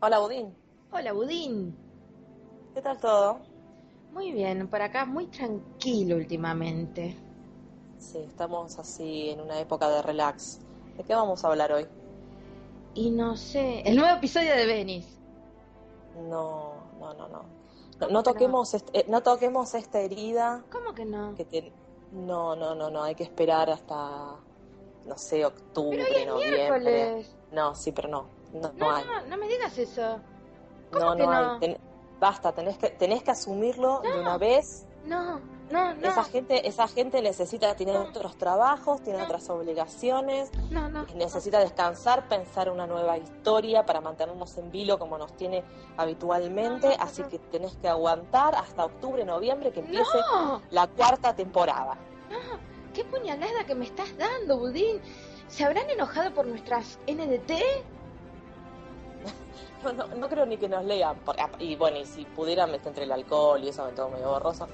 Hola, 0.00 0.18
Budín. 0.20 0.54
Hola, 0.92 1.12
Budín. 1.12 1.76
¿Qué 2.74 2.80
tal 2.82 2.98
todo? 2.98 3.38
Muy 4.12 4.32
bien, 4.32 4.68
por 4.68 4.82
acá 4.82 5.04
muy 5.04 5.26
tranquilo 5.26 6.16
últimamente. 6.16 7.16
Sí, 7.98 8.18
estamos 8.18 8.78
así 8.78 9.30
en 9.30 9.40
una 9.40 9.60
época 9.60 9.88
de 9.88 10.02
relax. 10.02 10.60
¿De 10.96 11.04
qué 11.04 11.14
vamos 11.14 11.44
a 11.44 11.48
hablar 11.48 11.72
hoy? 11.72 11.86
Y 12.94 13.10
no 13.10 13.36
sé, 13.36 13.82
el 13.82 13.96
nuevo 13.96 14.16
episodio 14.16 14.56
de 14.56 14.66
Venice. 14.66 15.10
No, 16.16 16.72
no, 16.98 17.14
no, 17.14 17.28
no. 17.28 17.42
No, 18.00 18.08
no 18.08 18.22
toquemos, 18.22 18.72
este- 18.74 19.00
eh, 19.00 19.04
no 19.08 19.22
toquemos 19.22 19.74
esta 19.74 20.00
herida. 20.00 20.64
¿Cómo 20.72 20.94
que 20.94 21.04
no? 21.04 21.34
Que 21.34 21.44
te- 21.44 21.72
No, 22.12 22.56
no, 22.56 22.74
no, 22.74 22.90
no. 22.90 23.02
Hay 23.02 23.14
que 23.14 23.22
esperar 23.22 23.70
hasta, 23.70 24.34
no 25.06 25.16
sé, 25.16 25.44
octubre, 25.44 25.98
Pero 26.08 26.14
hoy 26.14 26.20
es 26.22 26.26
noviembre. 26.26 26.80
miércoles. 26.80 27.36
No, 27.52 27.74
sí, 27.74 27.92
pero 27.92 28.08
no. 28.08 28.39
No, 28.52 28.72
no 28.76 28.90
hay. 28.90 29.04
no, 29.04 29.26
no 29.26 29.36
me 29.36 29.48
digas 29.48 29.76
eso. 29.78 30.20
¿Cómo 30.92 31.04
No, 31.04 31.16
que 31.16 31.22
no 31.26 31.32
hay. 31.32 31.58
Ten- 31.60 31.78
Basta, 32.18 32.52
tenés 32.52 32.76
que, 32.76 32.90
tenés 32.90 33.22
que 33.22 33.30
asumirlo 33.30 34.00
de 34.00 34.20
una 34.20 34.36
vez. 34.36 34.86
No, 35.06 35.40
no, 35.70 35.94
no. 35.94 36.08
Esa 36.08 36.22
gente, 36.24 36.68
esa 36.68 36.86
gente 36.86 37.22
necesita, 37.22 37.74
tiene 37.76 37.96
otros 37.96 38.36
trabajos, 38.36 39.02
tiene 39.02 39.22
otras 39.22 39.48
obligaciones, 39.48 40.50
No, 40.70 40.90
no. 40.90 41.06
necesita 41.14 41.60
descansar, 41.60 42.28
pensar 42.28 42.68
una 42.68 42.86
nueva 42.86 43.16
historia 43.16 43.86
para 43.86 44.02
mantenernos 44.02 44.58
en 44.58 44.70
vilo 44.70 44.98
como 44.98 45.16
nos 45.16 45.34
tiene 45.34 45.64
habitualmente, 45.96 46.94
así 47.00 47.22
que 47.22 47.38
tenés 47.38 47.74
que 47.76 47.88
aguantar 47.88 48.54
hasta 48.54 48.84
octubre, 48.84 49.24
noviembre 49.24 49.70
que 49.72 49.80
empiece 49.80 50.18
la 50.70 50.86
cuarta 50.88 51.34
temporada. 51.34 51.96
qué 52.92 53.02
puñalada 53.04 53.64
que 53.64 53.74
me 53.74 53.86
estás 53.86 54.14
dando, 54.18 54.58
Budín. 54.58 55.00
¿Se 55.48 55.64
habrán 55.64 55.88
enojado 55.88 56.34
por 56.34 56.46
nuestras 56.46 56.98
NDT? 57.06 57.52
No, 59.82 59.92
no, 59.94 60.06
no 60.08 60.28
creo 60.28 60.44
ni 60.46 60.56
que 60.58 60.68
nos 60.68 60.84
lean, 60.84 61.16
por- 61.20 61.36
y 61.58 61.74
bueno, 61.76 61.98
y 61.98 62.04
si 62.04 62.24
pudieran 62.26 62.70
meter 62.70 62.88
entre 62.88 63.04
el 63.04 63.12
alcohol 63.12 63.62
y 63.64 63.68
eso 63.70 63.84
me 63.86 63.92
todo 63.92 64.10
medio 64.10 64.28
borroso. 64.28 64.68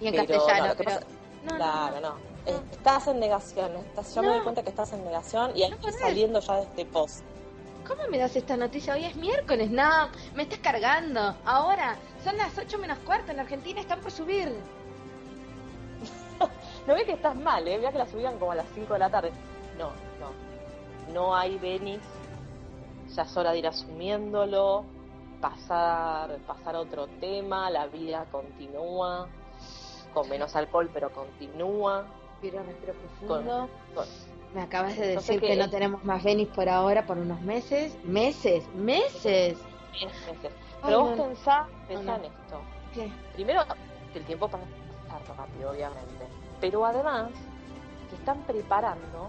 Y 0.00 0.06
en 0.08 0.14
Pero, 0.14 0.26
castellano, 0.44 0.68
no, 0.68 0.74
pero... 0.76 0.90
pasa- 0.90 1.06
No, 1.44 1.50
no, 1.50 1.56
Claro, 1.56 2.00
no. 2.00 2.14
Eh, 2.46 2.60
Estás 2.72 3.08
en 3.08 3.20
negación, 3.20 3.74
estás, 3.76 4.14
yo 4.14 4.22
me 4.22 4.28
doy 4.28 4.40
cuenta 4.40 4.62
que 4.62 4.70
estás 4.70 4.92
en 4.92 5.04
negación 5.04 5.50
y 5.56 5.68
podés. 5.74 5.98
saliendo 5.98 6.38
ya 6.40 6.54
de 6.56 6.62
este 6.62 6.84
post. 6.86 7.24
¿Cómo 7.86 8.02
me 8.10 8.18
das 8.18 8.34
esta 8.36 8.56
noticia? 8.56 8.94
Hoy 8.94 9.04
es 9.04 9.16
miércoles. 9.16 9.70
No, 9.70 10.08
me 10.34 10.44
estás 10.44 10.58
cargando. 10.60 11.34
Ahora, 11.44 11.96
son 12.22 12.36
las 12.38 12.56
8 12.56 12.78
menos 12.78 12.98
cuarto. 13.00 13.32
En 13.32 13.40
Argentina 13.40 13.80
están 13.80 14.00
por 14.00 14.10
subir. 14.10 14.54
No 16.86 16.94
ve 16.94 17.04
que 17.04 17.12
estás 17.12 17.34
mal, 17.36 17.66
¿eh? 17.66 17.78
Vea 17.78 17.92
que 17.92 17.98
la 17.98 18.06
subían 18.06 18.38
como 18.38 18.52
a 18.52 18.56
las 18.56 18.66
5 18.74 18.92
de 18.92 18.98
la 18.98 19.08
tarde. 19.10 19.32
No, 19.78 19.88
no. 20.20 21.12
No 21.14 21.34
hay 21.34 21.56
Venice. 21.58 22.02
Ya 23.14 23.22
es 23.22 23.36
hora 23.36 23.52
de 23.52 23.58
ir 23.58 23.66
asumiéndolo. 23.66 24.84
Pasar, 25.40 26.38
pasar 26.46 26.76
a 26.76 26.80
otro 26.80 27.06
tema. 27.20 27.70
La 27.70 27.86
vida 27.86 28.26
continúa. 28.30 29.28
Con 30.12 30.28
menos 30.28 30.54
alcohol, 30.56 30.90
pero 30.92 31.10
continúa. 31.12 32.06
Respiro, 32.40 32.62
respiro 32.64 32.94
profundo. 32.94 33.68
Con- 33.94 34.06
Me 34.54 34.62
acabas 34.62 34.96
de 34.96 35.08
decir 35.08 35.40
que 35.40 35.56
no 35.56 35.68
tenemos 35.68 36.04
más 36.04 36.22
Venice 36.22 36.52
por 36.54 36.68
ahora, 36.68 37.04
por 37.06 37.18
unos 37.18 37.40
meses. 37.40 37.96
Meses, 38.04 38.66
meses. 38.74 39.58
meses. 39.92 40.52
Pero 40.84 41.00
vos 41.04 41.16
no. 41.16 41.24
pensá, 41.24 41.66
pensá 41.88 42.02
No, 42.04 42.10
no. 42.12 42.16
en 42.16 42.24
esto. 42.24 42.60
¿Qué? 42.94 43.12
Primero, 43.34 43.62
que 44.12 44.18
el 44.20 44.24
tiempo 44.24 44.48
pasa 44.48 44.64
rápido, 45.36 45.70
obviamente. 45.70 46.26
Pero 46.60 46.84
además, 46.86 47.30
que 48.10 48.16
están 48.16 48.38
preparando 48.42 49.28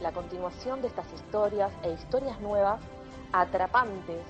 la 0.00 0.12
continuación 0.12 0.82
de 0.82 0.88
estas 0.88 1.06
historias 1.12 1.72
e 1.82 1.92
historias 1.92 2.40
nuevas, 2.40 2.80
atrapantes 3.32 4.22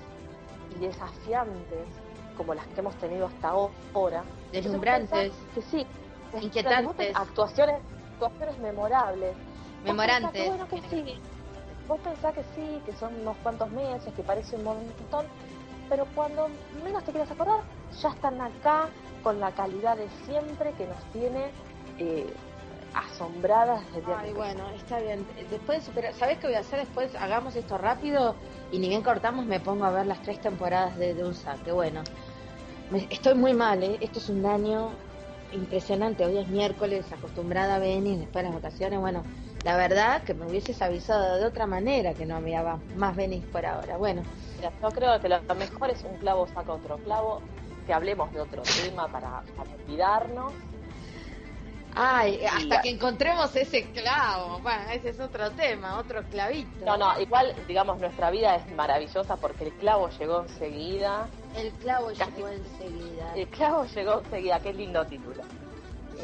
y 0.75 0.79
desafiantes, 0.79 1.87
como 2.35 2.53
las 2.53 2.65
que 2.67 2.79
hemos 2.79 2.95
tenido 2.95 3.27
hasta 3.27 3.49
ahora. 3.49 4.23
Deslumbrantes. 4.51 5.09
Vos 5.09 5.37
pensás 5.37 5.53
Que 5.55 5.61
sí. 5.61 5.87
Inquietantes. 6.41 7.15
Actuaciones, 7.15 7.81
actuaciones 8.13 8.59
memorables. 8.59 9.33
Vos 9.35 9.83
Memorantes. 9.83 10.31
pensás 10.31 10.33
que, 10.33 10.49
bueno, 10.49 10.67
que 10.67 10.89
sí. 10.89 11.21
Vos 11.87 11.99
pensás 12.01 12.33
que 12.33 12.43
sí, 12.55 12.81
que 12.85 12.93
son 12.93 13.15
unos 13.21 13.37
cuantos 13.37 13.69
meses, 13.71 14.13
que 14.13 14.23
parece 14.23 14.57
un 14.57 14.63
montón, 14.65 15.25
pero 15.89 16.05
cuando 16.15 16.49
menos 16.83 17.03
te 17.03 17.11
quieras 17.11 17.31
acordar, 17.31 17.61
ya 18.01 18.09
están 18.09 18.41
acá 18.41 18.89
con 19.23 19.39
la 19.39 19.51
calidad 19.51 19.95
de 19.95 20.09
siempre 20.25 20.73
que 20.73 20.85
nos 20.85 21.01
tiene 21.13 21.51
eh, 21.97 22.33
asombradas 22.97 23.83
desde 23.93 24.13
Ay, 24.13 24.33
bueno, 24.33 24.69
está 24.69 24.99
bien. 24.99 25.27
Después 25.49 25.79
de 25.79 25.85
superar, 25.85 26.13
¿sabes 26.13 26.37
qué 26.39 26.47
voy 26.47 26.55
a 26.55 26.59
hacer? 26.59 26.79
Después 26.79 27.13
hagamos 27.15 27.55
esto 27.55 27.77
rápido 27.77 28.35
y 28.71 28.79
ni 28.79 28.89
bien 28.89 29.03
cortamos 29.03 29.45
me 29.45 29.59
pongo 29.59 29.85
a 29.85 29.91
ver 29.91 30.05
las 30.07 30.21
tres 30.21 30.39
temporadas 30.41 30.97
de, 30.97 31.13
de 31.13 31.23
un 31.23 31.33
saque. 31.35 31.71
Bueno, 31.71 32.03
me- 32.89 33.07
estoy 33.09 33.35
muy 33.35 33.53
mal, 33.53 33.83
¿eh? 33.83 33.97
Esto 34.01 34.19
es 34.19 34.29
un 34.29 34.45
año 34.45 34.91
impresionante. 35.51 36.25
Hoy 36.25 36.37
es 36.39 36.47
miércoles, 36.47 37.11
acostumbrada 37.11 37.75
a 37.75 37.79
venir 37.79 38.19
después 38.19 38.43
de 38.43 38.49
las 38.51 38.61
vacaciones. 38.61 38.99
Bueno, 38.99 39.23
la 39.63 39.77
verdad 39.77 40.23
que 40.23 40.33
me 40.33 40.45
hubieses 40.45 40.81
avisado 40.81 41.37
de 41.37 41.45
otra 41.45 41.65
manera 41.65 42.13
que 42.13 42.25
no 42.25 42.35
había 42.35 42.61
va- 42.63 42.81
más 42.95 43.15
venís 43.15 43.45
por 43.45 43.65
ahora. 43.65 43.97
Bueno, 43.97 44.23
Mira, 44.57 44.71
yo 44.81 44.89
creo 44.91 45.19
que 45.21 45.29
lo 45.29 45.39
lo 45.47 45.55
mejor 45.55 45.89
es 45.91 46.03
un 46.03 46.17
clavo 46.17 46.47
saca 46.47 46.73
otro 46.73 46.97
clavo, 46.99 47.41
que 47.85 47.93
hablemos 47.93 48.33
de 48.33 48.41
otro 48.41 48.61
tema 48.63 49.07
para, 49.11 49.43
para 49.55 49.69
olvidarnos. 49.83 50.53
Ay, 51.99 52.45
hasta 52.45 52.81
que 52.81 52.89
encontremos 52.89 53.55
ese 53.55 53.89
clavo. 53.91 54.59
Bueno, 54.59 54.83
ese 54.91 55.09
es 55.09 55.19
otro 55.19 55.51
tema, 55.51 55.97
otro 55.97 56.23
clavito. 56.23 56.85
No, 56.85 56.97
no, 56.97 57.19
igual, 57.19 57.53
digamos, 57.67 57.99
nuestra 57.99 58.29
vida 58.31 58.55
es 58.55 58.71
maravillosa 58.75 59.35
porque 59.37 59.65
el 59.65 59.73
clavo 59.73 60.09
llegó 60.19 60.41
enseguida. 60.43 61.27
El 61.55 61.71
clavo 61.73 62.07
Casi- 62.17 62.31
llegó 62.35 62.47
enseguida. 62.49 63.33
El 63.35 63.47
clavo 63.47 63.85
llegó 63.85 64.19
enseguida, 64.21 64.59
qué 64.59 64.73
lindo 64.73 65.05
título. 65.07 65.43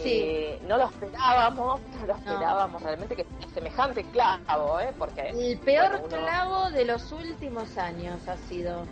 Sí. 0.01 0.09
Eh, 0.23 0.59
no 0.67 0.77
lo 0.77 0.85
esperábamos, 0.85 1.79
no 1.99 2.07
lo 2.07 2.13
No. 2.13 2.19
esperábamos 2.19 2.81
realmente 2.81 3.15
que 3.15 3.25
semejante 3.53 4.03
clavo, 4.05 4.79
¿eh? 4.79 4.91
Porque, 4.97 5.29
El 5.29 5.59
peor 5.59 5.89
bueno, 5.99 6.05
uno- 6.07 6.17
clavo 6.17 6.69
de 6.71 6.85
los 6.85 7.11
últimos 7.11 7.77
años 7.77 8.27
ha 8.27 8.37
sido 8.49 8.85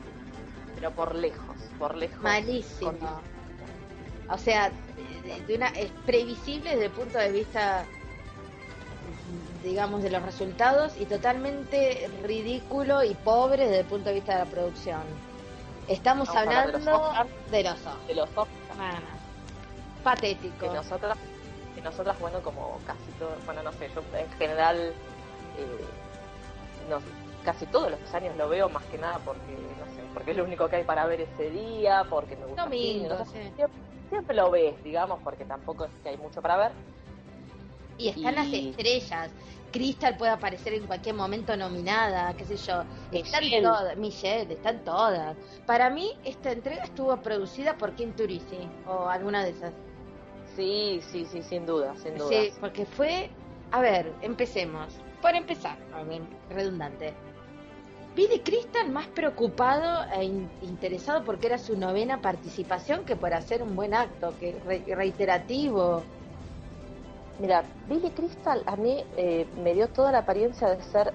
pero 0.75 0.91
por 0.91 1.13
lejos, 1.15 1.55
por 1.79 1.95
lejos. 1.95 2.21
malísimo. 2.21 2.91
Con- 2.91 3.40
O 4.31 4.37
sea, 4.37 4.71
de, 5.25 5.41
de 5.45 5.55
una 5.55 5.67
es 5.69 5.91
previsible 6.05 6.71
desde 6.71 6.85
el 6.85 6.91
punto 6.91 7.17
de 7.17 7.31
vista 7.31 7.85
digamos 9.63 10.01
de 10.01 10.09
los 10.09 10.23
resultados 10.23 10.93
y 10.99 11.05
totalmente 11.05 12.09
ridículo 12.23 13.03
y 13.03 13.13
pobre 13.13 13.65
desde 13.65 13.79
el 13.81 13.85
punto 13.85 14.09
de 14.09 14.15
vista 14.15 14.33
de 14.33 14.39
la 14.39 14.45
producción. 14.45 15.01
Estamos 15.87 16.27
de 16.27 16.33
los 16.33 16.43
hablando 16.43 16.77
Oscars. 16.77 17.29
de 17.51 17.63
los 17.63 17.73
Oscars. 17.73 18.07
de 18.07 18.15
los 18.15 18.29
Oscars, 18.29 18.49
Bueno, 18.77 19.07
patético. 20.03 20.59
que 20.59 20.67
nosotras, 20.69 21.17
que 21.75 21.81
nosotras, 21.81 22.19
bueno, 22.19 22.41
como 22.41 22.79
casi 22.87 23.11
todo, 23.19 23.35
bueno, 23.45 23.61
no 23.63 23.71
sé, 23.73 23.89
yo 23.93 24.01
en 24.17 24.31
general, 24.37 24.77
eh, 25.57 25.85
no, 26.89 26.99
casi 27.45 27.65
todos 27.67 27.91
los 27.91 28.13
años 28.15 28.35
lo 28.37 28.49
veo 28.49 28.67
más 28.69 28.83
que 28.85 28.97
nada 28.97 29.19
porque, 29.23 29.51
no 29.51 29.85
sé, 29.95 30.01
porque 30.13 30.31
es 30.31 30.37
lo 30.37 30.43
único 30.43 30.67
que 30.69 30.77
hay 30.77 30.83
para 30.83 31.05
ver 31.05 31.21
ese 31.21 31.49
día, 31.51 32.03
porque 32.09 32.35
me 32.35 32.45
gusta 32.47 32.63
Domingo, 32.63 33.15
no 33.15 33.25
sé, 33.25 33.51
sí. 33.55 33.63
Siempre, 34.11 34.35
lo 34.35 34.51
ves, 34.51 34.75
digamos, 34.83 35.19
porque 35.23 35.45
tampoco 35.45 35.85
es 35.85 35.91
que 36.03 36.09
hay 36.09 36.17
mucho 36.17 36.41
para 36.41 36.57
ver. 36.57 36.71
Y 37.97 38.09
están 38.09 38.35
las 38.35 38.51
estrellas. 38.51 39.31
Crystal 39.71 40.17
puede 40.17 40.33
aparecer 40.33 40.73
en 40.73 40.85
cualquier 40.85 41.15
momento 41.15 41.55
nominada, 41.55 42.33
qué 42.35 42.43
sé 42.43 42.57
yo. 42.57 42.83
Están 43.11 43.43
Michelle. 43.43 43.61
todas, 43.61 43.97
Michelle, 43.97 44.53
están 44.53 44.83
todas. 44.83 45.37
Para 45.65 45.89
mí, 45.89 46.11
esta 46.25 46.51
entrega 46.51 46.83
estuvo 46.83 47.15
producida 47.17 47.77
por 47.77 47.93
Kim 47.95 48.11
Turisi, 48.11 48.67
o 48.85 49.07
alguna 49.07 49.45
de 49.45 49.51
esas. 49.51 49.73
Sí, 50.57 50.99
sí, 51.09 51.25
sí, 51.25 51.41
sin 51.41 51.65
duda, 51.65 51.95
sin 51.95 52.17
duda. 52.17 52.29
Sí, 52.29 52.51
porque 52.59 52.85
fue. 52.85 53.29
A 53.71 53.79
ver, 53.79 54.13
empecemos. 54.21 54.93
Por 55.21 55.35
empezar, 55.35 55.77
redundante. 56.49 57.13
Billy 58.15 58.39
Crystal 58.41 58.89
más 58.89 59.07
preocupado 59.07 60.05
e 60.13 60.25
in- 60.25 60.49
interesado 60.61 61.23
porque 61.23 61.47
era 61.47 61.57
su 61.57 61.77
novena 61.77 62.21
participación 62.21 63.05
que 63.05 63.15
por 63.15 63.33
hacer 63.33 63.63
un 63.63 63.75
buen 63.75 63.93
acto, 63.93 64.33
que 64.37 64.59
re- 64.65 64.83
reiterativo. 64.95 66.03
Mira, 67.39 67.63
Billy 67.87 68.11
Crystal 68.11 68.61
a 68.65 68.75
mí 68.75 69.03
eh, 69.15 69.47
me 69.55 69.73
dio 69.73 69.87
toda 69.89 70.11
la 70.11 70.19
apariencia 70.19 70.67
de 70.75 70.83
ser 70.83 71.13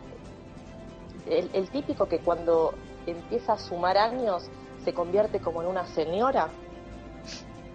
el, 1.26 1.50
el 1.52 1.68
típico 1.68 2.08
que 2.08 2.18
cuando 2.20 2.74
empieza 3.06 3.52
a 3.52 3.58
sumar 3.58 3.98
años, 3.98 4.48
se 4.84 4.94
convierte 4.94 5.38
como 5.40 5.60
en 5.62 5.68
una 5.68 5.84
señora. 5.86 6.48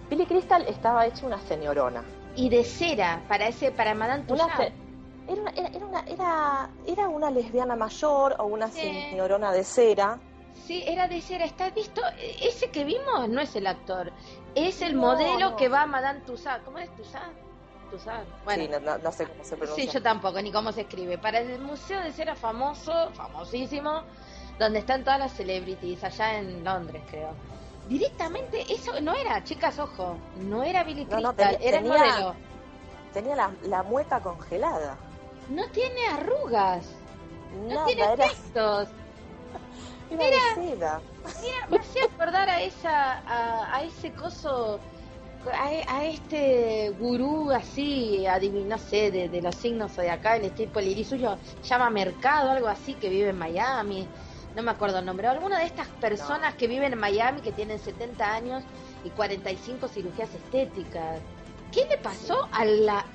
Billy 0.09 0.25
Crystal 0.25 0.65
estaba 0.67 1.05
hecha 1.05 1.25
una 1.25 1.39
señorona. 1.39 2.03
Y 2.35 2.49
de 2.49 2.63
cera, 2.63 3.23
para 3.27 3.47
ese, 3.47 3.71
para 3.71 3.93
Madame 3.93 4.23
Tussauds. 4.23 4.73
Era, 5.31 5.41
una, 5.41 5.51
era, 5.51 5.67
era 5.69 5.85
una, 5.85 5.99
era, 6.07 6.69
era 6.85 7.07
una 7.09 7.29
lesbiana 7.31 7.75
mayor 7.75 8.35
o 8.39 8.45
una 8.45 8.69
Sí. 8.69 8.81
señorona 8.81 9.51
de 9.51 9.63
cera. 9.63 10.19
Sí, 10.65 10.83
era 10.85 11.07
de 11.07 11.21
cera. 11.21 11.45
¿Estás 11.45 11.73
visto? 11.73 12.01
E- 12.19 12.47
Ese 12.47 12.69
que 12.69 12.83
vimos 12.83 13.27
no 13.29 13.41
es 13.41 13.55
el 13.55 13.67
actor. 13.67 14.11
Es 14.55 14.81
el 14.81 14.95
No, 14.95 15.01
modelo 15.01 15.51
no. 15.51 15.55
que 15.55 15.69
va 15.69 15.83
a 15.83 15.85
Madame 15.87 16.21
Tussauds. 16.21 16.63
¿Cómo 16.63 16.77
es 16.77 16.89
Tussauds? 16.95 17.35
Tussauds. 17.89 18.27
Bueno, 18.45 18.63
Sí, 18.63 18.69
no, 19.03 19.11
sé 19.11 19.25
cómo 19.27 19.43
se 19.43 19.57
pronuncia. 19.57 19.83
Sí, 19.85 19.89
yo 19.91 20.01
tampoco, 20.01 20.41
ni 20.41 20.51
cómo 20.51 20.71
se 20.71 20.81
escribe. 20.81 21.17
Para 21.17 21.39
el 21.39 21.59
Museo 21.59 22.01
de 22.01 22.11
Cera 22.11 22.35
famoso, 22.35 23.11
famosísimo, 23.13 24.03
donde 24.59 24.79
están 24.79 25.03
todas 25.03 25.19
las 25.19 25.33
celebrities, 25.33 26.03
allá 26.03 26.37
en 26.39 26.63
Londres, 26.63 27.01
creo. 27.09 27.33
Directamente, 27.89 28.61
eso 28.71 28.99
no 29.01 29.13
era, 29.13 29.43
chicas, 29.43 29.77
ojo, 29.79 30.15
no 30.37 30.63
era 30.63 30.83
Billy 30.83 31.05
Crystal, 31.05 31.57
era 31.59 31.79
el 31.79 31.85
modelo. 31.85 32.35
Tenía 33.11 33.35
la, 33.35 33.51
la 33.63 33.83
mueca 33.83 34.21
congelada. 34.21 34.95
No 35.51 35.67
tiene 35.71 36.07
arrugas, 36.13 36.87
no 37.53 37.85
tiene 37.85 38.03
era, 38.03 38.15
textos. 38.15 38.89
era 40.09 40.37
seda. 40.55 41.01
Mira, 41.41 41.67
me 41.69 41.77
hacía 41.77 42.05
acordar 42.05 42.49
a 42.49 42.61
esa, 42.61 43.19
a, 43.19 43.75
a 43.75 43.83
ese 43.83 44.11
coso, 44.13 44.79
a, 45.53 45.95
a 45.95 46.05
este 46.05 46.89
gurú 46.97 47.51
así, 47.51 48.23
adivin- 48.25 48.65
no 48.65 48.77
sé, 48.77 49.11
de, 49.11 49.27
de 49.27 49.41
los 49.41 49.55
signos 49.55 49.95
de 49.97 50.09
acá, 50.09 50.37
el 50.37 50.51
tipo 50.51 50.79
el 50.79 50.87
iris 50.87 51.09
suyo, 51.09 51.37
llama 51.63 51.89
Mercado, 51.89 52.51
algo 52.51 52.67
así, 52.67 52.93
que 52.93 53.09
vive 53.09 53.29
en 53.29 53.37
Miami, 53.37 54.07
no 54.55 54.63
me 54.63 54.71
acuerdo 54.71 54.99
el 54.99 55.05
nombre, 55.05 55.27
alguna 55.27 55.59
de 55.59 55.65
estas 55.65 55.87
personas 55.87 56.55
que 56.55 56.67
viven 56.67 56.93
en 56.93 56.99
Miami 56.99 57.41
que 57.41 57.51
tienen 57.51 57.77
70 57.79 58.33
años 58.33 58.63
y 59.03 59.09
45 59.09 59.87
cirugías 59.89 60.33
estéticas. 60.33 61.19
¿Qué 61.71 61.85
le 61.89 61.97
pasó 61.97 62.47
a 62.51 62.63
la... 62.65 63.05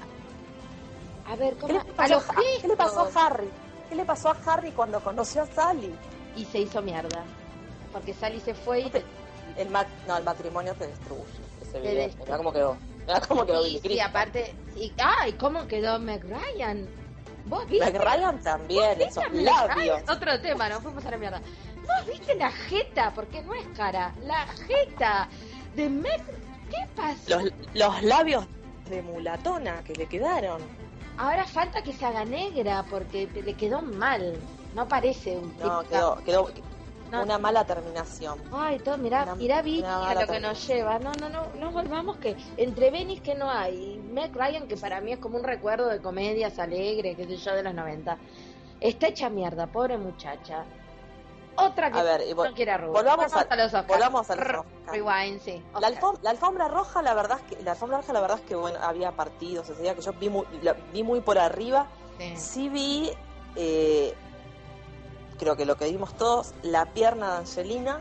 A 1.28 1.36
ver, 1.36 1.54
¿Qué 1.54 1.60
¿cómo? 1.60 1.72
le, 1.74 1.78
A 1.80 1.84
pasó 1.94 2.16
a, 2.18 2.34
¿Qué 2.60 2.68
le 2.68 2.76
pasó 2.76 3.00
a 3.00 3.26
Harry? 3.26 3.48
¿Qué 3.88 3.94
le 3.94 4.04
pasó 4.04 4.28
a 4.30 4.36
Harry 4.46 4.70
cuando 4.72 5.00
conoció 5.00 5.42
a 5.42 5.46
Sally? 5.46 5.94
Y 6.36 6.44
se 6.44 6.58
hizo 6.60 6.82
mierda. 6.82 7.24
Porque 7.92 8.12
Sally 8.14 8.40
se 8.40 8.54
fue 8.54 8.80
y... 8.80 8.92
El 9.56 9.70
ma- 9.70 9.86
no, 10.06 10.18
el 10.18 10.24
matrimonio 10.24 10.74
te 10.74 10.86
destruye. 10.86 11.22
Ese 11.62 11.80
video. 11.80 11.94
destruye. 11.94 12.24
Mirá 12.26 12.36
cómo 12.36 12.52
quedó. 12.52 12.76
Mirá 13.06 13.20
cómo 13.20 13.46
quedó 13.46 13.62
Billy 13.64 13.80
Crystal. 13.80 14.08
aparte, 14.08 14.54
sí. 14.74 14.92
¡Ay! 14.98 15.32
¿Cómo 15.34 15.66
quedó 15.66 15.98
Meg 15.98 16.24
Ryan? 16.24 16.86
¿Vos 17.46 17.66
viste? 17.68 17.84
Meg 17.92 18.02
Ryan 18.02 18.42
también, 18.42 18.98
¿Viste 18.98 19.20
esos 19.20 19.32
labios. 19.32 20.02
Otro 20.10 20.40
tema, 20.40 20.68
no 20.68 20.80
fuimos 20.80 21.04
a 21.06 21.10
la 21.12 21.16
mierda. 21.16 21.40
¿Vos 21.86 22.06
viste 22.06 22.34
la 22.34 22.50
jeta? 22.50 23.12
Porque 23.14 23.40
no 23.42 23.54
es 23.54 23.66
cara. 23.76 24.12
La 24.24 24.46
jeta 24.66 25.28
de 25.74 25.88
Meg. 25.88 26.20
¿Qué 26.70 26.86
pasó? 26.96 27.16
Los, 27.28 27.52
los 27.74 28.02
labios 28.02 28.44
de 28.90 29.00
mulatona 29.02 29.82
que 29.84 29.94
le 29.94 30.06
quedaron. 30.06 30.60
Ahora 31.18 31.46
falta 31.46 31.82
que 31.82 31.92
se 31.92 32.04
haga 32.04 32.24
negra 32.24 32.84
porque 32.88 33.30
le 33.34 33.54
quedó 33.54 33.82
mal. 33.82 34.42
No 34.74 34.86
parece 34.86 35.38
un 35.38 35.56
No, 35.56 35.82
quedó, 35.84 36.16
quedó 36.22 36.48
No. 37.10 37.22
una 37.22 37.38
mala 37.38 37.64
terminación. 37.64 38.38
Ay, 38.52 38.78
todo, 38.80 38.98
mirá, 38.98 39.22
Una- 39.22 39.34
mirá 39.36 39.62
Vicky 39.62 39.82
a 39.84 40.14
lo 40.14 40.26
que 40.26 40.40
nos 40.40 40.66
lleva. 40.66 40.98
No, 40.98 41.12
no, 41.20 41.28
no, 41.28 41.50
no 41.54 41.70
volvamos 41.70 42.18
que 42.18 42.36
entre 42.56 42.90
Benis 42.90 43.20
que 43.22 43.34
no 43.34 43.48
hay, 43.50 43.94
y 43.94 43.98
Meg 44.00 44.34
Ryan 44.34 44.66
que 44.66 44.76
para 44.76 45.00
mí 45.00 45.12
es 45.12 45.18
como 45.18 45.38
un 45.38 45.44
recuerdo 45.44 45.88
de 45.88 46.02
comedias 46.02 46.58
alegres, 46.58 47.16
qué 47.16 47.24
sé 47.24 47.36
yo, 47.36 47.54
de 47.54 47.62
los 47.62 47.74
90. 47.74 48.18
Está 48.80 49.08
hecha 49.08 49.30
mierda, 49.30 49.70
pobre 49.72 49.96
muchacha. 49.98 50.66
Otra 51.56 51.90
que 51.90 51.98
A 51.98 52.02
ver, 52.02 52.22
no 52.36 52.54
quiere 52.54 52.72
arrugas. 52.72 53.02
volvamos 53.02 53.32
a- 53.34 53.56
los 53.56 53.86
volvamos 53.86 54.30
a 54.30 54.36
los. 54.36 54.64
Rewind, 54.86 55.40
sí. 55.42 55.62
La, 55.72 55.88
Oscar. 55.88 55.94
alfom- 56.02 56.18
la 56.22 56.30
alfombra 56.30 56.68
roja, 56.68 57.02
la 57.02 57.14
verdad 57.14 57.38
es 57.40 57.56
que 57.56 57.62
la 57.64 57.72
alfombra 57.72 57.98
roja, 57.98 58.12
la 58.12 58.20
verdad 58.20 58.38
es 58.38 58.44
que 58.44 58.54
bueno, 58.54 58.78
había 58.82 59.12
partidos 59.12 59.68
ese 59.70 59.82
día 59.82 59.94
que 59.94 60.02
yo 60.02 60.12
vi 60.12 60.28
muy, 60.28 60.44
la- 60.62 60.74
vi 60.92 61.02
muy 61.02 61.20
por 61.20 61.38
arriba. 61.38 61.86
Sí. 62.18 62.36
Sí 62.36 62.68
vi, 62.68 63.10
eh, 63.56 64.14
creo 65.38 65.56
que 65.56 65.64
lo 65.66 65.76
que 65.76 65.86
vimos 65.86 66.14
todos, 66.16 66.54
la 66.62 66.86
pierna 66.86 67.32
de 67.32 67.38
Angelina. 67.38 68.00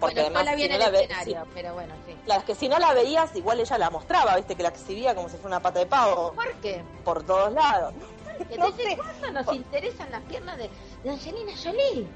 Porque 0.00 0.14
bueno, 0.22 0.38
además, 0.38 0.44
la 0.44 0.54
vi 0.54 0.60
si 0.62 0.64
en 0.66 0.70
no 0.70 0.74
el 0.76 0.80
la 0.80 0.90
ve- 0.90 1.04
escenario, 1.04 1.46
pero 1.54 1.74
bueno, 1.74 1.94
sí. 2.06 2.16
es 2.32 2.44
que 2.44 2.54
si 2.54 2.68
no 2.68 2.78
la 2.78 2.94
veías, 2.94 3.34
igual 3.34 3.58
ella 3.58 3.78
la 3.78 3.90
mostraba, 3.90 4.36
viste, 4.36 4.54
que 4.54 4.62
la 4.62 4.68
exhibía 4.68 5.12
como 5.16 5.28
si 5.28 5.36
fuera 5.38 5.56
una 5.56 5.60
pata 5.60 5.80
de 5.80 5.86
pavo 5.86 6.32
¿Por 6.34 6.52
qué? 6.60 6.84
por 7.04 7.24
todos 7.24 7.52
lados. 7.52 7.94
Porque 8.38 8.56
No 8.58 8.70
¿Desde 8.70 8.90
sé. 8.90 8.96
cuándo 8.96 9.42
nos 9.42 9.52
interesan 9.56 10.08
las 10.12 10.22
piernas 10.22 10.56
de, 10.56 10.70
de 11.02 11.10
Angelina 11.10 11.52
Jolie? 11.60 12.06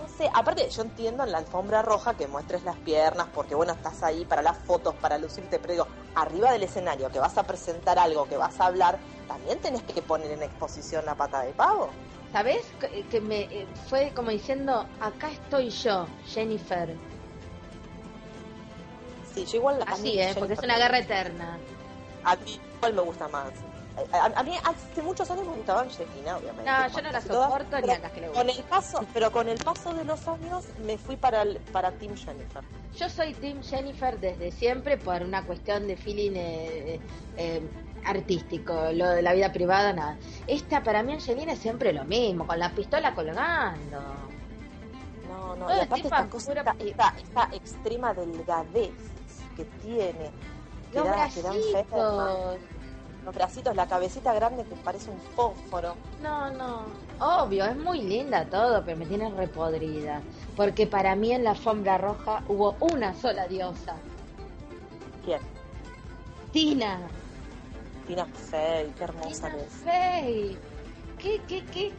No 0.00 0.08
sé, 0.08 0.30
aparte 0.32 0.66
yo 0.70 0.80
entiendo 0.80 1.24
en 1.24 1.32
la 1.32 1.38
alfombra 1.38 1.82
roja 1.82 2.14
que 2.14 2.26
muestres 2.26 2.64
las 2.64 2.76
piernas 2.76 3.28
porque 3.34 3.54
bueno, 3.54 3.74
estás 3.74 4.02
ahí 4.02 4.24
para 4.24 4.40
las 4.40 4.56
fotos, 4.56 4.94
para 4.94 5.18
lucirte, 5.18 5.58
pero 5.58 5.72
digo, 5.74 5.86
arriba 6.14 6.52
del 6.52 6.62
escenario 6.62 7.10
que 7.10 7.18
vas 7.18 7.36
a 7.36 7.42
presentar 7.42 7.98
algo, 7.98 8.26
que 8.26 8.38
vas 8.38 8.58
a 8.60 8.66
hablar, 8.66 8.98
también 9.28 9.58
tenés 9.58 9.82
que 9.82 10.00
poner 10.00 10.30
en 10.30 10.42
exposición 10.42 11.04
la 11.04 11.14
pata 11.16 11.42
de 11.42 11.52
pavo. 11.52 11.90
¿Sabes? 12.32 12.64
Que, 12.80 13.04
que 13.08 13.20
me 13.20 13.42
eh, 13.42 13.66
fue 13.88 14.12
como 14.14 14.30
diciendo, 14.30 14.86
acá 15.00 15.30
estoy 15.30 15.68
yo, 15.68 16.06
Jennifer. 16.26 16.96
Sí, 19.34 19.44
yo 19.44 19.58
igual... 19.58 19.82
a 19.82 19.92
Así, 19.92 20.12
¿eh? 20.12 20.22
Jennifer 20.22 20.38
Porque 20.38 20.54
es 20.54 20.60
una 20.60 20.78
guerra 20.78 20.98
eterna. 20.98 21.58
A 22.24 22.36
mí 22.36 22.58
igual 22.76 22.94
me 22.94 23.02
gusta 23.02 23.28
más. 23.28 23.50
A, 24.12 24.42
mí 24.42 24.56
hace 24.64 25.02
muchos 25.02 25.30
años 25.30 25.46
me 25.46 25.54
gustaba 25.56 25.82
Angelina, 25.82 26.36
obviamente. 26.36 26.70
No, 26.70 26.88
yo 26.88 27.02
no 27.02 27.12
la 27.12 27.20
todas, 27.20 27.48
soporto 27.50 27.80
ni 27.80 27.90
a 27.92 27.98
las 27.98 28.12
que 28.12 28.20
le 28.20 28.26
Con 28.28 28.46
gustan. 28.46 28.62
el 28.64 28.70
paso, 28.70 29.06
pero 29.12 29.30
con 29.32 29.48
el 29.48 29.58
paso 29.58 29.92
de 29.94 30.04
los 30.04 30.26
años 30.28 30.64
me 30.84 30.96
fui 30.96 31.16
para 31.16 31.42
el, 31.42 31.58
para 31.72 31.90
Team 31.92 32.16
Jennifer. 32.16 32.62
Yo 32.96 33.08
soy 33.08 33.34
Team 33.34 33.62
Jennifer 33.62 34.18
desde 34.18 34.50
siempre 34.52 34.96
por 34.96 35.22
una 35.22 35.44
cuestión 35.44 35.86
de 35.86 35.96
feeling 35.96 36.32
eh, 36.34 37.00
eh, 37.36 37.62
artístico, 38.04 38.72
lo 38.92 39.08
de 39.10 39.22
la 39.22 39.32
vida 39.34 39.52
privada, 39.52 39.92
nada. 39.92 40.16
Esta 40.46 40.82
para 40.82 41.02
mí 41.02 41.12
Angelina 41.12 41.52
es 41.52 41.58
siempre 41.58 41.92
lo 41.92 42.04
mismo, 42.04 42.46
con 42.46 42.58
la 42.58 42.70
pistola 42.70 43.14
colgando. 43.14 44.00
No, 45.28 45.56
no, 45.56 45.66
Todo 45.66 45.76
y 45.76 45.80
aparte 45.80 46.08
esta 46.08 46.26
cosa, 46.28 46.46
pura- 46.52 46.76
esta, 46.78 46.84
esta, 46.88 47.14
esta 47.18 47.56
extrema 47.56 48.14
delgadez 48.14 48.92
que 49.56 49.64
tiene, 49.82 50.30
que 50.90 50.98
Los 50.98 51.04
da, 51.06 51.28
que 51.28 51.42
da. 51.42 51.52
Los 53.24 53.34
bracitos, 53.34 53.76
la 53.76 53.86
cabecita 53.86 54.32
grande 54.32 54.64
que 54.64 54.74
parece 54.76 55.10
un 55.10 55.20
fósforo. 55.20 55.94
No, 56.22 56.50
no. 56.50 56.84
Obvio, 57.20 57.66
es 57.66 57.76
muy 57.76 58.00
linda 58.00 58.46
todo, 58.46 58.82
pero 58.84 58.96
me 58.96 59.06
tiene 59.06 59.30
repodrida. 59.30 60.22
Porque 60.56 60.86
para 60.86 61.14
mí 61.16 61.32
en 61.32 61.44
la 61.44 61.50
alfombra 61.50 61.98
roja 61.98 62.42
hubo 62.48 62.76
una 62.80 63.14
sola 63.14 63.46
diosa. 63.46 63.96
¿Quién? 65.24 65.40
Tina. 66.52 66.98
Tina 68.06 68.26
Fey, 68.26 68.90
qué 68.96 69.04
hermosa 69.04 69.50
Tina 69.50 69.62
es. 69.62 69.72
Fey. 69.72 70.58
Qué, 71.18 71.42
qué, 71.46 71.64
qué, 71.66 71.92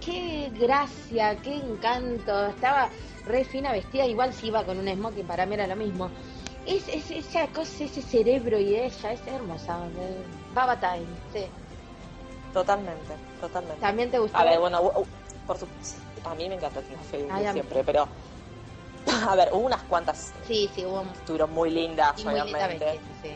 qué 0.00 0.52
gracia, 0.58 1.36
qué 1.40 1.56
encanto. 1.56 2.48
Estaba 2.48 2.90
re 3.24 3.44
fina 3.44 3.72
vestida, 3.72 4.06
igual 4.06 4.32
si 4.32 4.48
iba 4.48 4.64
con 4.64 4.78
un 4.78 4.88
smoking, 4.88 5.26
para 5.26 5.46
mí 5.46 5.54
era 5.54 5.66
lo 5.66 5.76
mismo. 5.76 6.10
Es, 6.66 6.88
es 6.88 7.10
esa 7.10 7.46
cosa, 7.48 7.84
ese 7.84 8.02
cerebro 8.02 8.58
y 8.58 8.74
ella, 8.76 9.12
es 9.12 9.26
hermosa. 9.26 9.88
Baba 10.52 10.78
Time, 10.80 11.06
sí. 11.32 11.46
Totalmente, 12.52 13.14
totalmente. 13.40 13.80
¿También 13.80 14.10
te 14.10 14.18
gustó? 14.18 14.36
A 14.38 14.44
ver, 14.44 14.58
bueno, 14.58 14.80
u- 14.80 15.00
u- 15.02 15.06
por 15.46 15.58
supuesto, 15.58 16.00
a 16.24 16.34
mí 16.34 16.48
me 16.48 16.56
encanta 16.56 16.80
Tina 16.82 17.02
Fey 17.02 17.28
Ay, 17.30 17.46
siempre, 17.52 17.84
pero 17.84 18.08
a 19.28 19.36
ver, 19.36 19.50
hubo 19.52 19.66
unas 19.66 19.82
cuantas 19.82 20.32
Sí, 20.44 20.68
sí, 20.74 20.84
hubo 20.84 21.02
estuvieron 21.02 21.52
muy 21.52 21.70
lindas, 21.70 22.18
y 22.18 22.24
muy 22.24 22.34
linda 22.34 22.42
obviamente, 22.44 23.00
sí. 23.22 23.34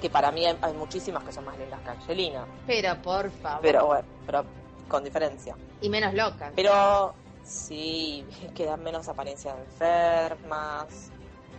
que 0.00 0.10
para 0.10 0.30
mí 0.30 0.46
hay, 0.46 0.56
hay 0.60 0.74
muchísimas 0.74 1.24
que 1.24 1.32
son 1.32 1.44
más 1.44 1.58
lindas 1.58 1.80
que 1.80 1.90
Angelina, 1.90 2.46
Pero 2.66 3.00
por 3.02 3.30
favor. 3.32 3.62
pero 3.62 3.86
bueno, 3.86 4.04
pero 4.26 4.44
con 4.88 5.02
diferencia. 5.02 5.56
Y 5.80 5.88
menos 5.88 6.12
loca. 6.14 6.52
Pero 6.54 7.14
sí, 7.42 8.26
que 8.54 8.66
dan 8.66 8.82
menos 8.82 9.08
apariencia 9.08 9.54
de 9.54 9.62
enfermas, 9.62 11.10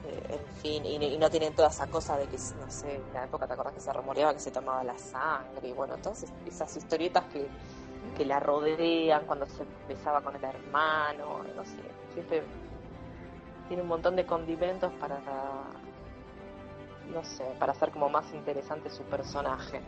eh, 0.05 0.23
en 0.29 0.47
fin, 0.61 0.85
y, 0.85 1.17
no 1.17 1.29
tienen 1.29 1.53
toda 1.53 1.69
esa 1.69 1.87
cosa 1.87 2.17
de 2.17 2.27
que, 2.27 2.37
no 2.59 2.69
sé, 2.69 2.95
en 2.95 3.13
la 3.13 3.23
época 3.25 3.47
te 3.47 3.53
acordás 3.53 3.73
que 3.73 3.79
se 3.79 3.93
rumoreaba 3.93 4.33
que 4.33 4.39
se 4.39 4.51
tomaba 4.51 4.83
la 4.83 4.97
sangre, 4.97 5.69
y 5.69 5.73
bueno, 5.73 5.97
todas 5.97 6.23
es- 6.23 6.33
esas 6.45 6.75
historietas 6.75 7.25
que, 7.25 7.47
que 8.17 8.25
la 8.25 8.39
rodean 8.39 9.25
cuando 9.25 9.45
se 9.45 9.63
besaba 9.87 10.21
con 10.21 10.35
el 10.35 10.43
hermano, 10.43 11.43
no 11.55 11.65
sé, 11.65 11.81
siempre 12.13 12.43
tiene 13.67 13.81
un 13.83 13.87
montón 13.89 14.15
de 14.15 14.25
condimentos 14.25 14.91
para, 14.99 15.19
no 17.11 17.23
sé, 17.23 17.45
para 17.59 17.71
hacer 17.71 17.91
como 17.91 18.09
más 18.09 18.25
interesante 18.33 18.89
su 18.89 19.03
personaje. 19.03 19.81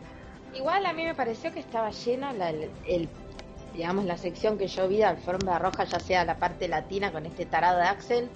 Igual 0.54 0.86
a 0.86 0.92
mí 0.92 1.04
me 1.04 1.14
pareció 1.14 1.52
que 1.52 1.60
estaba 1.60 1.90
llena 1.90 2.32
la, 2.32 2.50
el, 2.50 2.70
el- 2.86 3.08
digamos, 3.74 4.06
la 4.06 4.16
sección 4.16 4.56
que 4.56 4.68
yo 4.68 4.88
vi 4.88 4.98
de 4.98 5.04
alfombra 5.04 5.58
roja, 5.58 5.84
ya 5.84 6.00
sea 6.00 6.24
la 6.24 6.38
parte 6.38 6.68
latina 6.68 7.12
con 7.12 7.26
este 7.26 7.44
tarado 7.44 7.78
de 7.78 7.84
Axel 7.84 8.30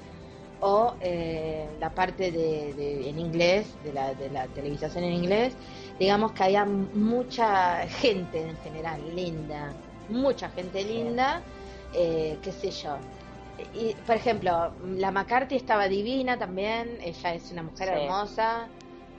o 0.60 0.94
eh, 1.00 1.68
la 1.80 1.90
parte 1.90 2.30
de, 2.30 2.74
de- 2.74 3.08
en 3.08 3.18
inglés, 3.18 3.74
de 3.82 3.92
la, 3.92 4.14
de 4.14 4.28
la 4.30 4.46
televisación 4.48 5.04
en 5.04 5.12
inglés, 5.14 5.54
digamos 5.98 6.32
que 6.32 6.44
había 6.44 6.64
mucha 6.64 7.86
gente 7.88 8.48
en 8.48 8.56
general 8.58 9.00
linda, 9.14 9.72
mucha 10.08 10.48
gente 10.50 10.84
linda 10.84 11.42
eh, 11.94 12.38
qué 12.42 12.52
sé 12.52 12.70
yo. 12.70 12.96
Y, 13.74 13.92
por 14.06 14.16
ejemplo, 14.16 14.72
la 14.96 15.10
McCarthy 15.10 15.56
estaba 15.56 15.86
divina 15.88 16.38
también, 16.38 16.98
ella 17.02 17.34
es 17.34 17.50
una 17.52 17.62
mujer 17.62 17.88
Sí. 17.88 17.94
hermosa. 18.04 18.68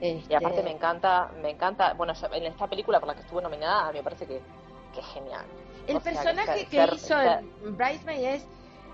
Y 0.00 0.34
aparte 0.34 0.48
este, 0.48 0.62
me 0.64 0.70
encanta, 0.72 1.30
me 1.42 1.50
encanta, 1.50 1.92
bueno, 1.94 2.12
yo- 2.14 2.26
en 2.32 2.46
esta 2.46 2.66
película 2.66 2.98
por 2.98 3.08
la 3.08 3.14
que 3.14 3.20
estuve 3.20 3.40
nominada, 3.40 3.86
a 3.88 3.92
mí 3.92 3.98
me 3.98 4.02
parece 4.02 4.26
que, 4.26 4.40
que 4.92 5.00
es 5.00 5.06
genial. 5.06 5.44
El 5.86 5.96
O 5.96 6.00
sea, 6.00 6.12
personaje 6.12 6.66
ser- 6.66 6.88
que 6.88 6.94
hizo 6.96 7.06
ser- 7.06 7.44
Bridesmaid 7.60 8.24
es 8.24 8.46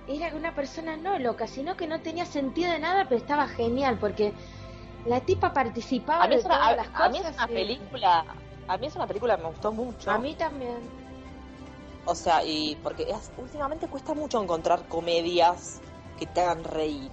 era 0.09 0.35
una 0.35 0.55
persona 0.55 0.97
no 0.97 1.19
loca, 1.19 1.47
sino 1.47 1.77
que 1.77 1.87
no 1.87 2.01
tenía 2.01 2.25
sentido 2.27 2.73
de 2.73 2.79
nada, 2.79 3.05
pero 3.05 3.17
estaba 3.21 3.47
genial 3.47 3.99
porque 3.99 4.33
la 5.05 5.21
tipa 5.21 5.53
participaba 5.53 6.25
a 6.25 6.29
mí 6.29 6.35
de 6.35 6.41
es 6.41 6.47
una, 6.47 6.55
todas 6.57 6.73
a- 6.73 6.77
las 6.77 6.89
a 6.89 6.93
cosas. 6.93 7.13
mí 7.13 7.19
es 7.19 7.35
una 7.35 7.45
y- 7.51 7.55
película, 7.55 8.25
a 8.67 8.79
mí 8.79 8.87
es 8.87 8.97
una 8.97 9.07
película 9.07 9.37
que 9.37 9.43
me 9.43 9.49
gustó 9.51 9.73
mucho. 9.73 10.11
A 10.11 10.19
mí 10.19 10.35
también. 10.35 10.79
O 12.07 12.15
sea, 12.15 12.43
y 12.43 12.77
porque 12.83 13.03
es- 13.09 13.31
últimamente 13.37 13.87
cuesta 13.89 14.15
mucho 14.15 14.43
encontrar 14.43 14.87
comedias 14.89 15.81
que 16.19 16.27
te 16.27 16.41
hagan 16.41 16.65
reír. 16.65 17.11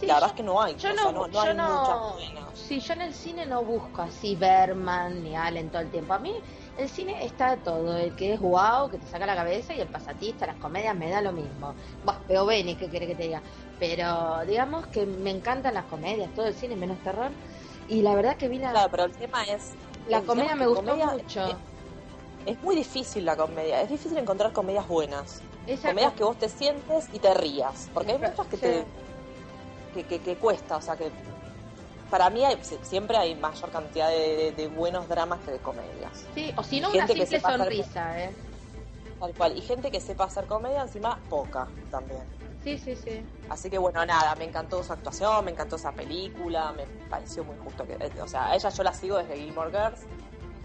Sí, 0.00 0.06
la 0.06 0.14
verdad 0.14 0.30
es 0.30 0.36
que 0.36 0.42
no 0.42 0.60
hay, 0.60 0.74
yo 0.76 0.90
o 0.90 0.94
sea, 0.94 1.04
no, 1.04 1.12
no, 1.12 1.26
no 1.28 1.32
yo 1.32 1.40
hay 1.42 1.54
no- 1.56 1.78
muchas 1.80 2.12
buenas. 2.14 2.58
Sí, 2.58 2.80
yo 2.80 2.92
en 2.94 3.02
el 3.02 3.14
cine 3.14 3.46
no 3.46 3.62
busco 3.64 4.02
así 4.02 4.34
Berman 4.34 5.22
ni 5.22 5.36
Allen 5.36 5.70
todo 5.70 5.82
el 5.82 5.90
tiempo. 5.90 6.12
A 6.14 6.18
mí 6.18 6.34
el 6.76 6.88
cine 6.88 7.24
está 7.24 7.56
todo, 7.58 7.96
el 7.96 8.14
que 8.14 8.34
es 8.34 8.40
guau, 8.40 8.90
que 8.90 8.98
te 8.98 9.06
saca 9.06 9.26
la 9.26 9.36
cabeza 9.36 9.74
y 9.74 9.80
el 9.80 9.88
pasatista, 9.88 10.46
las 10.46 10.56
comedias 10.56 10.96
me 10.96 11.10
da 11.10 11.20
lo 11.20 11.32
mismo. 11.32 11.74
Buah, 12.02 12.18
veo 12.28 12.46
Benny, 12.46 12.74
¿qué 12.76 12.88
quiere 12.88 13.06
que 13.06 13.14
te 13.14 13.24
diga? 13.24 13.42
Pero 13.78 14.44
digamos 14.46 14.86
que 14.88 15.06
me 15.06 15.30
encantan 15.30 15.74
las 15.74 15.84
comedias, 15.86 16.32
todo 16.34 16.46
el 16.46 16.54
cine 16.54 16.76
menos 16.76 16.98
terror. 17.02 17.30
Y 17.88 18.02
la 18.02 18.14
verdad 18.14 18.36
que 18.36 18.48
vine 18.48 18.66
a... 18.66 18.70
Claro, 18.72 18.90
pero 18.90 19.04
el 19.04 19.12
tema 19.12 19.42
es... 19.44 19.72
la 20.08 20.22
comedia 20.22 20.54
me 20.56 20.66
gustó 20.66 20.84
comedia- 20.84 21.12
mucho. 21.12 21.46
Es, 21.46 21.56
es 22.56 22.62
muy 22.62 22.74
difícil 22.76 23.24
la 23.24 23.36
comedia, 23.36 23.80
es 23.80 23.88
difícil 23.88 24.16
encontrar 24.18 24.52
comedias 24.52 24.88
buenas. 24.88 25.42
Esa 25.66 25.88
comedias 25.88 26.12
co- 26.12 26.16
que 26.16 26.24
vos 26.24 26.38
te 26.38 26.48
sientes 26.48 27.08
y 27.12 27.18
te 27.18 27.32
rías. 27.34 27.90
Porque 27.94 28.12
hay 28.12 28.18
muchas 28.18 28.46
que 28.48 28.56
te 28.56 28.84
que, 29.94 30.04
que, 30.04 30.18
que 30.20 30.36
cuesta, 30.36 30.76
o 30.76 30.80
sea 30.82 30.96
que 30.96 31.10
para 32.10 32.30
mí 32.30 32.44
hay- 32.44 32.58
si- 32.62 32.78
siempre 32.82 33.16
hay 33.16 33.34
mayor 33.34 33.70
cantidad 33.70 34.08
de, 34.08 34.36
de- 34.36 34.52
de 34.52 34.68
buenos 34.68 35.08
dramas 35.08 35.40
que 35.44 35.50
de 35.52 35.58
comedias. 35.58 36.26
Sí, 36.34 36.52
o 36.56 36.62
si 36.62 36.80
no, 36.80 36.90
una 36.90 37.06
que 37.06 37.12
simple 37.14 37.26
sepa 37.26 37.48
hacer- 37.48 37.58
sonrisa, 37.60 38.24
¿eh? 38.24 38.34
Tal 39.20 39.34
cual. 39.34 39.56
Y 39.56 39.62
gente 39.62 39.90
que 39.90 40.00
sepa 40.00 40.24
hacer 40.24 40.46
comedia, 40.46 40.82
encima 40.82 41.18
poca 41.30 41.68
también. 41.90 42.22
Sí, 42.62 42.78
sí, 42.78 42.96
sí. 42.96 43.24
Así 43.50 43.68
que 43.70 43.78
bueno, 43.78 44.04
nada, 44.06 44.34
me 44.36 44.44
encantó 44.44 44.82
su 44.82 44.92
actuación, 44.92 45.44
me 45.44 45.50
encantó 45.50 45.76
esa 45.76 45.92
película, 45.92 46.72
me 46.72 46.84
pareció 47.10 47.44
muy 47.44 47.56
justo 47.58 47.86
que, 47.86 47.96
o 48.20 48.26
sea, 48.28 48.46
a 48.50 48.54
ella 48.56 48.68
yo 48.70 48.82
la 48.82 48.92
sigo 48.92 49.18
desde 49.18 49.36
Gilmore 49.36 49.70
Girls, 49.70 50.00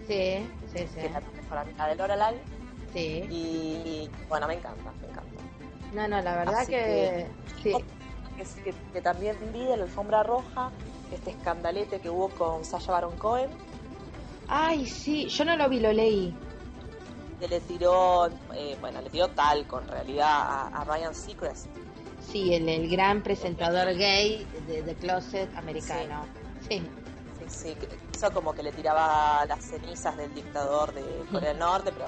Sí, 0.06 0.48
sí, 0.72 0.78
sí. 0.88 0.94
que 1.00 1.06
es 1.06 1.12
para 1.48 1.62
mí 1.64 1.72
la 1.76 1.86
de 1.88 1.94
Lorelai, 1.96 2.40
Sí. 2.92 3.26
y 3.30 4.10
bueno, 4.28 4.48
me 4.48 4.54
encanta, 4.54 4.90
me 5.00 5.08
encanta. 5.08 5.42
No, 5.92 6.08
no, 6.08 6.20
la 6.22 6.36
verdad 6.36 6.66
que... 6.66 7.26
Sí. 7.62 7.74
Que, 8.94 9.02
también 9.02 9.36
vi 9.52 9.70
en 9.70 9.80
la 9.80 9.84
alfombra 9.84 10.22
roja 10.22 10.70
este 11.12 11.30
escandalete 11.30 12.00
que 12.00 12.10
hubo 12.10 12.28
con 12.30 12.64
Sasha 12.64 12.92
Baron 12.92 13.16
Cohen, 13.16 13.50
Ay, 14.52 14.84
sí, 14.86 15.28
yo 15.28 15.44
no 15.44 15.56
lo 15.56 15.68
vi, 15.68 15.78
lo 15.78 15.92
leí. 15.92 16.34
que 17.38 17.46
le 17.46 17.60
tiró, 17.60 18.26
eh, 18.54 18.76
bueno, 18.80 19.00
le 19.00 19.08
tiró 19.08 19.28
talco 19.28 19.78
en 19.80 19.86
realidad 19.88 20.28
a, 20.28 20.66
a 20.68 20.84
Ryan 20.84 21.14
Seacrest. 21.14 21.66
Sí, 22.20 22.52
el, 22.52 22.68
el 22.68 22.90
gran 22.90 23.22
presentador 23.22 23.94
gay 23.94 24.44
de 24.66 24.82
The 24.82 24.94
Closet 24.96 25.56
americano. 25.56 26.26
Sí. 26.68 26.82
Sí, 27.38 27.44
sí, 27.48 27.76
hizo 28.12 28.32
como 28.32 28.52
que 28.52 28.62
le 28.62 28.72
tiraba 28.72 29.46
las 29.46 29.64
cenizas 29.64 30.16
del 30.16 30.34
dictador 30.34 30.92
de 30.92 31.02
Corea 31.30 31.50
del 31.50 31.58
Norte, 31.58 31.92
pero 31.92 32.06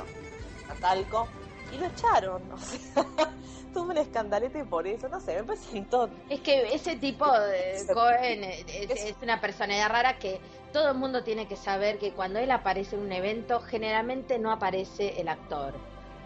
a 0.68 0.74
talco, 0.80 1.28
y 1.72 1.78
lo 1.78 1.86
echaron. 1.86 2.42
O 2.52 2.58
sea, 2.58 3.04
tuvo 3.72 3.90
un 3.90 3.98
escandalete 3.98 4.64
por 4.64 4.86
eso, 4.86 5.08
no 5.08 5.20
sé, 5.20 5.36
me 5.36 5.44
presentó. 5.44 6.10
Es 6.28 6.40
que 6.40 6.74
ese 6.74 6.96
tipo 6.96 7.30
de 7.32 7.84
Cohen 7.92 8.44
es, 8.44 9.16
una 9.22 9.40
personalidad 9.40 9.88
rara 9.88 10.18
que 10.18 10.40
todo 10.72 10.90
el 10.90 10.96
mundo 10.96 11.22
tiene 11.24 11.46
que 11.46 11.56
saber 11.56 11.98
que 11.98 12.12
cuando 12.12 12.38
él 12.38 12.50
aparece 12.50 12.96
en 12.96 13.02
un 13.02 13.12
evento, 13.12 13.60
generalmente 13.60 14.38
no 14.38 14.52
aparece 14.52 15.20
el 15.20 15.28
actor. 15.28 15.74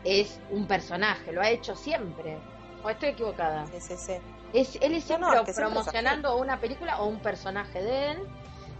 Es 0.05 0.41
un 0.50 0.67
personaje, 0.67 1.33
lo 1.33 1.41
ha 1.41 1.50
hecho 1.50 1.75
siempre. 1.75 2.38
¿O 2.83 2.91
estoy 2.91 3.11
equivocada? 3.11 3.67
Sí, 3.67 3.81
sí, 3.81 3.95
sí. 3.97 4.12
Es, 4.53 4.79
él 4.81 4.95
es 4.95 5.05
siempre 5.05 5.29
no, 5.35 5.45
que 5.45 5.53
siempre 5.53 5.73
promocionando 5.73 6.37
una 6.37 6.61
película 6.61 7.00
o 7.00 7.07
un 7.07 7.19
personaje 7.19 7.83
de 7.83 8.12
él 8.12 8.19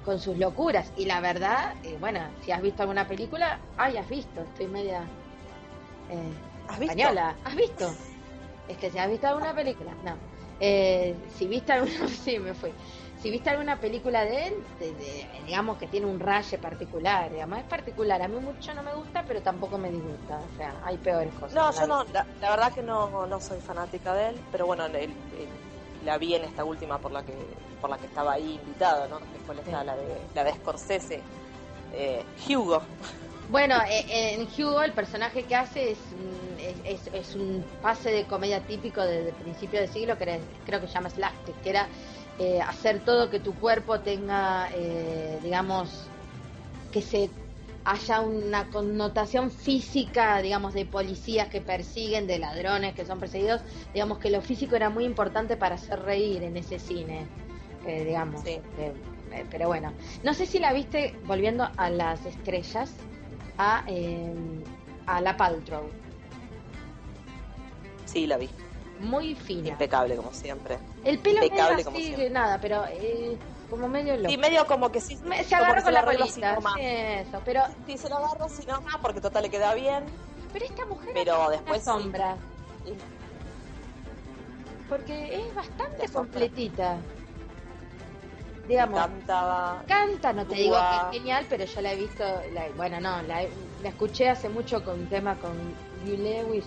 con 0.05 0.21
sus 0.21 0.39
locuras. 0.39 0.93
Y 0.97 1.07
la 1.07 1.21
verdad, 1.21 1.75
eh, 1.83 1.97
bueno, 1.99 2.21
si 2.43 2.53
has 2.53 2.63
visto 2.63 2.83
alguna 2.83 3.09
película, 3.09 3.59
ay, 3.77 3.97
has 3.97 4.09
visto, 4.09 4.43
estoy 4.43 4.69
media 4.69 5.03
eh, 6.11 6.33
¿Has 6.69 6.79
visto? 6.79 6.93
española. 6.93 7.37
¿Has 7.45 7.57
visto? 7.57 7.95
Es 8.69 8.77
que 8.79 8.91
si 8.91 8.99
has 8.99 9.09
visto 9.11 9.27
alguna 9.29 9.55
película, 9.55 9.93
no. 10.05 10.17
Eh, 10.59 11.15
si 11.37 11.47
viste 11.47 11.73
alguna, 11.73 12.09
sí, 12.25 12.39
me 12.39 12.55
fui. 12.55 12.73
Si 13.21 13.31
viste 13.31 13.51
alguna 13.51 13.81
película 13.81 14.25
de 14.25 14.49
él, 14.49 14.55
de- 14.79 14.93
de- 14.95 15.27
digamos 15.47 15.79
que 15.79 15.87
tiene 15.87 16.07
un 16.07 16.21
raye 16.21 16.59
particular, 16.59 17.31
digamos, 17.33 17.59
es 17.59 17.65
particular. 17.65 18.21
A 18.23 18.29
mí 18.29 18.39
mucho 18.39 18.73
no 18.75 18.83
me 18.83 18.95
gusta, 18.95 19.25
pero 19.27 19.41
tampoco 19.43 19.79
me 19.79 19.91
disgusta. 19.91 20.39
O 20.39 20.57
sea, 20.57 20.75
hay 20.85 20.97
peores 20.99 21.33
cosas. 21.35 21.55
No, 21.55 21.73
yo 21.73 21.87
no, 21.87 22.05
la, 22.13 22.27
la 22.41 22.51
verdad 22.51 22.73
que 22.73 22.83
no, 22.83 23.27
no 23.27 23.41
soy 23.41 23.61
fanática 23.61 24.15
de 24.15 24.29
él, 24.31 24.41
pero 24.53 24.67
bueno, 24.67 24.87
el- 24.87 24.95
el- 24.95 25.15
la 26.05 26.19
vi 26.19 26.35
en 26.35 26.45
esta 26.45 26.65
última 26.65 26.99
por 27.01 27.11
la 27.11 27.25
que 27.25 27.35
por 27.81 27.91
la 27.91 27.99
que 27.99 28.07
estaba 28.07 28.33
ahí 28.35 28.55
invitado, 28.63 29.09
¿no? 29.09 29.19
Que 29.19 29.39
fue 29.45 29.55
Sí. 29.57 29.71
la 29.71 29.97
de 29.97 30.21
la 30.35 30.45
de 30.45 30.53
Scorsese, 30.55 31.21
eh, 31.93 32.23
Hugo. 32.49 32.81
Bueno, 33.49 33.77
eh, 33.89 34.35
en 34.35 34.43
Hugo 34.43 34.83
el 34.83 34.93
personaje 34.93 35.45
que 35.45 35.55
hace 35.57 35.93
es, 35.93 35.99
es, 36.85 37.35
un 37.35 37.65
pase 37.83 38.11
de 38.11 38.25
comedia 38.25 38.61
típico 38.61 39.03
desde 39.03 39.33
principio 39.33 39.81
de 39.81 39.89
siglo, 39.89 40.17
que 40.17 40.25
era- 40.25 40.39
creo 40.65 40.81
que 40.81 40.87
se 40.87 40.95
llama 40.95 41.11
slapstick, 41.11 41.61
que 41.63 41.71
era 41.71 41.89
eh, 42.39 42.61
hacer 42.61 43.01
todo 43.03 43.31
que 43.31 43.41
tu 43.41 43.55
cuerpo 43.55 44.01
tenga, 44.01 44.69
eh, 44.75 45.39
digamos, 45.43 46.07
que 46.93 47.01
se 47.01 47.31
haya 47.85 48.21
una 48.21 48.69
connotación 48.69 49.51
física, 49.51 50.43
digamos, 50.43 50.75
de 50.75 50.85
policías 50.85 51.49
que 51.49 51.61
persiguen, 51.61 52.27
de 52.27 52.39
ladrones 52.39 52.95
que 52.95 53.07
son 53.07 53.19
perseguidos, 53.21 53.63
digamos 53.95 54.19
que 54.19 54.29
lo 54.29 54.43
físico 54.43 54.77
era 54.77 54.91
muy 54.91 55.05
importante 55.05 55.57
para 55.57 55.77
hacer 55.77 56.01
reír 56.01 56.43
en 56.43 56.57
ese 56.57 56.79
cine, 56.79 57.27
eh, 57.87 58.05
digamos. 58.05 58.43
Sí. 58.43 58.61
Eh, 58.79 58.93
pero 59.51 59.69
bueno, 59.69 59.93
no 60.23 60.35
sé 60.35 60.47
si 60.47 60.59
la 60.59 60.73
viste 60.73 61.15
volviendo 61.25 61.69
a 61.77 61.91
las 61.91 62.27
estrellas, 62.27 62.95
a, 63.57 63.83
eh, 63.87 64.35
a 65.07 65.21
la 65.21 65.37
Paltrow, 65.37 65.91
Sí, 68.07 68.27
la 68.27 68.37
vi. 68.39 68.49
muy 68.99 69.35
fina. 69.35 69.69
Impecable 69.69 70.17
como 70.17 70.33
siempre. 70.33 70.79
El 71.05 71.19
pelo 71.19 71.43
impecable 71.45 71.73
medio 71.77 71.85
como 71.85 71.97
así, 71.99 72.07
siempre. 72.07 72.31
nada, 72.31 72.59
pero 72.61 72.85
eh, 72.89 73.37
como 73.69 73.89
medio 73.89 74.17
loco. 74.17 74.31
Y 74.33 74.39
medio 74.39 74.67
como 74.67 74.91
que 74.91 75.01
sí, 75.03 75.19
Me- 75.23 75.45
se 75.45 75.51
como 75.55 75.65
agarró 75.67 75.83
con 75.85 75.93
la 75.93 75.99
arregla 76.01 76.25
así 76.25 76.41
colita, 76.41 76.57
sí, 76.75 76.81
eso, 76.83 77.43
pero, 77.45 77.63
Sí, 77.87 77.99
se 77.99 78.09
lo 78.09 78.17
agarra 78.17 78.47
así 78.47 78.65
nomás 78.67 78.97
porque 79.03 79.21
total 79.21 79.43
le 79.43 79.51
queda 79.51 79.75
bien. 79.75 80.05
pero 80.53 80.65
esta 80.65 80.87
mujer 80.87 81.11
Pero 81.13 81.51
después 81.51 81.83
sí. 81.85 81.91
una 81.91 82.01
sombra, 82.01 82.37
Y- 82.87 82.95
porque 84.89 85.35
es 85.35 85.55
bastante 85.55 86.03
La 86.07 86.09
completita. 86.13 86.97
Digamos, 88.69 88.99
Cantaba. 88.99 89.85
canta, 89.87 90.33
no 90.33 90.45
te 90.47 90.57
digo 90.57 90.75
que 90.77 90.97
es 90.97 91.19
genial, 91.21 91.47
pero 91.49 91.65
yo 91.67 91.81
la 91.83 91.93
he 91.93 91.97
visto, 91.97 92.25
la- 92.53 92.69
bueno, 92.77 92.99
no, 93.01 93.23
la, 93.23 93.43
la 93.83 93.89
escuché 93.89 94.29
hace 94.29 94.49
mucho 94.49 94.83
con 94.83 95.01
un 95.01 95.07
tema 95.07 95.37
con 95.39 95.53
Hugh 96.03 96.19
Lewis, 96.19 96.65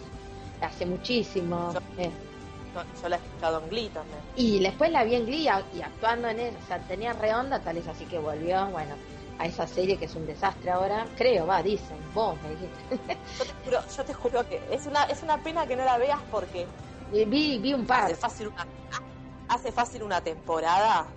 hace 0.66 0.86
muchísimo. 0.86 1.74
Yo- 1.74 1.80
eh. 2.04 2.12
Yo, 2.74 2.84
yo 3.02 3.10
la 3.10 3.16
he 3.16 3.20
escuchado 3.20 3.62
en 3.64 3.70
Glee 3.70 3.90
también. 3.90 4.20
Y 4.36 4.60
después 4.60 4.92
la 4.92 5.04
vi 5.04 5.16
en 5.16 5.26
Glee 5.26 5.50
y 5.74 5.82
actuando 5.82 6.28
en 6.30 6.40
él, 6.40 6.54
o 6.64 6.68
sea, 6.68 6.78
tenía 6.88 7.14
re 7.14 7.34
onda, 7.34 7.60
tal 7.60 7.78
es 7.78 7.88
así 7.88 8.06
que 8.06 8.20
volvió, 8.20 8.68
bueno, 8.68 8.94
a 9.40 9.46
esa 9.48 9.66
serie 9.66 9.98
que 9.98 10.06
es 10.06 10.14
un 10.16 10.28
desastre 10.28 10.70
ahora, 10.70 11.08
creo, 11.18 11.48
va, 11.48 11.64
dicen, 11.64 11.98
vos 12.14 12.38
me 12.44 12.50
dijiste. 12.52 13.18
Yo 13.40 13.46
te 13.46 13.54
juro, 13.66 13.80
yo 13.98 14.04
te 14.06 14.14
juro 14.14 14.48
que 14.50 14.62
es 14.72 14.86
una, 14.86 15.04
es 15.06 15.24
una 15.24 15.42
pena 15.42 15.66
que 15.66 15.76
no 15.76 15.84
la 15.84 15.98
veas 15.98 16.20
porque 16.30 16.68
Y 17.12 17.26
vi, 17.26 17.58
vi 17.58 17.74
un 17.74 17.88
par. 17.88 18.04
hace 18.04 18.16
fácil 18.16 18.48
una, 18.50 18.68
hace 19.48 19.72
fácil 19.72 20.04
una 20.04 20.22
temporada 20.22 21.08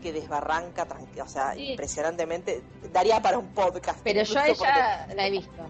que 0.00 0.12
desbarranca, 0.12 0.86
o 1.24 1.28
sea, 1.28 1.54
Sí. 1.54 1.70
impresionantemente. 1.72 2.62
Daría 2.92 3.20
para 3.20 3.36
un 3.36 3.48
podcast. 3.48 3.98
Pero 4.04 4.22
yo 4.22 4.38
a 4.38 4.46
ella 4.48 5.06
la 5.14 5.26
he 5.26 5.30
visto. 5.30 5.62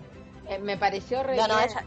Eh, 0.48 0.58
me 0.58 0.76
pareció 0.76 1.22
re 1.22 1.36
No, 1.36 1.48
no, 1.48 1.58
ella, 1.58 1.82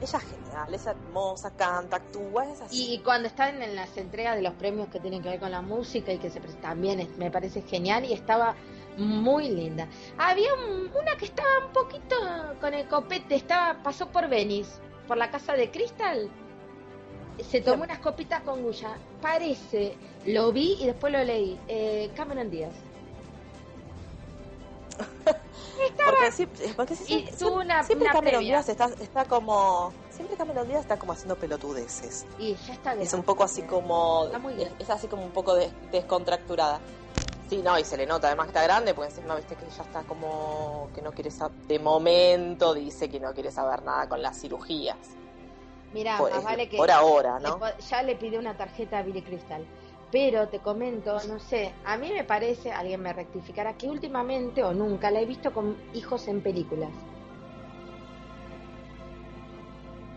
ella 0.00 0.18
es 0.18 0.24
genial, 0.24 0.74
es 0.74 0.86
hermosa, 0.86 1.50
canta, 1.56 1.96
actúa, 1.96 2.50
es 2.50 2.60
así. 2.60 2.94
Y 2.94 2.98
cuando 3.00 3.28
están 3.28 3.62
en 3.62 3.76
las 3.76 3.96
entregas 3.96 4.36
de 4.36 4.42
los 4.42 4.54
premios 4.54 4.88
que 4.88 5.00
tienen 5.00 5.22
que 5.22 5.28
ver 5.28 5.40
con 5.40 5.50
la 5.50 5.60
música 5.60 6.12
y 6.12 6.18
que 6.18 6.30
se 6.30 6.40
también 6.40 7.00
es- 7.00 7.16
me 7.18 7.30
parece 7.30 7.62
genial 7.62 8.04
y 8.04 8.12
estaba 8.12 8.54
muy 8.96 9.48
linda. 9.50 9.88
Había 10.18 10.52
un- 10.54 10.90
una 10.96 11.16
que 11.16 11.26
estaba 11.26 11.66
un 11.66 11.72
poquito 11.72 12.16
con 12.60 12.74
el 12.74 12.86
copete, 12.88 13.34
estaba 13.34 13.82
pasó 13.82 14.08
por 14.08 14.28
Venice, 14.28 14.80
por 15.06 15.16
la 15.16 15.30
casa 15.30 15.54
de 15.54 15.70
Crystal. 15.70 16.28
Se 17.48 17.60
tomó 17.60 17.84
unas 17.84 18.00
copitas 18.00 18.42
con 18.42 18.62
Guya. 18.62 18.98
Parece, 19.22 19.96
lo 20.26 20.52
vi 20.52 20.76
y 20.80 20.86
después 20.86 21.12
lo 21.12 21.22
leí. 21.24 21.58
Eh, 21.68 22.10
Cameron 22.14 22.50
Díaz. 22.50 22.74
Porque, 26.04 26.32
sí, 26.32 26.46
porque 26.76 26.94
sí, 26.96 27.28
Y 27.40 27.44
una- 27.44 27.82
siempre 27.82 28.06
una 28.08 28.12
Cameron. 28.12 28.40
Díaz 28.42 28.68
está, 28.68 28.86
está 29.00 29.24
como, 29.24 29.92
siempre 30.10 30.36
Cameron 30.36 30.68
Díaz 30.68 30.80
está 30.82 30.98
como 30.98 31.12
haciendo 31.12 31.36
pelotudeces. 31.36 32.26
Y 32.38 32.54
ya 32.54 32.74
está 32.74 32.94
Es 32.94 33.12
un 33.14 33.22
poco 33.22 33.44
así 33.44 33.62
como, 33.62 34.24
Está 34.26 34.38
muy 34.38 34.54
bien. 34.54 34.72
es, 34.78 34.90
así 34.90 35.06
como 35.08 35.24
un 35.24 35.30
poco 35.32 35.54
de- 35.54 35.70
descontracturada. 35.90 36.80
Sí, 37.48 37.62
no, 37.64 37.78
y 37.78 37.84
se 37.84 37.96
le 37.96 38.06
nota 38.06 38.28
además 38.28 38.46
que 38.46 38.50
está 38.50 38.62
grande, 38.62 38.94
porque 38.94 39.10
encima 39.10 39.34
viste 39.34 39.56
que 39.56 39.64
ya 39.76 39.82
está 39.82 40.02
como 40.02 40.88
que 40.94 41.02
no 41.02 41.10
quiere 41.12 41.30
saber, 41.30 41.56
de 41.66 41.78
momento 41.80 42.74
dice 42.74 43.08
que 43.08 43.18
no 43.18 43.32
quiere 43.32 43.50
saber 43.50 43.82
nada 43.82 44.08
con 44.08 44.22
las 44.22 44.38
cirugías. 44.40 44.96
Mira, 45.92 46.16
por, 46.18 46.30
más 46.30 46.44
vale 46.44 46.68
que 46.68 46.76
por 46.76 46.90
ahora, 46.92 47.40
¿no? 47.40 47.58
ya 47.88 48.02
le 48.02 48.14
pidió 48.14 48.38
una 48.38 48.56
tarjeta 48.56 48.98
a 48.98 49.02
Billy 49.02 49.22
Crystal. 49.22 49.64
Pero 50.12 50.48
te 50.48 50.58
comento, 50.58 51.18
no 51.28 51.38
sé, 51.38 51.72
a 51.84 51.96
mí 51.96 52.10
me 52.12 52.24
parece, 52.24 52.72
alguien 52.72 53.00
me 53.00 53.12
rectificará, 53.12 53.74
que 53.74 53.88
últimamente 53.88 54.62
o 54.64 54.74
nunca 54.74 55.10
la 55.10 55.20
he 55.20 55.26
visto 55.26 55.52
con 55.52 55.76
hijos 55.94 56.26
en 56.26 56.40
películas. 56.40 56.90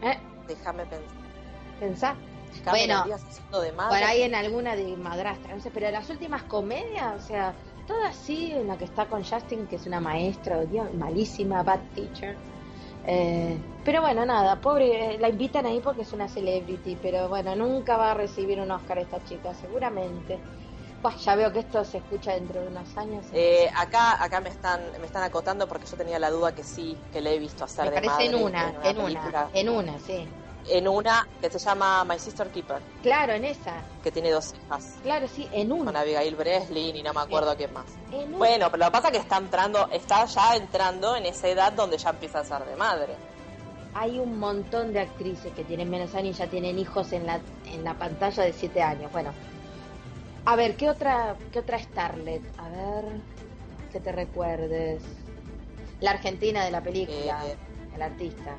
¿Eh? 0.02 0.18
Déjame 0.48 0.86
pensar. 0.86 1.14
¿Pensá? 1.80 2.16
Cameron 2.64 3.04
Bueno, 3.08 3.62
de. 3.62 3.74
Por 3.74 4.04
ahí 4.04 4.22
en 4.22 4.36
alguna 4.36 4.76
de 4.76 4.96
madrastra, 4.96 5.56
no 5.56 5.62
sé, 5.62 5.72
pero 5.72 5.90
las 5.92 6.10
últimas 6.10 6.44
comedias, 6.44 7.24
o 7.24 7.26
sea, 7.26 7.54
todas 7.88 8.16
sí, 8.16 8.52
en 8.52 8.68
la 8.68 8.78
que 8.78 8.86
está 8.86 9.08
con 9.08 9.24
Justin, 9.24 9.68
que 9.68 9.78
es 9.78 9.86
una 9.86 10.00
maestra, 10.00 10.64
Dios, 10.66 10.94
malísima, 10.94 11.64
bad 11.64 11.80
teacher. 11.96 12.36
Eh, 13.06 13.60
pero 13.84 14.02
bueno, 14.02 14.26
nada, 14.26 14.60
pobre, 14.62 15.16
eh, 15.16 15.20
la 15.20 15.30
invitan 15.30 15.66
ahí 15.66 15.82
porque 15.82 16.04
es 16.04 16.14
una 16.14 16.28
celebrity, 16.28 16.96
pero 17.02 17.28
bueno, 17.28 17.56
nunca 17.56 17.98
va 17.98 18.12
a 18.12 18.14
recibir 18.14 18.60
un 18.60 18.72
Oscar 18.72 19.00
esta 19.00 19.22
chica, 19.24 19.54
seguramente. 19.54 20.40
Buah, 21.02 21.18
ya 21.18 21.36
veo 21.36 21.52
que 21.52 21.60
esto 21.60 21.84
se 21.84 21.98
escucha 21.98 22.34
dentro 22.34 22.62
de 22.62 22.68
unos 22.68 22.98
años. 22.98 23.26
Eh, 23.34 23.70
acá 23.76 24.24
acá 24.24 24.40
me 24.40 24.50
están 24.50 24.80
me 25.02 25.06
están 25.06 25.24
acotando 25.24 25.68
porque 25.68 25.86
yo 25.86 25.98
tenía 25.98 26.18
la 26.18 26.30
duda 26.30 26.56
que 26.56 26.64
sí, 26.64 26.98
que 27.12 27.20
le 27.20 27.36
he 27.36 27.40
visto 27.40 27.66
hacer 27.66 27.86
Me 27.86 27.92
de 27.92 27.96
parece 27.96 28.08
madre 28.08 28.26
en 28.28 28.36
una, 28.36 28.74
en 28.86 28.98
una, 29.00 29.50
en 29.54 29.70
una, 29.70 30.00
sí. 30.00 30.30
En 30.70 30.88
una 30.88 31.28
que 31.42 31.50
se 31.50 31.60
llama 31.60 32.06
My 32.06 32.18
Sister 32.18 32.48
Keeper, 32.50 32.82
Claro, 33.02 33.34
en 33.34 33.44
esa, 33.46 33.82
que 34.02 34.12
tiene 34.12 34.32
dos 34.32 34.54
hijas. 34.54 34.96
claro, 35.04 35.28
sí, 35.28 35.48
en 35.52 35.70
Con 35.70 35.88
una. 35.88 36.00
Abigail 36.00 36.36
Breslin 36.36 36.96
y 36.96 37.04
no 37.04 37.14
me 37.14 37.20
acuerdo 37.22 37.56
qué 37.58 37.68
más. 37.68 37.86
En 38.12 38.30
una. 38.30 38.38
Bueno, 38.38 38.66
pero 38.72 38.78
lo 38.78 38.86
que 38.86 38.92
pasa 38.92 39.08
es 39.08 39.12
que 39.14 39.20
está 39.20 39.38
entrando, 39.38 39.90
está 39.92 40.24
ya 40.26 40.56
entrando 40.56 41.16
en 41.18 41.26
esa 41.26 41.50
edad 41.50 41.74
donde 41.74 41.98
ya 41.98 42.12
empieza 42.12 42.40
a 42.40 42.44
ser 42.46 42.64
de 42.66 42.76
madre. 42.78 43.16
hay 43.96 44.18
un 44.20 44.40
montón 44.40 44.94
de 44.94 45.02
actrices 45.02 45.52
que 45.54 45.64
tienen 45.66 45.90
menos 45.90 46.16
años 46.16 46.36
y 46.38 46.40
ya 46.40 46.48
tienen 46.48 46.80
hijos 46.80 47.12
en 47.12 47.26
la, 47.28 47.42
en 47.66 47.84
la 47.84 47.94
pantalla 47.96 48.44
de 48.44 48.54
7 48.54 48.82
años. 48.82 49.12
Bueno, 49.12 49.32
a 50.46 50.56
ver, 50.56 50.76
¿qué 50.78 50.90
otra, 50.90 51.36
¿qué 51.52 51.60
otra 51.60 51.78
Starlet? 51.78 52.42
A 52.58 52.70
ver, 52.70 53.06
que 53.92 54.00
te 54.00 54.12
recuerdes. 54.12 55.04
La 56.00 56.12
argentina 56.12 56.64
de 56.66 56.72
la 56.72 56.82
película, 56.82 57.46
Eh, 57.46 57.56
el 57.96 58.02
artista. 58.02 58.56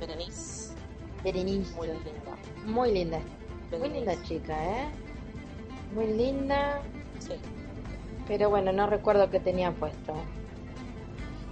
Berenice, 0.00 0.65
Berenice. 1.32 1.74
muy 1.74 1.88
linda. 1.88 2.36
Muy 2.66 2.92
linda. 2.92 3.20
Muy 3.80 3.88
linda 3.88 4.22
chica, 4.22 4.64
¿eh? 4.64 4.88
Muy 5.92 6.06
linda, 6.06 6.80
Sí. 7.18 7.34
pero 8.28 8.48
bueno, 8.48 8.70
no 8.72 8.86
recuerdo 8.86 9.28
qué 9.28 9.40
tenía 9.40 9.72
puesto. 9.72 10.14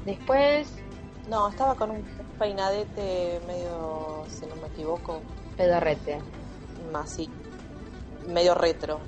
Después, 0.04 0.73
No, 1.28 1.49
estaba 1.49 1.75
con 1.75 1.90
un 1.90 2.04
peinadete 2.38 3.40
medio, 3.47 4.25
si 4.28 4.45
no 4.47 4.54
me 4.57 4.69
equivoco, 4.69 5.23
pedorrete. 5.57 6.21
más 6.93 7.11
así, 7.12 7.31
medio 8.28 8.54
retro. 8.54 9.00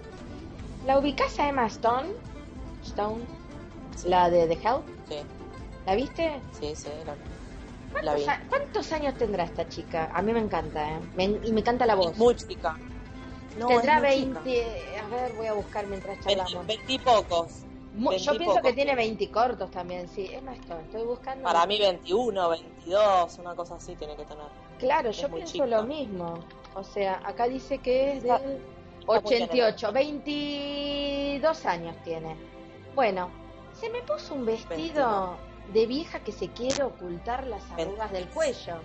¿La 0.86 0.98
ubicás 0.98 1.38
a 1.38 1.48
Emma 1.48 1.66
Stone? 1.66 2.08
Stone, 2.82 3.24
Sí, 3.96 4.08
la 4.08 4.30
de 4.30 4.46
The 4.48 4.54
Help. 4.54 4.84
sí, 5.08 5.16
¿La 5.86 5.94
viste? 5.94 6.40
sí, 6.58 6.74
sí, 6.74 6.88
la, 7.04 7.12
la 7.12 7.14
vi. 7.14 7.20
¿Cuántos, 7.92 8.28
a- 8.28 8.40
cuántos 8.48 8.92
años 8.92 9.14
tendrá 9.16 9.44
esta 9.44 9.68
chica? 9.68 10.10
A 10.12 10.22
mí 10.22 10.32
me 10.32 10.40
encanta, 10.40 10.88
¿eh? 10.96 11.00
Me- 11.14 11.24
y 11.42 11.52
me 11.52 11.60
encanta 11.60 11.86
la 11.86 11.94
voz. 11.94 12.12
Es 12.12 12.18
muy 12.18 12.34
chica. 12.36 12.76
No, 13.58 13.68
Tendrá 13.68 13.96
es 14.10 14.26
muy 14.26 14.34
20... 14.34 14.98
A 15.00 15.08
ver, 15.08 15.32
voy 15.32 15.46
a 15.46 15.54
buscar 15.54 15.86
mientras 15.86 16.18
chica. 16.18 16.28
charlamos. 16.30 16.66
Ve- 16.66 16.76
Veintipocos. 16.76 17.62
Mu- 17.94 18.12
Yo 18.12 18.36
pienso 18.36 18.56
que 18.56 18.72
tiene 18.74 18.74
tiene. 18.74 18.94
20 18.96 19.30
cortos 19.30 19.70
también, 19.70 20.06
sí. 20.08 20.28
Emma 20.30 20.52
Stone, 20.54 20.82
estoy 20.82 21.02
buscando... 21.04 21.44
Para 21.44 21.64
mí 21.64 21.78
21, 21.78 22.48
22, 22.50 23.38
una 23.38 23.54
cosa 23.54 23.76
así 23.76 23.94
tiene 23.96 24.14
que 24.16 24.24
tener. 24.26 24.44
Claro, 24.78 25.08
es 25.08 25.16
yo 25.18 25.30
pienso 25.30 25.52
chica. 25.54 25.66
lo 25.66 25.82
mismo. 25.84 26.38
O 26.74 26.84
sea, 26.84 27.22
acá 27.24 27.48
dice 27.48 27.78
que 27.78 28.18
es 28.18 28.22
del 28.22 28.32
está 28.32 29.20
muy 29.22 29.30
bien 29.30 29.42
88, 29.44 29.92
22 29.92 31.66
años 31.66 31.96
tiene. 32.04 32.36
Bueno, 32.94 33.30
se 33.72 33.88
me 33.88 34.02
puso 34.02 34.34
un 34.34 34.44
vestido 34.44 35.36
de 35.72 35.86
vieja 35.86 36.20
que 36.20 36.32
se 36.32 36.48
quiere 36.50 36.82
ocultar 36.84 37.46
las 37.46 37.62
arrugas 37.72 38.12
del 38.12 38.26
cuello. 38.28 38.76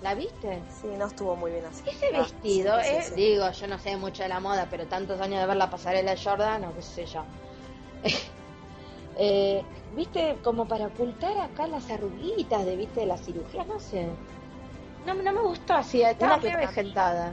¿La 0.00 0.14
viste? 0.14 0.62
Sí, 0.68 0.88
no 0.98 1.06
estuvo 1.06 1.34
muy 1.36 1.50
bien 1.50 1.64
así. 1.64 1.82
Ese 1.88 2.06
Ah, 2.14 2.18
vestido, 2.18 2.78
sí, 2.82 2.88
sí, 2.88 2.94
eh, 2.96 3.02
sí. 3.02 3.14
digo, 3.14 3.50
yo 3.50 3.66
no 3.68 3.78
sé 3.78 3.96
mucho 3.96 4.22
de 4.22 4.28
la 4.28 4.40
moda, 4.40 4.66
pero 4.70 4.86
tantos 4.86 5.20
años 5.20 5.40
de 5.40 5.46
ver 5.46 5.56
la 5.56 5.70
pasarela 5.70 6.10
de 6.14 6.20
Jordan, 6.22 6.64
o 6.64 6.74
qué 6.74 6.82
sé 6.82 7.06
yo. 7.06 7.22
Eh, 9.16 9.62
¿Viste? 9.94 10.38
Como 10.42 10.66
para 10.66 10.86
ocultar 10.88 11.38
acá 11.38 11.68
las 11.68 11.88
arruguitas 11.88 12.64
de, 12.64 12.74
¿viste? 12.74 12.98
De 12.98 13.06
la 13.06 13.16
cirugía, 13.16 13.64
no 13.64 13.78
sé. 13.78 14.08
No, 15.06 15.14
no 15.14 15.32
me 15.32 15.40
gustó 15.40 15.74
así, 15.74 16.02
estaba 16.02 16.36
muy 16.36 16.50
vegetada. 16.50 17.32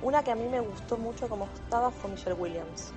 Una 0.00 0.22
que 0.22 0.30
a 0.30 0.36
mí 0.36 0.46
me 0.48 0.60
gustó 0.60 0.96
mucho 0.96 1.28
como 1.28 1.46
estaba 1.46 1.90
fue 1.90 2.10
Michelle 2.10 2.34
Williams. 2.36 2.92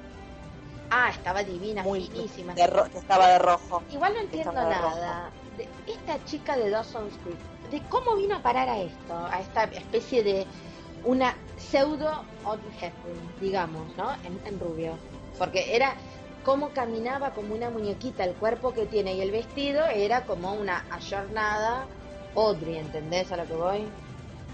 Ah, 0.90 1.10
estaba 1.10 1.44
divina, 1.44 1.84
Muy 1.84 2.08
finísima. 2.08 2.54
de 2.54 2.64
estaba 2.96 3.28
de 3.30 3.40
rojo. 3.40 3.84
Igual 3.92 4.14
no 4.14 4.20
entiendo 4.22 4.52
Estaba 4.52 4.70
nada. 4.70 5.32
De 5.58 5.68
esta 5.88 6.24
chica 6.26 6.58
de 6.58 6.70
Dawson's 6.70 7.14
Creek, 7.24 7.72
de 7.72 7.82
cómo 7.90 8.16
vino 8.16 8.36
a 8.36 8.42
parar 8.42 8.70
a 8.70 8.78
esto, 8.80 9.14
a 9.14 9.40
esta 9.40 9.64
especie 9.66 10.24
de 10.24 10.46
una 11.04 11.36
pseudo 11.58 12.24
Audrey 12.44 12.72
Hepburn, 12.82 13.40
digamos, 13.40 13.96
¿no? 13.98 14.14
En, 14.24 14.40
en 14.46 14.60
rubio. 14.60 14.98
Porque 15.38 15.76
era 15.76 15.96
cómo 16.44 16.70
caminaba 16.70 17.32
como 17.32 17.56
una 17.56 17.70
muñequita, 17.70 18.24
el 18.24 18.34
cuerpo 18.36 18.74
que 18.74 18.86
tiene 18.86 19.16
y 19.16 19.22
el 19.22 19.32
vestido 19.32 19.86
era 19.88 20.26
como 20.26 20.54
una 20.54 20.86
ayornada 20.92 21.86
Audrey, 22.36 22.78
¿entendés 22.78 23.32
a 23.32 23.38
lo 23.38 23.46
que 23.46 23.54
voy? 23.54 23.86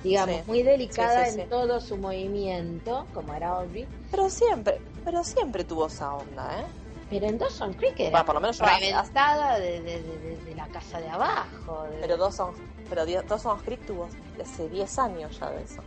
Digamos, 0.04 0.36
Sí. 0.38 0.44
muy 0.48 0.64
delicada 0.64 1.26
Sí, 1.26 1.32
sí, 1.34 1.42
en 1.42 1.50
todo 1.50 1.80
su 1.80 1.98
movimiento, 1.98 3.06
como 3.14 3.34
era 3.34 3.50
Audrey. 3.50 3.88
Pero 4.10 4.30
siempre, 4.30 4.82
pero 5.06 5.24
siempre 5.24 5.64
tuvo 5.64 5.88
esa 5.88 6.14
onda, 6.16 6.60
¿eh? 6.60 6.66
Pero 7.10 7.28
en 7.28 7.38
Dawson 7.38 7.74
Creek 7.74 8.00
era 8.00 8.10
Bueno, 8.12 8.26
por 8.26 8.36
lo 8.36 8.42
menos 8.42 8.58
reventada 8.60 9.60
de, 9.60 9.82
de, 9.82 10.02
de- 10.02 10.38
de- 10.38 10.56
la 10.56 10.68
casa 10.70 11.00
de 11.02 11.10
abajo. 11.10 11.86
Pero 12.00 12.18
Dawson, 12.18 12.54
pero 12.90 13.06
Dawson's 13.06 13.62
Creek 13.64 13.86
tuvo 13.86 14.08
hace 14.42 14.70
10 14.70 14.98
años 14.98 15.38
ya 15.40 15.50
de 15.52 15.62
eso. 15.64 15.82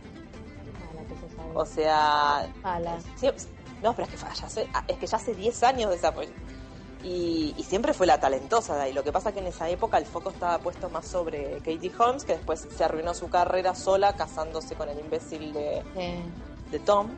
Mala 0.93 1.07
que 1.07 1.15
se 1.15 1.35
sabe. 1.35 1.49
O 1.55 1.65
sea, 1.65 2.47
Mala. 2.61 2.97
sí, 3.15 3.27
no, 3.81 3.93
pero 3.95 4.07
es 4.07 4.13
que, 4.21 4.25
hace- 4.45 4.69
ah, 4.73 4.83
es 4.87 4.97
que 4.97 5.07
ya 5.07 5.17
hace 5.17 5.33
10 5.33 5.63
años 5.63 5.89
de 5.89 5.95
esa 5.97 6.13
y, 7.05 7.53
y 7.55 7.63
siempre 7.63 7.93
fue 7.93 8.07
la 8.07 8.19
talentosa 8.19 8.75
de 8.75 8.81
ahí. 8.83 8.93
Lo 8.93 9.03
que 9.03 9.11
pasa 9.11 9.31
que 9.31 9.39
en 9.39 9.47
esa 9.47 9.69
época 9.69 9.97
el 9.99 10.05
foco 10.05 10.31
estaba 10.31 10.57
puesto 10.57 10.89
más 10.89 11.05
sobre 11.05 11.57
Katie 11.59 11.91
Holmes, 11.97 12.25
que 12.25 12.33
después 12.33 12.67
se 12.75 12.83
arruinó 12.83 13.13
su 13.13 13.29
carrera 13.29 13.75
sola 13.75 14.13
casándose 14.15 14.73
con 14.75 14.89
el 14.89 14.99
imbécil 14.99 15.53
de, 15.53 15.83
Sí, 15.95 16.15
de 16.71 16.79
Tom 16.79 17.09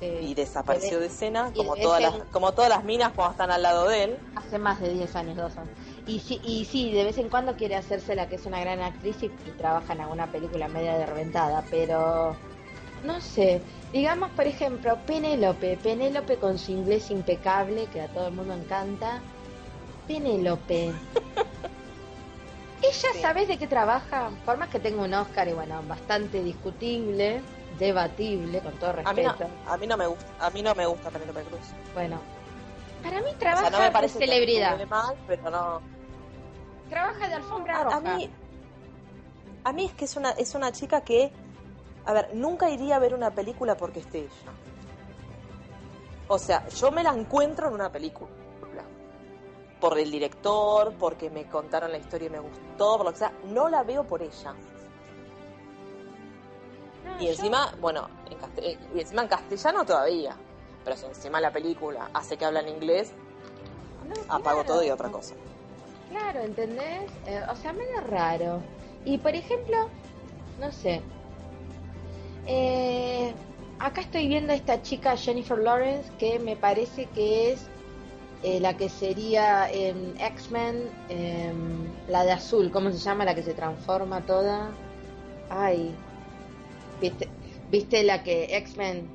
sí. 0.00 0.06
y 0.22 0.34
desapareció 0.34 0.98
de 0.98 1.06
escena, 1.06 1.52
como 1.54 1.76
todas, 1.76 2.00
las, 2.00 2.14
como 2.32 2.52
todas 2.52 2.70
las 2.70 2.84
minas 2.84 3.12
cuando 3.14 3.32
están 3.32 3.50
al 3.50 3.62
lado 3.62 3.86
de 3.86 4.04
él. 4.04 4.18
Hace 4.34 4.58
más 4.58 4.80
de 4.80 4.94
10 4.94 5.14
años 5.16 5.36
Dawson. 5.36 5.68
Y 6.06 6.20
sí, 6.20 6.40
y 6.42 6.64
sí, 6.64 6.90
de 6.92 7.04
vez 7.04 7.18
en 7.18 7.28
cuando 7.28 7.54
quiere 7.54 7.76
hacerse 7.76 8.14
la 8.14 8.28
que 8.28 8.36
es 8.36 8.46
una 8.46 8.60
gran 8.60 8.80
actriz 8.80 9.22
y, 9.22 9.26
y 9.26 9.50
trabaja 9.58 9.92
en 9.92 10.00
alguna 10.00 10.32
película 10.32 10.68
media 10.68 10.96
de 10.96 11.04
reventada, 11.04 11.62
pero 11.70 12.34
no 13.04 13.20
sé. 13.20 13.60
Digamos, 13.92 14.30
por 14.30 14.46
ejemplo, 14.46 14.98
Penélope. 15.06 15.76
Penélope 15.76 16.36
con 16.38 16.58
su 16.58 16.72
inglés 16.72 17.10
impecable, 17.10 17.86
que 17.86 18.00
a 18.00 18.08
todo 18.08 18.28
el 18.28 18.34
mundo 18.34 18.54
encanta. 18.54 19.20
Penélope. 20.06 20.92
Ella, 22.82 23.08
Sí. 23.12 23.20
¿sabes 23.22 23.48
de 23.48 23.56
qué 23.58 23.66
trabaja? 23.66 24.30
Por 24.44 24.58
más 24.58 24.68
que 24.68 24.78
tenga 24.78 25.02
un 25.02 25.14
Oscar 25.14 25.48
y 25.48 25.52
bueno, 25.54 25.82
bastante 25.88 26.42
discutible, 26.42 27.40
debatible, 27.78 28.60
con 28.60 28.72
todo 28.74 28.90
A 29.04 29.12
mí, 29.14 29.22
no, 29.22 29.30
respeto. 29.32 29.50
a 29.66 29.76
mí 29.78 29.86
no 29.86 29.96
me 29.96 30.06
gusta, 30.06 30.26
a 30.38 30.50
mí 30.50 30.62
no 30.62 30.74
me 30.74 30.86
gusta 30.86 31.10
Penélope 31.10 31.42
Cruz. 31.44 31.60
Bueno, 31.94 32.18
para 33.02 33.20
mí 33.22 33.30
O 33.30 33.38
trabaja 33.38 33.62
sea, 33.62 33.70
no 33.70 33.78
me 33.80 33.90
parece 33.90 34.18
de 34.18 34.26
celebridad. 34.26 34.86
mal, 34.86 35.16
pero 35.26 35.50
no. 35.50 35.80
Trabaja 36.90 37.26
de 37.28 37.34
alfombra 37.34 37.78
A, 37.78 37.96
a 37.96 38.00
mí, 38.00 38.30
a 39.64 39.72
mí 39.72 39.86
es 39.86 39.94
que 39.94 40.04
es 40.04 40.16
una, 40.16 40.30
es 40.32 40.54
una 40.54 40.70
chica 40.70 41.00
que, 41.00 41.32
a 42.04 42.12
ver, 42.12 42.34
nunca 42.34 42.68
iría 42.68 42.96
a 42.96 42.98
ver 42.98 43.14
una 43.14 43.30
película 43.30 43.76
porque 43.78 44.00
esté 44.00 44.18
ella. 44.18 44.52
O 46.28 46.38
sea, 46.38 46.68
yo 46.68 46.90
me 46.90 47.02
la 47.02 47.10
encuentro 47.14 47.68
en 47.68 47.74
una 47.74 47.90
película. 47.90 48.30
Por 49.80 49.98
el 49.98 50.10
director, 50.10 50.94
porque 50.98 51.28
me 51.30 51.44
contaron 51.46 51.90
la 51.92 51.98
historia 51.98 52.26
y 52.28 52.30
me 52.30 52.38
gustó, 52.38 52.96
por 52.96 53.04
lo 53.06 53.12
que 53.12 53.18
sea. 53.18 53.32
No 53.48 53.68
la 53.68 53.82
veo 53.82 54.04
por 54.04 54.22
ella. 54.22 54.54
No, 57.04 57.20
Y 57.20 57.24
yo- 57.26 57.30
encima, 57.32 57.74
bueno, 57.80 58.08
en 58.30 58.38
cast- 58.38 58.78
y 58.94 59.00
encima 59.00 59.22
en 59.22 59.28
castellano 59.28 59.84
todavía. 59.84 60.36
Pero 60.84 60.96
si 60.96 61.06
encima 61.06 61.40
la 61.40 61.50
película 61.52 62.08
hace 62.14 62.36
que 62.36 62.44
habla 62.44 62.60
en 62.60 62.68
inglés, 62.68 63.12
no, 64.08 64.14
apago 64.34 64.60
claro. 64.62 64.64
todo 64.64 64.84
y 64.84 64.90
otra 64.90 65.10
cosa. 65.10 65.34
Claro, 66.10 66.40
¿entendés? 66.40 67.10
Eh, 67.26 67.42
o 67.50 67.56
sea, 67.56 67.72
medio 67.72 68.00
raro. 68.02 68.60
Y 69.04 69.18
por 69.18 69.34
ejemplo, 69.34 69.76
no 70.60 70.70
sé. 70.72 71.02
Eh, 72.46 73.34
acá 73.78 74.00
estoy 74.02 74.28
viendo 74.28 74.52
a 74.52 74.56
esta 74.56 74.82
chica 74.82 75.16
Jennifer 75.16 75.58
Lawrence 75.58 76.10
que 76.18 76.38
me 76.38 76.56
parece 76.56 77.06
que 77.06 77.52
es 77.52 77.66
eh, 78.44 78.60
la 78.60 78.76
que 78.76 78.88
sería 78.88 79.70
en 79.70 80.14
X-Men, 80.20 80.88
em, 81.08 81.86
la 82.08 82.24
de 82.24 82.32
azul, 82.32 82.70
¿cómo 82.70 82.90
se 82.90 82.98
llama? 82.98 83.24
La 83.24 83.34
que 83.34 83.42
se 83.42 83.54
transforma 83.54 84.20
toda. 84.26 84.70
Ay, 85.50 85.94
¿viste, 87.00 87.28
¿viste 87.70 88.02
la 88.04 88.22
que 88.22 88.56
X-Men? 88.58 89.08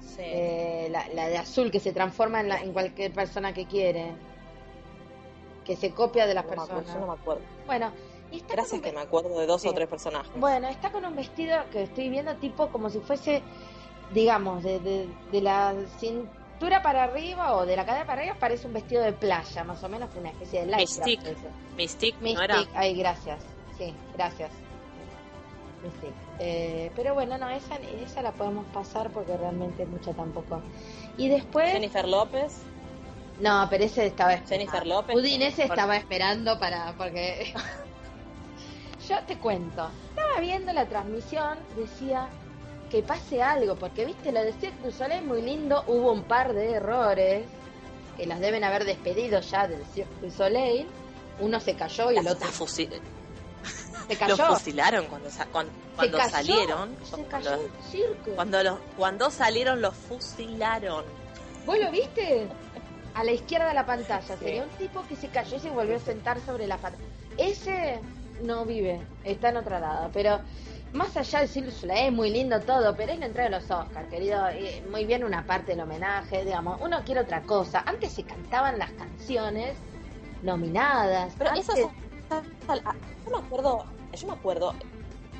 Sí. 0.00 0.22
Eh, 0.24 0.88
la, 0.90 1.06
la 1.14 1.28
de 1.28 1.38
azul 1.38 1.70
que 1.70 1.78
se 1.80 1.92
transforma 1.92 2.40
en, 2.40 2.48
la, 2.48 2.60
en 2.60 2.72
cualquier 2.72 3.12
persona 3.12 3.52
que 3.52 3.66
quiere. 3.66 4.12
Que 5.64 5.76
se 5.76 5.90
copia 5.90 6.26
de 6.26 6.34
las 6.34 6.44
No 6.46 6.52
acuerdo, 6.52 6.74
personas. 6.76 6.94
yo 6.94 7.00
no 7.06 7.12
me 7.14 7.20
acuerdo. 7.20 7.42
Bueno, 7.66 7.92
y 8.32 8.36
está 8.36 8.46
con 8.48 8.56
Gracias 8.56 8.72
un 8.78 8.80
que 8.82 8.92
me 8.92 9.00
acuerdo 9.00 9.38
de 9.38 9.46
dos 9.46 9.60
Sí. 9.62 9.68
o 9.68 9.74
tres 9.74 9.88
personajes. 9.88 10.32
Bueno, 10.36 10.68
está 10.68 10.90
con 10.90 11.04
un 11.04 11.14
vestido 11.14 11.58
que 11.70 11.82
estoy 11.82 12.08
viendo 12.08 12.34
tipo 12.36 12.68
como 12.68 12.88
si 12.88 12.98
fuese, 13.00 13.42
digamos, 14.14 14.62
de, 14.64 14.80
de, 14.80 15.08
de 15.30 15.40
la 15.42 15.74
cintura 16.58 16.82
para 16.82 17.04
arriba 17.04 17.54
o 17.54 17.64
de 17.64 17.76
la 17.76 17.86
cadera 17.86 18.04
para 18.04 18.20
arriba 18.22 18.36
parece 18.38 18.66
un 18.66 18.72
vestido 18.72 19.02
de 19.02 19.12
playa, 19.12 19.62
más 19.64 19.82
o 19.84 19.88
menos 19.88 20.10
una 20.16 20.30
especie 20.30 20.60
de 20.60 20.66
lycra. 20.66 20.78
Mystique. 20.80 21.22
parece. 21.22 21.48
Mystique, 21.76 22.16
¿no 22.18 22.22
Mystique, 22.24 22.44
era? 22.44 22.80
ay, 22.80 22.94
gracias. 22.96 23.38
Sí, 23.78 23.94
gracias. 24.16 24.50
Mystique. 25.84 26.14
Eh, 26.40 26.90
pero 26.96 27.14
bueno, 27.14 27.38
no, 27.38 27.48
esa, 27.50 27.76
esa 27.76 28.22
la 28.22 28.32
podemos 28.32 28.66
pasar 28.66 29.10
porque 29.10 29.36
realmente 29.36 29.86
mucha 29.86 30.12
tampoco. 30.12 30.60
Y 31.16 31.28
después... 31.28 31.70
Jennifer 31.72 32.08
López. 32.08 32.56
No, 33.40 33.68
pero 33.70 33.84
ese 33.84 34.06
estaba 34.06 34.34
esperando. 34.34 34.66
Jennifer 34.66 34.86
López. 34.86 35.14
Udin 35.16 35.42
ese 35.42 35.62
Por- 35.68 35.76
estaba 35.78 35.96
esperando 35.96 36.58
para. 36.58 36.92
porque. 36.98 37.54
Yo 39.08 39.16
te 39.26 39.38
cuento. 39.38 39.88
Estaba 40.10 40.40
viendo 40.40 40.72
la 40.72 40.86
transmisión, 40.86 41.56
decía 41.76 42.28
que 42.90 43.02
pase 43.02 43.42
algo, 43.42 43.74
porque 43.76 44.04
viste 44.04 44.32
lo 44.32 44.42
de 44.42 44.52
Cirque 44.54 44.82
du 44.84 44.90
Soleil 44.92 45.24
muy 45.24 45.42
lindo, 45.42 45.84
hubo 45.86 46.12
un 46.12 46.22
par 46.24 46.52
de 46.54 46.72
errores 46.72 47.44
que 48.16 48.26
las 48.26 48.40
deben 48.40 48.64
haber 48.64 48.84
despedido 48.84 49.40
ya 49.40 49.68
del 49.68 49.84
Cirque 49.86 50.30
Soleil. 50.30 50.86
Uno 51.40 51.60
se 51.60 51.74
cayó 51.74 52.10
y 52.10 52.16
el 52.16 52.26
otro 52.26 52.48
se 52.50 52.88
Los 54.08 54.38
cayó. 54.38 54.46
fusilaron 54.54 55.06
cuando, 55.06 55.30
sa- 55.30 55.44
Se 55.44 55.50
cuando 55.50 56.18
cayó, 56.18 56.30
salieron. 56.30 56.96
Se 57.04 57.10
Cuando, 57.10 57.28
cayó 57.28 57.54
el 57.54 57.70
circo. 57.90 58.30
cuando, 58.34 58.62
los, 58.62 58.78
cuando 58.96 59.30
salieron 59.30 59.80
los 59.82 59.94
fusilaron. 59.94 61.04
¿Vos 61.66 61.78
lo 61.78 61.90
viste? 61.90 62.46
A 63.14 63.22
la 63.24 63.32
izquierda 63.32 63.68
de 63.68 63.74
la 63.74 63.84
pantalla. 63.84 64.26
Sí. 64.26 64.44
Sería 64.44 64.62
un 64.62 64.70
tipo 64.70 65.04
que 65.08 65.16
se 65.16 65.28
cayó 65.28 65.56
y 65.56 65.60
se 65.60 65.70
volvió 65.70 65.96
a 65.96 66.00
sentar 66.00 66.40
sobre 66.46 66.66
la 66.66 66.78
pantalla. 66.78 67.04
Ese 67.36 68.00
no 68.42 68.64
vive, 68.64 69.00
está 69.24 69.50
en 69.50 69.58
otra 69.58 69.78
lado. 69.78 70.10
Pero 70.12 70.40
más 70.92 71.16
allá 71.16 71.40
de 71.40 71.48
Soleil, 71.70 72.06
es 72.08 72.12
muy 72.12 72.30
lindo 72.30 72.60
todo, 72.60 72.94
pero 72.96 73.12
es 73.12 73.18
la 73.18 73.26
entrega 73.26 73.50
de 73.50 73.56
los 73.60 73.70
Oscars, 73.70 74.08
querido. 74.08 74.42
muy 74.90 75.04
bien 75.04 75.24
una 75.24 75.44
parte 75.46 75.72
del 75.72 75.80
homenaje, 75.80 76.44
digamos. 76.44 76.80
Uno 76.80 77.02
quiere 77.04 77.20
otra 77.20 77.42
cosa. 77.42 77.82
Antes 77.86 78.12
se 78.12 78.22
cantaban 78.24 78.78
las 78.78 78.90
canciones 78.92 79.76
nominadas. 80.42 81.34
Pero 81.36 81.50
Antes- 81.50 81.68
eso 81.68 81.90
es- 82.30 82.34
ah, 82.68 82.94
Yo 83.24 83.30
me 83.30 83.38
acuerdo, 83.38 83.84
yo 84.14 84.26
me 84.26 84.32
acuerdo 84.32 84.74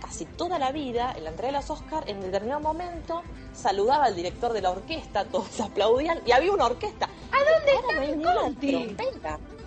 casi 0.01 0.25
toda 0.27 0.59
la 0.59 0.71
vida, 0.73 1.13
en 1.17 1.25
la 1.25 1.31
entrega 1.31 1.53
de 1.53 1.59
los 1.59 1.71
Oscars, 1.71 2.07
en 2.09 2.21
determinado 2.21 2.61
momento 2.61 3.23
saludaba 3.53 4.05
al 4.05 4.15
director 4.17 4.53
de 4.53 4.61
la 4.63 4.71
orquesta, 4.71 5.25
todos 5.25 5.61
aplaudían 5.61 6.21
y 6.27 6.33
había 6.33 6.53
una 6.53 6.67
orquesta. 6.67 7.07
¿A 7.07 7.39
dónde 7.39 8.07
ni 8.07 8.13
una 8.23 8.35
Conti? 8.35 8.73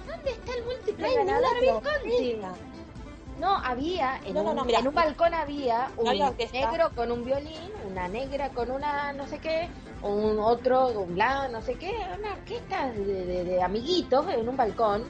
¿Dónde 0.08 0.32
está 0.32 0.54
el 0.56 0.64
múltiple 0.66 1.16
ganador. 1.16 1.82
No, 3.40 3.56
había, 3.58 4.18
en, 4.24 4.34
No, 4.36 4.44
no, 4.44 4.62
un, 4.62 4.70
en 4.70 4.86
balcón 4.96 5.34
había 5.34 5.92
un 5.98 6.08
negro 6.54 6.92
con 6.96 7.12
un 7.12 7.24
violín, 7.26 7.72
una 7.90 8.08
negra 8.08 8.50
con 8.50 8.70
una 8.70 9.14
no 9.14 9.26
sé 9.28 9.40
qué, 9.40 9.70
un 10.04 10.38
otro, 10.40 10.90
un 10.90 11.16
no 11.16 11.62
sé 11.62 11.76
qué, 11.76 11.92
una 12.20 12.34
orquesta 12.34 12.90
de, 12.92 13.04
de- 13.26 13.44
de 13.44 13.62
amiguitos 13.64 14.28
en 14.30 14.48
un 14.48 14.56
balcón. 14.58 15.06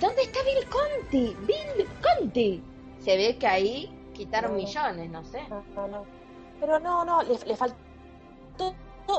¿Dónde 0.00 0.22
está 0.22 0.38
Bill 0.42 0.68
Conti? 0.68 1.36
Bill 1.46 1.88
Conti. 2.02 2.62
Se 3.00 3.16
ve 3.16 3.36
que 3.36 3.46
ahí 3.46 4.10
quitaron 4.14 4.52
millones, 4.56 5.10
no 5.10 5.24
sé. 5.24 5.40
Pero 6.60 6.78
no, 6.78 7.04
no, 7.04 7.22
le, 7.22 7.38
le 7.44 7.56
faltó 7.56 7.76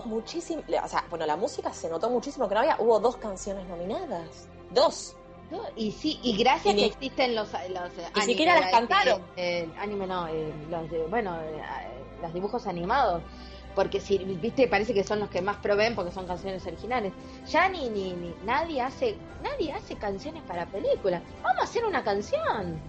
muchísimo. 0.05 0.63
O 0.83 0.87
sea, 0.87 1.03
bueno, 1.09 1.25
la 1.25 1.35
música 1.35 1.71
se 1.73 1.89
notó 1.89 2.09
muchísimo 2.09 2.47
que 2.47 2.55
no 2.55 2.61
había. 2.61 2.77
Hubo 2.79 2.99
dos 2.99 3.17
canciones 3.17 3.67
nominadas. 3.67 4.47
Dos. 4.71 5.15
No, 5.51 5.61
Y 5.75 5.91
sí, 5.91 6.19
y 6.23 6.35
gracias 6.37 6.73
Y 6.73 6.77
que 6.77 6.85
existen 6.85 7.35
los, 7.35 7.51
los 7.51 7.91
Ni 8.15 8.21
siquiera 8.23 8.59
las 8.59 8.71
cantaron. 8.71 9.21
eh, 9.35 9.69
anime 9.79 10.07
no, 10.07 10.27
eh, 10.27 10.51
los 10.69 10.89
de- 10.89 11.05
bueno, 11.07 11.37
eh, 11.41 11.61
los 12.21 12.33
dibujos 12.33 12.65
animados. 12.67 13.21
Porque 13.75 13.99
si, 13.99 14.17
viste, 14.19 14.67
parece 14.67 14.93
que 14.93 15.03
son 15.03 15.19
los 15.19 15.29
que 15.29 15.41
más 15.41 15.57
proveen 15.57 15.95
porque 15.95 16.11
son 16.11 16.27
canciones 16.27 16.65
originales. 16.67 17.11
Ya 17.47 17.69
ni, 17.69 17.89
ni, 17.89 18.13
ni 18.13 18.33
nadie 18.45 18.81
hace, 18.81 19.15
nadie 19.43 19.73
hace 19.73 19.95
canciones 19.95 20.43
para 20.43 20.65
películas. 20.67 21.21
Vamos 21.41 21.61
a 21.61 21.63
hacer 21.63 21.83
una 21.85 22.03
canción. 22.03 22.79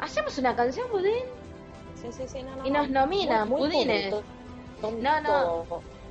Hacemos 0.00 0.36
una 0.38 0.54
canción, 0.56 0.90
Budín. 0.90 1.24
Sí, 2.00 2.08
sí, 2.10 2.24
sí, 2.26 2.42
no, 2.42 2.56
no. 2.56 2.66
Y 2.66 2.70
nos 2.70 2.90
no. 2.90 3.00
nominan, 3.02 3.48
Muy- 3.48 3.60
muy 3.60 3.68
budines. 3.70 4.14
No, 5.00 5.20
no. 5.20 5.64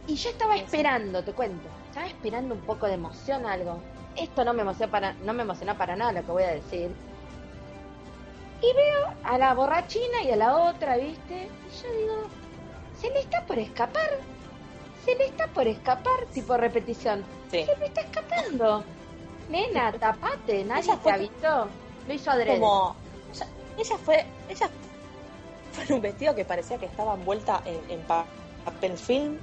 Y 0.07 0.15
yo 0.15 0.29
estaba 0.29 0.55
esperando, 0.55 1.23
te 1.23 1.31
cuento, 1.33 1.67
estaba 1.89 2.07
esperando 2.07 2.55
un 2.55 2.61
poco 2.61 2.87
de 2.87 2.93
emoción, 2.93 3.45
algo. 3.45 3.79
Esto 4.15 4.43
no 4.45 4.53
me 4.53 4.61
emocionó 4.61 4.91
para, 4.91 5.13
no 5.23 5.33
me 5.33 5.41
emocionó 5.43 5.77
para 5.77 5.95
nada 5.95 6.11
lo 6.11 6.23
que 6.25 6.31
voy 6.31 6.43
a 6.43 6.51
decir. 6.51 6.91
Y 8.61 8.73
veo 8.75 9.13
a 9.23 9.37
la 9.37 9.53
borrachina 9.53 10.23
y 10.23 10.31
a 10.31 10.35
la 10.35 10.55
otra, 10.55 10.97
¿viste? 10.97 11.49
Y 11.49 11.81
yo 11.83 11.91
digo, 11.99 12.27
se 12.99 13.09
le 13.09 13.19
está 13.19 13.45
por 13.45 13.59
escapar. 13.59 14.09
Se 15.03 15.15
le 15.15 15.25
está 15.25 15.47
por 15.47 15.67
escapar, 15.67 16.25
tipo 16.33 16.55
repetición. 16.55 17.23
Sí. 17.51 17.65
Se 17.65 17.75
le 17.77 17.85
está 17.87 18.01
escapando. 18.01 18.83
Nena, 19.49 19.91
tapate, 19.99 20.63
nadie 20.63 20.83
Ella 20.83 20.93
te 20.95 20.99
fue- 21.01 21.11
avisó. 21.11 21.67
Lo 22.07 22.13
hizo 22.13 22.31
adrede. 22.31 22.59
Como. 22.59 22.95
Ella, 23.33 23.47
ella 23.77 23.97
fue. 23.97 24.25
Ella 24.47 24.69
fue 25.73 25.83
en 25.85 25.93
un 25.93 26.01
vestido 26.01 26.35
que 26.35 26.45
parecía 26.45 26.77
que 26.77 26.85
estaba 26.85 27.15
envuelta 27.15 27.61
en, 27.65 27.81
en 27.89 27.99
pa- 28.05 28.25
papel 28.63 28.97
film. 28.97 29.37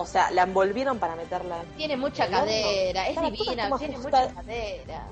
O 0.00 0.06
sea, 0.06 0.30
la 0.30 0.42
envolvieron 0.44 0.98
para 0.98 1.16
meterla. 1.16 1.56
Tiene 1.76 1.96
mucha 1.96 2.28
cadera, 2.28 3.08
es 3.08 3.16
divina, 3.20 3.68
tiene 3.78 3.94
ajustada. 3.96 4.28
mucha 4.28 4.34
cadera. 4.42 5.06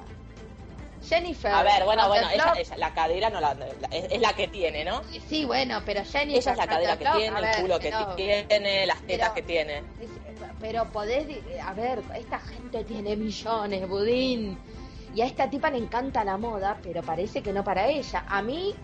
Jennifer. 1.04 1.52
A 1.52 1.62
ver, 1.62 1.84
bueno, 1.84 2.08
bueno, 2.08 2.28
ella, 2.32 2.52
ella- 2.56 2.76
la 2.76 2.92
cadera 2.94 3.30
no 3.30 3.40
la, 3.40 3.54
la- 3.54 3.66
es, 3.90 4.06
es 4.12 4.20
la 4.20 4.32
que 4.32 4.48
tiene, 4.48 4.84
¿no? 4.84 5.02
Sí, 5.28 5.44
bueno, 5.44 5.80
pero 5.84 6.04
Jennifer. 6.04 6.40
Ella 6.42 6.52
es 6.52 6.58
la 6.58 6.66
cadera 6.66 6.96
que 6.96 7.04
tiene, 7.16 7.38
el 7.38 7.62
culo 7.62 7.78
que 7.78 7.90
pero- 7.90 8.14
tiene, 8.14 8.86
las 8.86 9.00
tetas 9.02 9.30
pero- 9.30 9.34
que 9.34 9.42
tiene. 9.42 9.82
Pero 10.60 10.84
podés, 10.86 11.26
a 11.62 11.74
ver, 11.74 12.02
esta 12.16 12.38
gente 12.40 12.82
tiene 12.84 13.14
millones, 13.16 13.88
budín. 13.88 14.58
Y 15.14 15.20
a 15.20 15.26
esta 15.26 15.48
tipa 15.50 15.70
le 15.70 15.78
encanta 15.78 16.24
la 16.24 16.36
moda, 16.36 16.78
pero 16.82 17.02
parece 17.02 17.42
que 17.42 17.52
no 17.52 17.62
para 17.62 17.88
ella. 17.88 18.24
A 18.28 18.40
mí, 18.42 18.74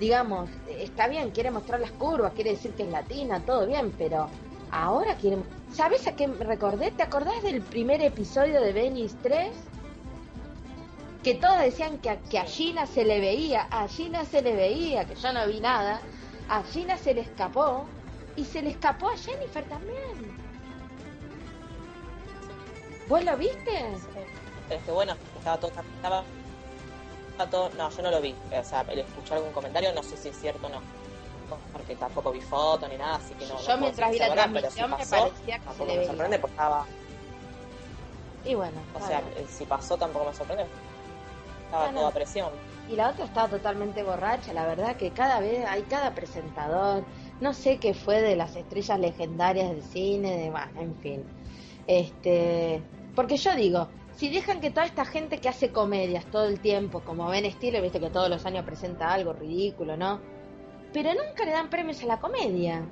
digamos, 0.00 0.48
está 0.68 1.06
bien, 1.08 1.30
quiere 1.30 1.50
mostrar 1.50 1.80
las 1.80 1.90
curvas, 1.92 2.32
quiere 2.34 2.50
decir 2.52 2.72
que 2.72 2.82
es 2.84 2.88
latina, 2.90 3.40
todo 3.44 3.66
bien, 3.66 3.92
pero 3.98 4.28
ahora 4.70 5.14
quiere... 5.16 5.38
¿Sabes 5.72 6.06
a 6.06 6.16
qué 6.16 6.28
me 6.28 6.44
recordé? 6.44 6.90
¿Te 6.90 7.02
acordás 7.02 7.42
del 7.42 7.60
primer 7.60 8.02
episodio 8.02 8.60
de 8.60 8.72
Venice 8.72 9.16
3? 9.22 9.50
Que 11.22 11.34
todos 11.34 11.58
decían 11.60 11.98
que 11.98 12.10
a, 12.10 12.20
que 12.20 12.38
a 12.38 12.44
Gina 12.44 12.86
se 12.86 13.04
le 13.04 13.20
veía, 13.20 13.68
a 13.70 13.86
Gina 13.88 14.24
se 14.24 14.40
le 14.40 14.54
veía, 14.54 15.04
que 15.04 15.14
yo 15.14 15.32
no 15.32 15.46
vi 15.46 15.60
nada. 15.60 16.00
A 16.48 16.62
Gina 16.62 16.96
se 16.96 17.14
le 17.14 17.22
escapó 17.22 17.84
y 18.36 18.44
se 18.44 18.62
le 18.62 18.70
escapó 18.70 19.08
a 19.08 19.16
Jennifer 19.16 19.64
también. 19.64 20.48
¿Vos 23.08 23.24
lo 23.24 23.36
viste? 23.36 23.58
Pero 24.68 24.80
es 24.80 24.86
que 24.86 24.92
bueno, 24.92 25.14
estaba 25.38 25.58
todo, 25.58 25.70
estaba, 25.70 26.22
estaba 27.30 27.50
todo, 27.50 27.70
no, 27.76 27.90
yo 27.90 28.02
no 28.02 28.10
lo 28.10 28.20
vi, 28.20 28.34
o 28.52 28.64
sea, 28.64 28.84
le 28.84 29.00
escuché 29.00 29.34
algún 29.34 29.52
comentario, 29.52 29.92
no 29.94 30.02
sé 30.02 30.16
si 30.16 30.28
es 30.28 30.38
cierto 30.38 30.66
o 30.66 30.70
no, 30.70 30.80
porque 31.72 31.96
tampoco 31.96 32.32
vi 32.32 32.40
foto 32.40 32.88
ni 32.88 32.96
nada, 32.96 33.16
así 33.16 33.34
que 33.34 33.46
no. 33.46 33.58
Yo 33.60 33.78
mientras 33.78 34.10
vi 34.10 34.18
la 34.18 34.32
transmisión 34.32 34.90
me 34.90 34.96
si 34.96 35.10
pasó, 35.10 35.28
parecía 35.28 35.58
que 35.58 35.74
se 35.74 35.84
le 35.86 35.96
me 35.96 36.06
sorprende 36.06 36.38
porque 36.38 36.52
estaba, 36.54 36.84
Y 38.44 38.54
bueno, 38.54 38.80
o 38.94 39.00
sea, 39.00 39.20
bien. 39.20 39.32
eh, 39.38 39.46
si 39.48 39.64
pasó 39.64 39.96
tampoco 39.96 40.26
me 40.26 40.34
sorprende, 40.34 40.66
estaba 41.64 41.90
toda 41.90 42.10
presión. 42.10 42.50
y 42.88 42.96
la 42.96 43.10
otra 43.10 43.24
estaba 43.24 43.48
totalmente 43.48 44.02
borracha, 44.02 44.52
la 44.52 44.66
verdad 44.66 44.96
que 44.96 45.10
cada 45.10 45.40
vez 45.40 45.66
hay 45.66 45.82
cada 45.82 46.14
presentador, 46.14 47.04
no 47.40 47.52
sé 47.52 47.78
qué 47.78 47.94
fue 47.94 48.20
de 48.22 48.36
las 48.36 48.56
estrellas 48.56 48.98
legendarias 48.98 49.70
del 49.70 49.82
cine, 49.82 50.36
de 50.38 50.50
bah, 50.50 50.70
en 50.76 50.94
fin. 50.96 51.24
Este, 51.86 52.82
porque 53.14 53.36
yo 53.36 53.54
digo, 53.54 53.88
si 54.16 54.28
dejan 54.30 54.60
que 54.60 54.70
toda 54.70 54.86
esta 54.86 55.04
gente 55.04 55.38
que 55.38 55.48
hace 55.48 55.70
comedias 55.72 56.24
todo 56.26 56.46
el 56.46 56.60
tiempo, 56.60 57.00
como 57.00 57.28
Ben 57.28 57.50
Stiller, 57.50 57.82
viste 57.82 58.00
que 58.00 58.10
todos 58.10 58.28
los 58.28 58.44
años 58.46 58.64
presenta 58.64 59.12
algo 59.12 59.32
ridículo, 59.32 59.96
¿no? 59.96 60.20
Pero 60.92 61.10
nunca 61.14 61.44
le 61.44 61.52
dan 61.52 61.68
premios 61.68 62.02
a 62.02 62.06
la 62.06 62.18
comedia. 62.18 62.82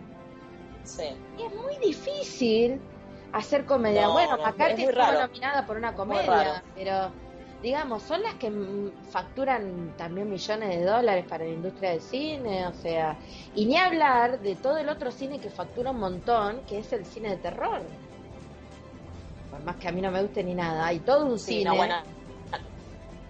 Sí, 0.84 1.04
Y 1.38 1.42
es 1.42 1.54
muy 1.54 1.76
difícil 1.78 2.80
hacer 3.32 3.64
comedia. 3.64 4.02
No, 4.02 4.12
bueno, 4.12 4.36
no, 4.36 4.42
McCarthy 4.44 4.82
es 4.84 4.88
estuvo 4.90 5.12
nominada 5.12 5.66
por 5.66 5.76
una 5.76 5.94
comedia, 5.94 6.62
pero 6.74 7.10
digamos, 7.62 8.02
son 8.02 8.22
las 8.22 8.34
que 8.34 8.52
facturan 9.10 9.94
también 9.96 10.30
millones 10.30 10.68
de 10.68 10.84
dólares 10.84 11.24
para 11.28 11.44
la 11.44 11.50
industria 11.50 11.90
del 11.90 12.00
cine, 12.00 12.66
o 12.66 12.74
sea, 12.74 13.16
y 13.54 13.66
ni 13.66 13.76
hablar 13.76 14.40
de 14.40 14.54
todo 14.54 14.78
el 14.78 14.88
otro 14.88 15.10
cine 15.10 15.40
que 15.40 15.50
factura 15.50 15.90
un 15.90 15.98
montón, 15.98 16.60
que 16.68 16.78
es 16.78 16.92
el 16.92 17.04
cine 17.04 17.30
de 17.30 17.36
terror. 17.38 17.82
Por 19.50 19.64
más 19.64 19.76
que 19.76 19.88
a 19.88 19.92
mí 19.92 20.00
no 20.00 20.10
me 20.10 20.22
guste 20.22 20.44
ni 20.44 20.54
nada, 20.54 20.86
hay 20.86 21.00
todo 21.00 21.26
un 21.26 21.38
Sí, 21.38 21.58
cine. 21.58 21.70
no, 21.70 21.76
bueno. 21.76 21.96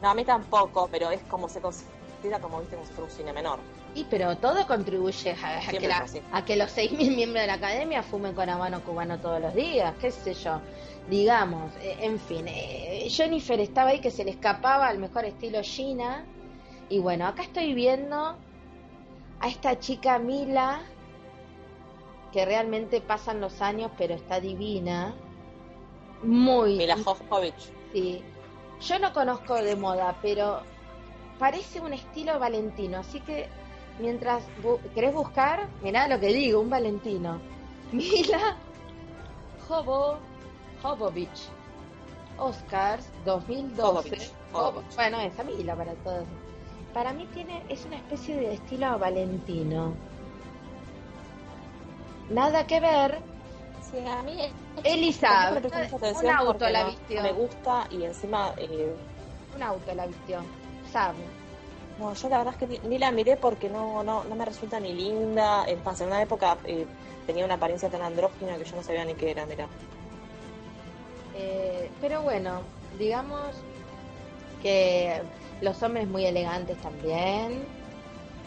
No, 0.02 0.10
a 0.10 0.14
mí 0.14 0.24
tampoco, 0.24 0.88
pero 0.90 1.10
es 1.10 1.22
como 1.22 1.48
se 1.48 1.60
considera 1.60 2.38
como 2.40 2.60
viste 2.60 2.76
como 2.76 2.86
si 2.86 2.92
fuera 2.92 3.10
un 3.10 3.16
cine 3.16 3.32
menor. 3.32 3.58
Y 3.96 4.04
pero 4.10 4.36
todo 4.36 4.66
contribuye 4.66 5.32
a, 5.42 5.60
que, 5.70 5.88
la- 5.88 6.06
a 6.32 6.44
que 6.44 6.54
los 6.56 6.70
6.000 6.76 7.16
miembros 7.16 7.40
de 7.40 7.46
la 7.46 7.54
academia 7.54 8.02
fumen 8.02 8.34
con 8.34 8.48
habano 8.48 8.84
cubano 8.84 9.18
todos 9.18 9.40
los 9.40 9.54
días, 9.54 9.94
qué 10.00 10.10
sé 10.10 10.34
yo. 10.34 10.60
Digamos, 11.08 11.72
eh, 11.80 11.96
en 12.00 12.18
fin, 12.20 12.46
eh, 12.46 13.06
Jennifer 13.08 13.58
estaba 13.58 13.90
ahí 13.90 14.00
que 14.00 14.10
se 14.10 14.22
le 14.24 14.32
escapaba 14.32 14.86
al 14.88 14.98
mejor 14.98 15.24
estilo 15.24 15.62
Gina. 15.62 16.24
Y 16.90 16.98
bueno, 16.98 17.26
acá 17.26 17.42
estoy 17.42 17.72
viendo 17.74 18.36
a 19.40 19.48
esta 19.48 19.78
chica 19.78 20.18
Mila, 20.18 20.80
que 22.32 22.44
realmente 22.44 23.00
pasan 23.00 23.40
los 23.40 23.62
años, 23.62 23.90
pero 23.96 24.14
está 24.14 24.40
divina. 24.40 25.14
Muy. 26.22 26.76
Mila 26.76 26.96
Jovovich. 27.02 27.70
Sí. 27.94 28.22
Yo 28.80 28.98
no 28.98 29.12
conozco 29.14 29.54
de 29.54 29.74
moda, 29.74 30.16
pero 30.20 30.60
parece 31.38 31.80
un 31.80 31.94
estilo 31.94 32.38
valentino. 32.38 32.98
Así 32.98 33.20
que 33.20 33.48
mientras 33.98 34.42
bu- 34.62 34.80
querés 34.94 35.14
buscar, 35.14 35.66
mirá 35.82 36.08
lo 36.08 36.18
que 36.20 36.28
digo, 36.28 36.60
un 36.60 36.70
valentino. 36.70 37.40
Mila 37.92 38.56
Jovo, 39.68 40.18
Jovovich. 40.82 41.48
Oscars 42.38 43.08
2012. 43.24 43.80
Jovovich, 43.82 44.32
Jovovich. 44.52 44.94
Bueno, 44.96 45.20
esa 45.20 45.42
Mila 45.44 45.74
para 45.74 45.94
todos. 45.94 46.24
Para 46.92 47.12
mí 47.12 47.26
tiene 47.34 47.62
es 47.68 47.84
una 47.84 47.96
especie 47.96 48.36
de 48.36 48.54
estilo 48.54 48.98
valentino. 48.98 49.92
Nada 52.30 52.66
que 52.66 52.80
ver. 52.80 53.18
Sí, 53.90 53.98
a 54.06 54.22
mí 54.22 54.40
es- 54.40 54.52
Elisa, 54.84 55.52
un 55.52 56.28
auto 56.30 56.68
la 56.68 56.84
vistió. 56.84 57.22
me 57.22 57.32
gusta 57.32 57.86
y 57.90 58.02
encima 58.04 58.52
eh, 58.56 58.94
Un 59.54 59.62
auto 59.62 59.94
la 59.94 60.06
vistió. 60.06 60.40
Sabe. 60.92 61.18
No, 61.98 62.12
yo 62.12 62.28
la 62.28 62.38
verdad 62.38 62.54
es 62.60 62.68
que 62.68 62.80
ni, 62.88 62.98
la 62.98 63.10
miré 63.10 63.36
porque 63.36 63.70
no, 63.70 64.02
no, 64.02 64.24
no 64.24 64.34
me 64.34 64.44
resulta 64.44 64.78
ni 64.78 64.92
linda. 64.92 65.64
En 65.66 65.82
más, 65.82 66.00
en 66.00 66.08
una 66.08 66.22
época 66.22 66.58
eh, 66.64 66.86
tenía 67.26 67.44
una 67.44 67.54
apariencia 67.54 67.88
tan 67.88 68.02
andrógina 68.02 68.58
que 68.58 68.64
yo 68.64 68.76
no 68.76 68.82
sabía 68.82 69.04
ni 69.04 69.14
qué 69.14 69.30
era, 69.30 69.46
mira. 69.46 69.66
Eh, 71.34 71.90
pero 72.00 72.22
bueno, 72.22 72.60
digamos 72.98 73.56
que 74.62 75.22
los 75.60 75.82
hombres 75.82 76.06
muy 76.06 76.26
elegantes 76.26 76.76
también. 76.78 77.64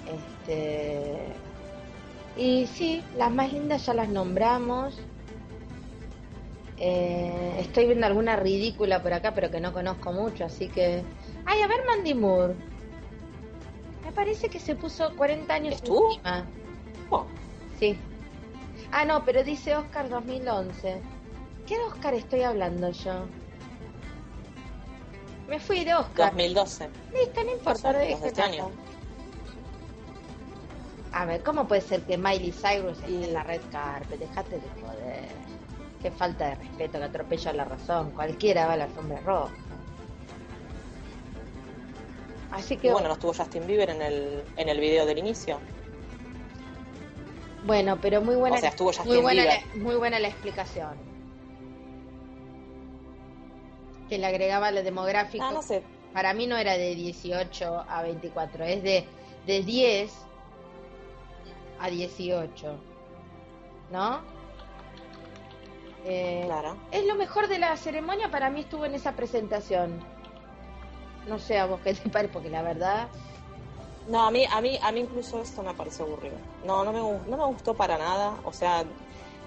Este. 0.06 1.18
Y 2.38 2.68
sí, 2.68 3.04
las 3.18 3.32
más 3.32 3.52
lindas 3.52 3.86
ya 3.86 3.94
las 3.96 4.10
nombramos. 4.10 4.96
Eh, 6.78 7.58
estoy 7.60 7.88
viendo 7.88 8.06
alguna 8.06 8.36
ridícula 8.38 9.02
por 9.02 9.12
acá, 9.12 9.34
pero 9.34 9.52
que 9.52 9.60
no 9.60 9.74
conozco 9.74 10.14
mucho, 10.14 10.46
así 10.46 10.68
que. 10.68 11.04
Ay, 11.46 11.62
a 11.62 11.68
ver, 11.68 11.80
Mandy 11.88 12.14
Moore. 12.14 12.54
Parece 14.19 14.49
que 14.49 14.60
se 14.60 14.75
puso 14.75 15.15
40 15.15 15.53
años 15.53 15.75
¿Estuvo? 15.75 16.10
encima. 16.10 16.45
Oh, 17.10 17.25
Sí. 17.79 17.97
Ah, 18.91 19.05
no, 19.05 19.23
pero 19.23 19.45
dice 19.45 19.77
Oscar 19.77 20.10
2011. 20.10 21.01
¿Qué 21.65 21.77
de 21.77 21.84
Oscar 21.86 22.13
estoy 22.15 22.41
hablando 22.41 22.91
yo? 22.91 23.27
Me 25.47 25.58
fui 25.58 25.86
de 25.86 25.95
Oscar. 25.95 26.32
2012. 26.32 26.89
Listo, 27.13 27.43
no 27.45 27.51
importa. 27.53 27.93
De 27.93 28.12
este 28.12 28.41
año. 28.41 28.69
A 31.13 31.23
ver, 31.23 31.41
¿cómo 31.41 31.65
puede 31.65 31.79
ser 31.79 32.01
que 32.01 32.17
Miley 32.17 32.51
Cyrus 32.51 32.99
esté 32.99 33.23
en 33.23 33.34
la 33.34 33.43
red 33.43 33.62
carpet? 33.71 34.19
Déjate 34.19 34.55
de 34.58 34.82
joder. 34.82 35.29
Qué 36.01 36.12
falta 36.12 36.49
de 36.49 36.55
respeto, 36.55 36.97
que 36.97 37.05
atropella 37.05 37.53
la 37.53 37.63
razón. 37.63 38.12
Cualquiera 38.12 38.67
va 38.67 38.73
a 38.73 38.77
la 38.77 38.84
alfombra 38.84 39.21
roja. 39.21 39.53
Así 42.52 42.78
que, 42.78 42.88
Y 42.88 42.92
bueno, 42.92 43.08
no 43.08 43.14
estuvo 43.14 43.34
Justin 43.34 43.68
Bieber 43.68 43.90
en 43.92 44.02
el, 44.02 44.44
en 44.58 44.70
el 44.70 44.80
video 44.80 45.06
del 45.06 45.18
inicio. 45.20 45.60
bueno, 47.66 48.00
pero 48.02 48.22
muy 48.22 48.36
buena, 48.36 48.56
O 48.58 48.60
sea, 48.60 48.70
estuvo 48.70 48.88
Justin 48.88 49.08
muy 49.08 49.18
buena, 49.22 49.44
Bieber. 49.44 49.62
la, 49.76 49.84
muy 49.84 49.96
buena 49.96 50.20
la 50.20 50.28
explicación. 50.30 50.94
Que 54.10 54.18
le 54.18 54.26
agregaba 54.26 54.72
lo 54.72 54.82
demográfico. 54.82 55.44
Ah, 55.48 55.52
no 55.52 55.62
sé. 55.62 55.84
Para 56.14 56.34
mí 56.34 56.48
no 56.48 56.58
era 56.58 56.74
de 56.78 56.96
18 56.96 57.86
a 57.88 58.02
24, 58.02 58.64
es 58.66 58.82
de, 58.82 59.06
de 59.46 59.62
10 59.64 60.12
a 61.80 61.90
18. 61.90 62.76
¿No? 63.92 64.22
Eh, 66.06 66.44
Claro. 66.46 66.78
Es 66.92 67.06
lo 67.06 67.14
mejor 67.16 67.48
de 67.48 67.60
la 67.60 67.78
ceremonia, 67.78 68.32
para 68.32 68.50
mí 68.50 68.62
estuvo 68.62 68.86
en 68.86 68.96
esa 68.96 69.12
presentación. 69.16 70.00
No 71.30 71.38
sé 71.39 71.58
a 71.58 71.65
vos 71.65 71.80
qué 71.84 71.94
te 71.94 72.10
parece, 72.10 72.34
porque 72.34 72.50
la 72.50 72.62
verdad... 72.62 73.10
No, 74.08 74.26
a 74.26 74.32
mí, 74.32 74.44
a 74.52 74.60
mí, 74.62 74.80
a 74.82 74.92
mí 74.92 75.02
incluso 75.02 75.39
esto 75.42 75.62
me 75.62 75.74
pareció 75.76 76.06
aburrido. 76.06 76.38
No, 76.65 76.84
no 76.84 76.92
me, 76.92 77.00
no 77.00 77.38
me 77.38 77.46
gustó 77.46 77.76
para 77.76 77.98
nada. 77.98 78.39
O 78.44 78.52
sea, 78.52 78.84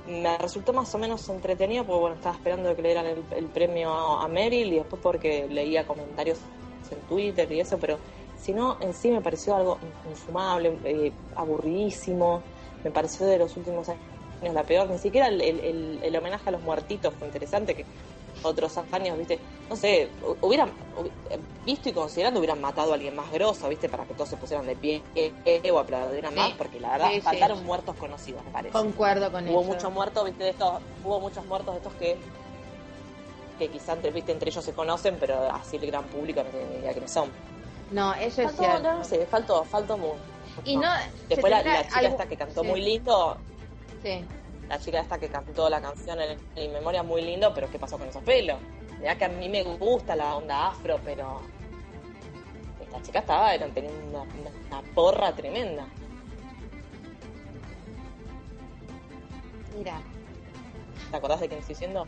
me 0.06 0.38
resultó 0.38 0.72
más 0.72 0.94
o 0.94 0.98
menos 0.98 1.28
entretenido 1.28 1.84
porque 1.84 2.00
bueno, 2.00 2.16
estaba 2.16 2.36
esperando 2.36 2.74
que 2.76 2.82
le 2.82 2.88
dieran 2.90 3.06
el, 3.06 3.46
premio 3.46 3.92
a, 3.92 4.28
Meryl 4.28 4.72
y 4.72 4.76
después 4.78 5.02
porque 5.02 5.48
leía 5.48 5.84
comentarios 5.84 6.38
en 6.90 7.00
Twitter 7.02 7.50
y 7.52 7.60
eso, 7.60 7.78
pero 7.78 7.98
si 8.36 8.52
no, 8.52 8.76
en 8.80 8.92
sí 8.94 9.10
me 9.10 9.20
pareció 9.20 9.56
algo 9.56 9.78
insumable, 10.08 10.78
eh, 10.84 11.12
aburridísimo. 11.36 12.42
Me 12.84 12.90
pareció 12.90 13.26
de 13.26 13.38
los 13.38 13.56
últimos 13.56 13.88
años 13.88 14.02
la 14.54 14.64
peor. 14.64 14.90
Ni 14.90 14.98
siquiera 14.98 15.28
el, 15.28 15.40
el- 15.40 15.60
el- 15.60 16.00
el 16.02 16.16
homenaje 16.16 16.48
a 16.48 16.52
los 16.52 16.62
muertitos 16.62 17.14
fue 17.14 17.28
interesante, 17.28 17.74
que 17.76 17.84
otros 18.42 18.76
años, 18.90 19.16
viste, 19.16 19.38
no 19.72 19.76
sé, 19.76 20.10
hu- 20.22 20.36
hubieran, 20.42 20.70
hubi- 20.98 21.10
eh, 21.30 21.38
visto 21.64 21.88
y 21.88 21.92
considerando, 21.92 22.38
hubieran 22.40 22.60
matado 22.60 22.92
a 22.92 22.94
alguien 22.94 23.16
más 23.16 23.30
grosso, 23.32 23.68
viste, 23.70 23.88
para 23.88 24.04
que 24.04 24.12
todos 24.14 24.28
se 24.28 24.36
pusieran 24.36 24.66
de 24.66 24.76
pie 24.76 25.02
eh, 25.14 25.32
eh, 25.46 25.70
o 25.70 25.78
aplaudieran 25.78 26.32
Sí. 26.34 26.38
más, 26.38 26.52
porque 26.52 26.78
la 26.78 26.90
verdad 26.92 27.08
Sí, 27.08 27.14
sí. 27.16 27.20
faltaron 27.22 27.64
muertos 27.64 27.96
conocidos, 27.96 28.44
me 28.44 28.50
parece. 28.50 28.72
Concuerdo 28.72 29.32
con 29.32 29.48
Hubo 29.48 29.62
eso. 29.62 29.72
muchos 29.72 29.92
muertos, 29.92 30.24
viste, 30.26 30.44
de 30.44 30.50
estos, 30.50 30.80
hubo 31.04 31.20
muchos 31.20 31.44
muertos 31.46 31.74
de 31.74 31.78
estos 31.78 31.94
que 31.94 32.18
que 33.58 33.68
quizá 33.68 33.92
entre, 33.92 34.10
viste, 34.10 34.32
entre 34.32 34.50
ellos 34.50 34.64
se 34.64 34.72
conocen, 34.72 35.18
pero 35.20 35.40
así 35.52 35.76
el 35.76 35.86
gran 35.86 36.04
público 36.04 36.42
no 36.42 36.48
tiene 36.50 36.66
ni 36.66 36.76
idea 36.78 36.92
quiénes 36.92 37.12
son. 37.12 37.30
No, 37.90 38.12
eso 38.14 38.40
es 38.42 38.46
Faltó, 38.48 38.62
cierto. 38.62 38.92
no 38.92 39.04
sé, 39.04 39.26
faltó, 39.26 39.64
faltó 39.64 39.96
mucho. 39.98 40.16
Y 40.64 40.76
no, 40.76 40.88
Después 41.28 41.50
la, 41.50 41.62
chica 41.62 41.98
algo- 41.98 42.08
esta 42.12 42.26
que 42.26 42.36
cantó 42.36 42.64
muy 42.64 42.80
lindo, 42.80 43.36
Sí. 44.02 44.24
la 44.68 44.78
chica 44.80 45.00
esta 45.00 45.18
que 45.18 45.28
cantó 45.28 45.68
la 45.68 45.80
canción 45.80 46.18
en, 46.20 46.38
en 46.56 46.72
memoria 46.72 47.02
muy 47.02 47.22
lindo, 47.22 47.52
pero 47.54 47.70
¿qué 47.70 47.78
pasó 47.78 47.98
con 47.98 48.08
esos 48.08 48.22
pelos? 48.22 48.56
Mirá 49.02 49.18
que 49.18 49.24
a 49.24 49.28
mí 49.28 49.48
me 49.48 49.62
gusta 49.64 50.14
la 50.16 50.36
onda 50.36 50.68
afro, 50.68 50.98
pero 51.04 51.40
esta 52.80 53.02
chica 53.02 53.18
estaba, 53.18 53.52
eran 53.54 53.72
teniendo 53.72 54.00
una, 54.08 54.22
una- 54.22 54.50
una 54.78 54.82
porra 54.94 55.34
tremenda. 55.34 55.84
Mira. 59.76 60.00
¿Te 61.10 61.16
acordás 61.16 61.40
de 61.40 61.48
quién 61.48 61.60
estoy 61.60 61.74
diciendo? 61.74 62.06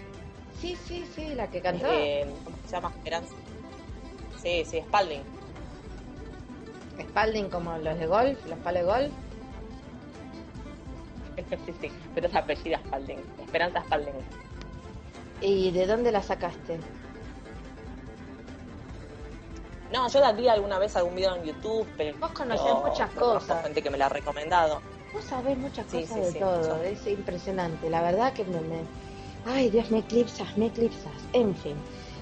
Sí, 0.60 0.76
sí, 0.76 1.04
sí, 1.14 1.34
la 1.34 1.48
que 1.50 1.60
cantó. 1.60 1.86
Eh, 1.90 2.26
¿Cómo 2.44 2.56
se 2.64 2.70
llama? 2.76 2.92
Esperanza. 2.96 3.34
Sí, 4.40 4.64
sí, 4.64 4.80
Spalding. 4.82 5.22
Spalding 7.10 7.48
como 7.50 7.76
los 7.78 7.98
de 7.98 8.06
golf, 8.06 8.46
los 8.46 8.58
palos 8.60 8.82
de 8.82 8.86
golf. 8.86 9.12
sí, 11.66 11.74
sí, 11.80 11.90
pero 12.14 12.28
es 12.28 12.34
apellida 12.36 12.78
Spalding. 12.86 13.18
Esperanza 13.40 13.80
Spalding. 13.82 14.14
¿Y 15.40 15.70
de 15.72 15.86
dónde 15.86 16.12
la 16.12 16.22
sacaste? 16.22 16.78
No, 19.92 20.08
yo 20.08 20.20
la 20.20 20.32
vi 20.32 20.48
alguna 20.48 20.78
vez 20.78 20.96
algún 20.96 21.14
video 21.14 21.36
en 21.36 21.44
YouTube, 21.44 21.86
pero 21.96 22.18
Vos 22.18 22.32
conocés 22.32 22.74
muchas 22.76 23.14
no 23.14 23.20
cosas. 23.20 23.62
gente 23.62 23.82
que 23.82 23.90
me 23.90 23.98
la 23.98 24.06
ha 24.06 24.08
recomendado. 24.08 24.80
Vos 25.12 25.24
sabés 25.24 25.56
muchas 25.56 25.86
Sí, 25.86 26.00
cosas 26.02 26.16
sí, 26.16 26.20
de 26.22 26.32
sí, 26.32 26.38
todo, 26.38 26.82
es 26.82 27.06
impresionante. 27.06 27.88
La 27.90 28.02
verdad 28.02 28.32
que 28.32 28.44
me, 28.44 28.60
me- 28.60 28.84
Ay, 29.46 29.70
Dios, 29.70 29.90
me 29.90 29.98
eclipsas, 29.98 30.56
me 30.56 30.66
eclipsas. 30.66 31.12
En 31.32 31.54
fin. 31.54 31.76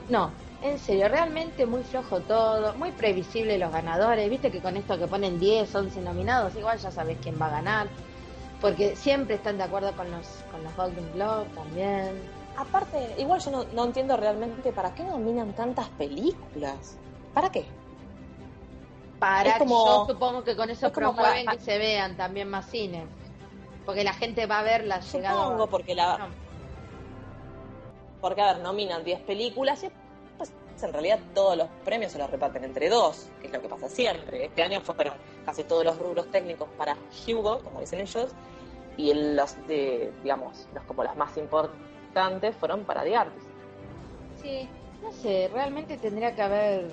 No, 0.08 0.32
en 0.60 0.78
serio, 0.78 1.08
realmente 1.08 1.64
muy 1.64 1.82
flojo 1.84 2.20
todo, 2.20 2.74
muy 2.74 2.90
previsible 2.92 3.56
los 3.58 3.72
ganadores. 3.72 4.28
Viste 4.28 4.50
que 4.50 4.60
con 4.60 4.76
esto 4.76 4.98
que 4.98 5.06
ponen 5.06 5.38
10, 5.38 5.72
11 5.74 6.00
nominados, 6.02 6.54
igual 6.56 6.78
ya 6.78 6.90
sabés 6.90 7.16
quién 7.22 7.40
va 7.40 7.46
a 7.46 7.50
ganar. 7.50 7.86
Porque 8.60 8.96
siempre 8.96 9.36
están 9.36 9.56
de 9.56 9.64
acuerdo 9.64 9.92
con 9.96 10.10
los, 10.10 10.26
con 10.50 10.62
los 10.64 10.74
Golden 10.76 11.10
Globe 11.14 11.46
también. 11.54 12.20
Aparte, 12.56 13.14
igual 13.18 13.40
yo 13.40 13.50
no, 13.50 13.64
no 13.72 13.84
entiendo 13.84 14.16
realmente 14.16 14.72
para 14.72 14.94
qué 14.94 15.04
nominan 15.04 15.52
tantas 15.54 15.88
películas. 15.90 16.96
¿Para 17.32 17.50
qué? 17.50 17.64
Para 19.18 19.58
como- 19.58 19.86
yo 19.86 20.06
supongo 20.06 20.44
que 20.44 20.56
con 20.56 20.68
eso 20.68 20.86
es 20.88 20.92
promueven 20.92 21.44
para- 21.44 21.56
que 21.56 21.64
se 21.64 21.78
vean 21.78 22.16
también 22.16 22.48
más 22.50 22.66
cine. 22.66 23.06
Porque 23.86 24.04
la 24.04 24.12
gente 24.12 24.46
va 24.46 24.58
a 24.60 24.62
ver 24.62 24.84
la 24.84 25.00
llegada. 25.00 25.44
Supongo, 25.44 25.66
porque 25.68 25.94
la, 25.94 26.18
No. 26.18 26.26
Porque, 28.20 28.40
a 28.40 28.52
ver, 28.52 28.62
nominan 28.62 29.02
10 29.02 29.20
películas 29.20 29.82
y 29.82 29.90
pues, 30.38 30.52
en 30.80 30.92
realidad 30.92 31.18
todos 31.34 31.56
los 31.56 31.68
premios 31.84 32.12
se 32.12 32.18
los 32.18 32.30
reparten 32.30 32.62
entre 32.62 32.88
dos, 32.88 33.28
que 33.40 33.48
es 33.48 33.52
lo 33.52 33.60
que 33.60 33.68
pasa 33.68 33.88
siempre. 33.88 34.44
Este 34.44 34.62
año 34.62 34.80
fueron 34.80 35.14
casi 35.44 35.64
todos 35.64 35.84
los 35.84 35.98
rubros 35.98 36.30
técnicos 36.30 36.68
para 36.78 36.96
Hugo, 37.26 37.58
como 37.64 37.80
dicen 37.80 38.00
ellos, 38.00 38.30
y 38.96 39.12
los 39.14 39.56
de, 39.66 40.12
digamos, 40.22 40.68
los 40.72 40.84
como 40.84 41.02
los 41.02 41.16
más 41.16 41.36
importantes 41.36 41.80
fueron 42.58 42.84
para 42.84 43.04
The 43.04 43.16
Artist. 43.16 43.46
Sí, 44.42 44.68
no 45.02 45.12
sé, 45.12 45.50
realmente 45.52 45.96
tendría 45.96 46.34
que 46.34 46.42
haber, 46.42 46.90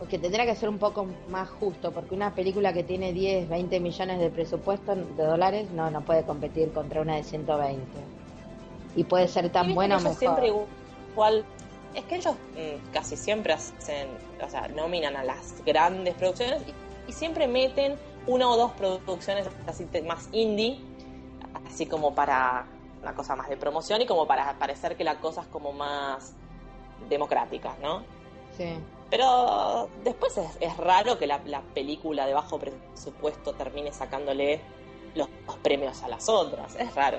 o 0.00 0.06
que 0.06 0.18
tendría 0.18 0.44
que 0.44 0.54
ser 0.54 0.68
un 0.68 0.78
poco 0.78 1.06
más 1.28 1.48
justo, 1.48 1.92
porque 1.92 2.14
una 2.14 2.34
película 2.34 2.72
que 2.72 2.82
tiene 2.82 3.12
10, 3.12 3.48
20 3.48 3.80
millones 3.80 4.20
de 4.20 4.30
presupuesto 4.30 4.94
de 4.94 5.24
dólares 5.24 5.70
no, 5.70 5.90
no 5.90 6.02
puede 6.02 6.24
competir 6.24 6.72
contra 6.72 7.00
una 7.00 7.16
de 7.16 7.22
120. 7.22 7.82
Y 8.94 9.04
puede 9.04 9.28
ser 9.28 9.50
tan 9.50 9.74
buena 9.74 9.96
o 9.96 10.00
mejor. 10.00 10.18
Siempre 10.18 10.52
igual, 11.12 11.44
es 11.94 12.04
que 12.04 12.16
ellos 12.16 12.34
mm, 12.34 12.92
casi 12.92 13.16
siempre 13.16 13.54
hacen, 13.54 14.08
o 14.44 14.48
sea, 14.48 14.68
nominan 14.68 15.16
a 15.16 15.24
las 15.24 15.62
grandes 15.64 16.14
producciones 16.14 16.62
y, 16.66 17.10
y 17.10 17.12
siempre 17.12 17.48
meten 17.48 17.96
una 18.26 18.48
o 18.48 18.56
dos 18.56 18.72
producciones 18.72 19.48
así 19.66 19.86
más 20.06 20.28
indie, 20.32 20.78
así 21.66 21.86
como 21.86 22.14
para 22.14 22.66
una 23.02 23.14
cosa 23.14 23.36
más 23.36 23.48
de 23.48 23.56
promoción 23.56 24.00
y 24.00 24.06
como 24.06 24.26
para 24.26 24.58
parecer 24.58 24.96
que 24.96 25.04
la 25.04 25.16
cosa 25.18 25.42
es 25.42 25.46
como 25.48 25.72
más 25.72 26.34
democrática, 27.08 27.76
¿no? 27.82 28.02
Sí. 28.56 28.78
Pero 29.10 29.90
después 30.04 30.38
es, 30.38 30.76
raro 30.78 31.18
que 31.18 31.26
la, 31.26 31.40
película 31.74 32.26
de 32.26 32.32
bajo 32.32 32.58
presupuesto 32.58 33.52
termine 33.52 33.92
sacándole 33.92 34.60
los, 35.14 35.28
premios 35.62 36.02
a 36.02 36.08
las 36.08 36.30
otras. 36.30 36.76
Es 36.76 36.94
raro. 36.94 37.18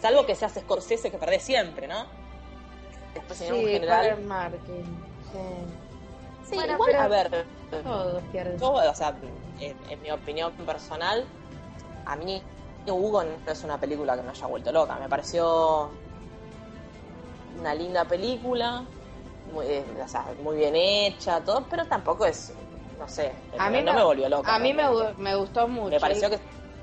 Salvo 0.00 0.24
que 0.24 0.34
se 0.34 0.46
hace 0.46 0.60
Scorsese 0.60 1.10
que 1.10 1.18
perdés 1.18 1.42
siempre, 1.42 1.86
¿no? 1.86 2.06
Después 3.12 3.40
en 3.42 3.56
general. 3.56 4.24
marketing. 4.24 4.84
Sí, 5.32 6.50
sí 6.50 6.56
igual, 6.56 6.94
a 6.94 7.08
ver. 7.08 7.46
Todos 7.82 8.22
pierden. 8.32 8.58
o 8.62 8.94
sea, 8.94 9.14
en, 9.60 10.02
mi 10.02 10.10
opinión 10.10 10.52
personal, 10.52 11.26
a 12.06 12.16
mí 12.16 12.42
Hugo 12.92 13.22
no 13.22 13.50
es 13.50 13.64
una 13.64 13.78
película 13.78 14.16
que 14.16 14.22
me 14.22 14.30
haya 14.30 14.46
vuelto 14.46 14.72
loca. 14.72 14.96
Me 14.96 15.08
pareció 15.08 15.90
una 17.58 17.74
linda 17.74 18.04
película 18.04 18.84
muy, 19.52 19.66
eh, 19.66 19.84
o 20.02 20.08
sea, 20.08 20.26
muy 20.42 20.56
bien 20.56 20.74
hecha, 20.76 21.40
todo, 21.40 21.64
pero 21.68 21.84
tampoco 21.86 22.26
es, 22.26 22.52
no 22.98 23.08
sé, 23.08 23.32
a 23.58 23.70
mí 23.70 23.82
no 23.82 23.94
me, 23.94 24.02
volvió 24.02 24.28
loca. 24.28 24.54
A 24.54 24.58
mí 24.58 24.72
me, 24.72 24.84
me, 25.18 25.34
gustó 25.36 25.68
mucho. 25.68 25.90
Me 25.90 26.00
pareció 26.00 26.30
que... 26.30 26.38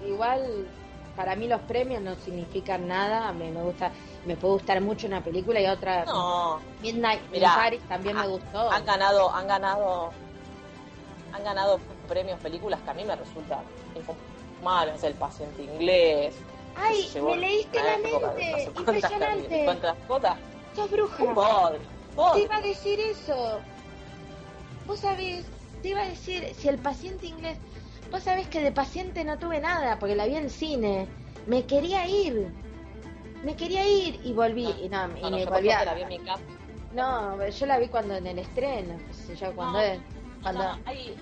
Igual, 0.06 0.68
para 1.16 1.36
mí 1.36 1.48
los 1.48 1.62
premios 1.62 2.02
no 2.02 2.16
significan 2.16 2.88
nada, 2.88 3.28
a 3.28 3.34
mí 3.34 3.50
me 3.50 3.62
gusta, 3.62 3.92
me 4.26 4.36
puede 4.36 4.54
gustar 4.54 4.82
mucho 4.82 5.08
una 5.08 5.24
película 5.24 5.60
y 5.60 5.68
otra... 5.68 6.06
No. 6.06 6.60
Midnight 6.82 7.22
in 7.34 7.44
Paris 7.44 7.82
también 7.88 8.16
me 8.16 8.28
gustó. 8.28 8.72
Han 8.72 8.86
ganado, 8.86 9.32
han 9.34 9.48
ganado, 9.48 10.12
han 11.34 11.44
ganado 11.44 11.80
premios 12.08 12.40
películas 12.40 12.80
que 12.82 12.90
a 12.90 12.94
mí 12.94 13.04
me 13.04 13.16
resultan 13.16 13.60
malos, 14.62 15.04
El 15.04 15.14
paciente 15.14 15.64
inglés. 15.64 16.36
Ay, 16.76 17.12
me 17.16 17.38
leíste 17.38 17.78
la 17.84 17.98
mente, 17.98 18.72
impresionante. 18.78 19.66
¿Cuántas 19.66 19.98
cuotas? 20.08 20.38
Sos 20.76 20.90
bruja. 20.90 21.24
Te 22.34 22.42
iba 22.42 22.56
a 22.56 22.62
decir 22.62 23.00
eso. 23.00 23.60
Vos 24.88 25.00
sabés, 25.00 25.46
te 25.82 25.90
iba 25.90 26.02
a 26.02 26.08
decir, 26.08 26.54
si 26.56 26.68
el 26.68 26.78
paciente 26.78 27.28
inglés, 27.28 27.58
vos 28.10 28.24
sabés 28.24 28.48
que 28.48 28.62
de 28.62 28.72
paciente 28.72 29.24
no 29.24 29.38
tuve 29.38 29.60
nada, 29.60 30.00
porque 30.00 30.16
la 30.16 30.26
vi 30.26 30.36
en 30.36 30.50
cine. 30.50 31.08
Me 31.46 31.66
quería 31.66 32.08
ir. 32.08 32.48
Me 33.44 33.56
quería 33.56 33.88
ir 33.88 34.20
y 34.24 34.34
volví. 34.34 34.70
y 34.82 34.90
no, 34.90 35.08
y 35.18 35.32
me 35.32 35.46
volví 35.46 35.72
a... 35.72 35.86
la 35.86 35.94
vi 35.94 36.02
en 36.04 36.10
mi 36.10 36.20
casa. 36.20 36.44
No, 36.94 37.48
yo 37.48 37.66
la 37.66 37.80
vi 37.80 37.88
cuando 37.88 38.16
en 38.16 38.28
el 38.28 38.40
estreno, 38.40 38.98
yo, 39.40 39.56
cuando 39.56 39.80
es, 39.80 40.00
cuando... 40.42 40.64
hay, 40.86 41.16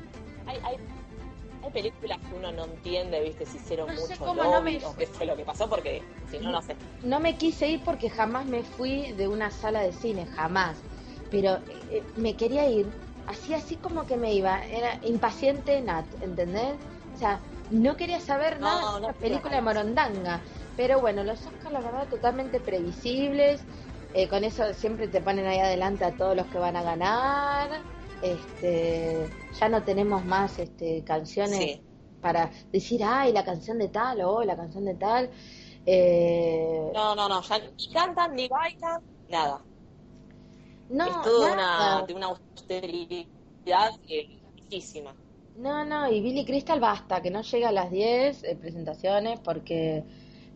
hay, 0.48 0.60
hay, 0.64 0.78
hay, 1.62 1.72
películas 1.72 2.20
que 2.28 2.36
uno 2.36 2.52
no 2.52 2.66
entiende, 2.66 3.22
viste, 3.22 3.46
si 3.46 3.58
hicieron 3.58 3.94
mucho 3.96 4.26
cómo, 4.26 4.44
no 4.44 4.62
me... 4.62 4.80
qué 4.98 5.08
fue 5.08 5.26
lo 5.26 5.36
que 5.36 5.46
pasó, 5.46 5.70
porque 5.70 6.02
si 6.30 6.40
no, 6.40 6.52
no 6.52 6.62
sé. 6.62 6.76
No 7.04 7.20
me 7.20 7.38
quise 7.38 7.68
ir 7.68 7.84
porque 7.84 8.10
jamás 8.10 8.46
me 8.46 8.64
fui 8.64 9.12
de 9.14 9.28
una 9.28 9.52
sala 9.52 9.82
de 9.82 9.92
cine, 9.92 10.26
jamás. 10.26 10.82
Pero 11.32 11.56
eh, 11.56 11.62
eh, 11.92 12.04
me 12.16 12.36
quería 12.36 12.68
ir, 12.68 12.92
así 13.28 13.54
así 13.54 13.76
como 13.78 14.06
que 14.06 14.18
me 14.18 14.34
iba, 14.34 14.66
era 14.66 15.00
impaciente 15.04 15.82
Nat, 15.82 16.06
¿entendés? 16.22 16.76
O 17.14 17.18
sea, 17.18 17.42
no 17.70 17.96
quería 17.96 18.20
saber 18.20 18.60
nada 18.60 19.00
de 19.00 19.08
la 19.08 19.14
película 19.14 19.56
de 19.56 19.62
Morondanga, 19.62 20.42
pero 20.76 21.00
bueno, 21.00 21.24
los 21.24 21.46
Oscars 21.46 21.72
la 21.72 21.82
verdad 21.82 22.08
totalmente 22.08 22.60
previsibles, 22.60 23.64
eh, 24.14 24.28
con 24.28 24.44
eso 24.44 24.74
siempre 24.74 25.08
te 25.08 25.22
ponen 25.22 25.46
ahí 25.46 25.60
adelante 25.60 26.04
a 26.04 26.16
todos 26.16 26.36
los 26.36 26.48
que 26.48 26.58
van 26.58 26.76
a 26.76 26.84
ganar, 26.84 27.70
este, 28.22 29.28
ya 29.60 29.70
no 29.70 29.84
tenemos 29.84 30.26
más 30.26 30.60
este, 30.60 31.04
canciones 31.04 31.80
para 32.22 32.52
decir, 32.72 33.02
ay, 33.04 33.32
la 33.32 33.44
canción 33.46 33.80
de 33.80 33.90
tal 33.90 34.22
o 34.22 34.44
la 34.44 34.56
canción 34.56 34.86
de 34.86 34.96
tal. 34.96 35.30
no, 36.94 37.16
no, 37.16 37.30
no, 37.30 37.42
ya 37.42 37.60
ni 37.60 37.94
cantan 37.94 38.36
ni 38.36 38.48
bailan, 38.48 39.02
nada. 39.30 39.62
No, 40.90 41.06
es 41.06 41.22
todo 41.22 41.54
una, 41.54 42.04
de 42.08 42.14
una 42.14 42.28
austeridad. 42.28 43.92
No, 45.58 45.84
no, 45.86 46.12
y 46.12 46.22
Billy 46.22 46.46
Crystal 46.46 46.80
basta, 46.80 47.22
que 47.22 47.30
no 47.30 47.42
llega 47.42 47.70
a 47.70 47.72
las 47.72 47.92
10 47.92 48.44
eh, 48.44 48.56
presentaciones 48.56 49.40
porque, 49.42 50.04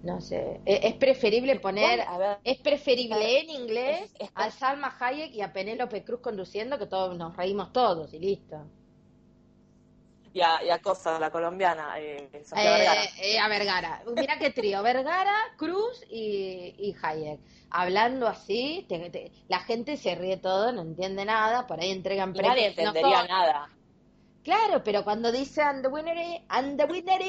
no 0.04 0.22
sé, 0.22 0.62
e, 0.66 0.88
es, 0.88 0.94
preferible 0.96 1.60
poner, 1.60 2.06
es 2.44 2.58
preferible 2.60 3.40
en 3.40 3.50
inglés 3.50 4.14
a 4.36 4.52
Salma 4.52 4.96
Hayek 5.00 5.34
y 5.34 5.42
a 5.42 5.52
Penélope 5.52 6.04
Cruz 6.04 6.20
conduciendo 6.22 6.78
que 6.78 6.86
todos 6.86 7.18
nos 7.18 7.36
reímos 7.36 7.74
todos 7.74 8.14
y 8.14 8.20
listo. 8.20 8.66
Y 10.34 10.42
a, 10.42 10.64
y 10.64 10.70
a 10.70 10.80
Cosa, 10.80 11.20
la 11.20 11.30
colombiana, 11.32 12.00
eh, 12.00 12.28
Vergara. 12.32 13.04
Eh, 13.22 13.40
a 13.40 13.48
Vergara. 13.48 14.04
Mira 14.16 14.38
qué 14.40 14.50
trío, 14.50 14.82
Vergara, 14.82 15.36
Cruz 15.58 16.04
y, 16.10 16.76
y 16.78 16.96
Hayek 17.02 17.40
hablando 17.74 18.28
así, 18.28 18.88
la 19.50 19.60
gente 19.60 19.98
se 19.98 20.16
ríe 20.16 20.38
todo, 20.38 20.72
no 20.72 20.82
entiende 20.84 21.26
nada, 21.26 21.68
por 21.68 21.82
ahí 21.82 21.90
entregan 21.90 22.32
premios. 22.32 22.56
Nadie 22.56 22.68
entendería 22.68 23.28
nada. 23.28 23.70
Claro, 24.44 24.84
pero 24.84 25.04
cuando 25.04 25.32
dice 25.32 25.62
and 25.62 25.82
the 25.82 25.88
winner 25.88 26.16
and 26.50 26.78
the 26.78 26.86
winner 26.86 27.22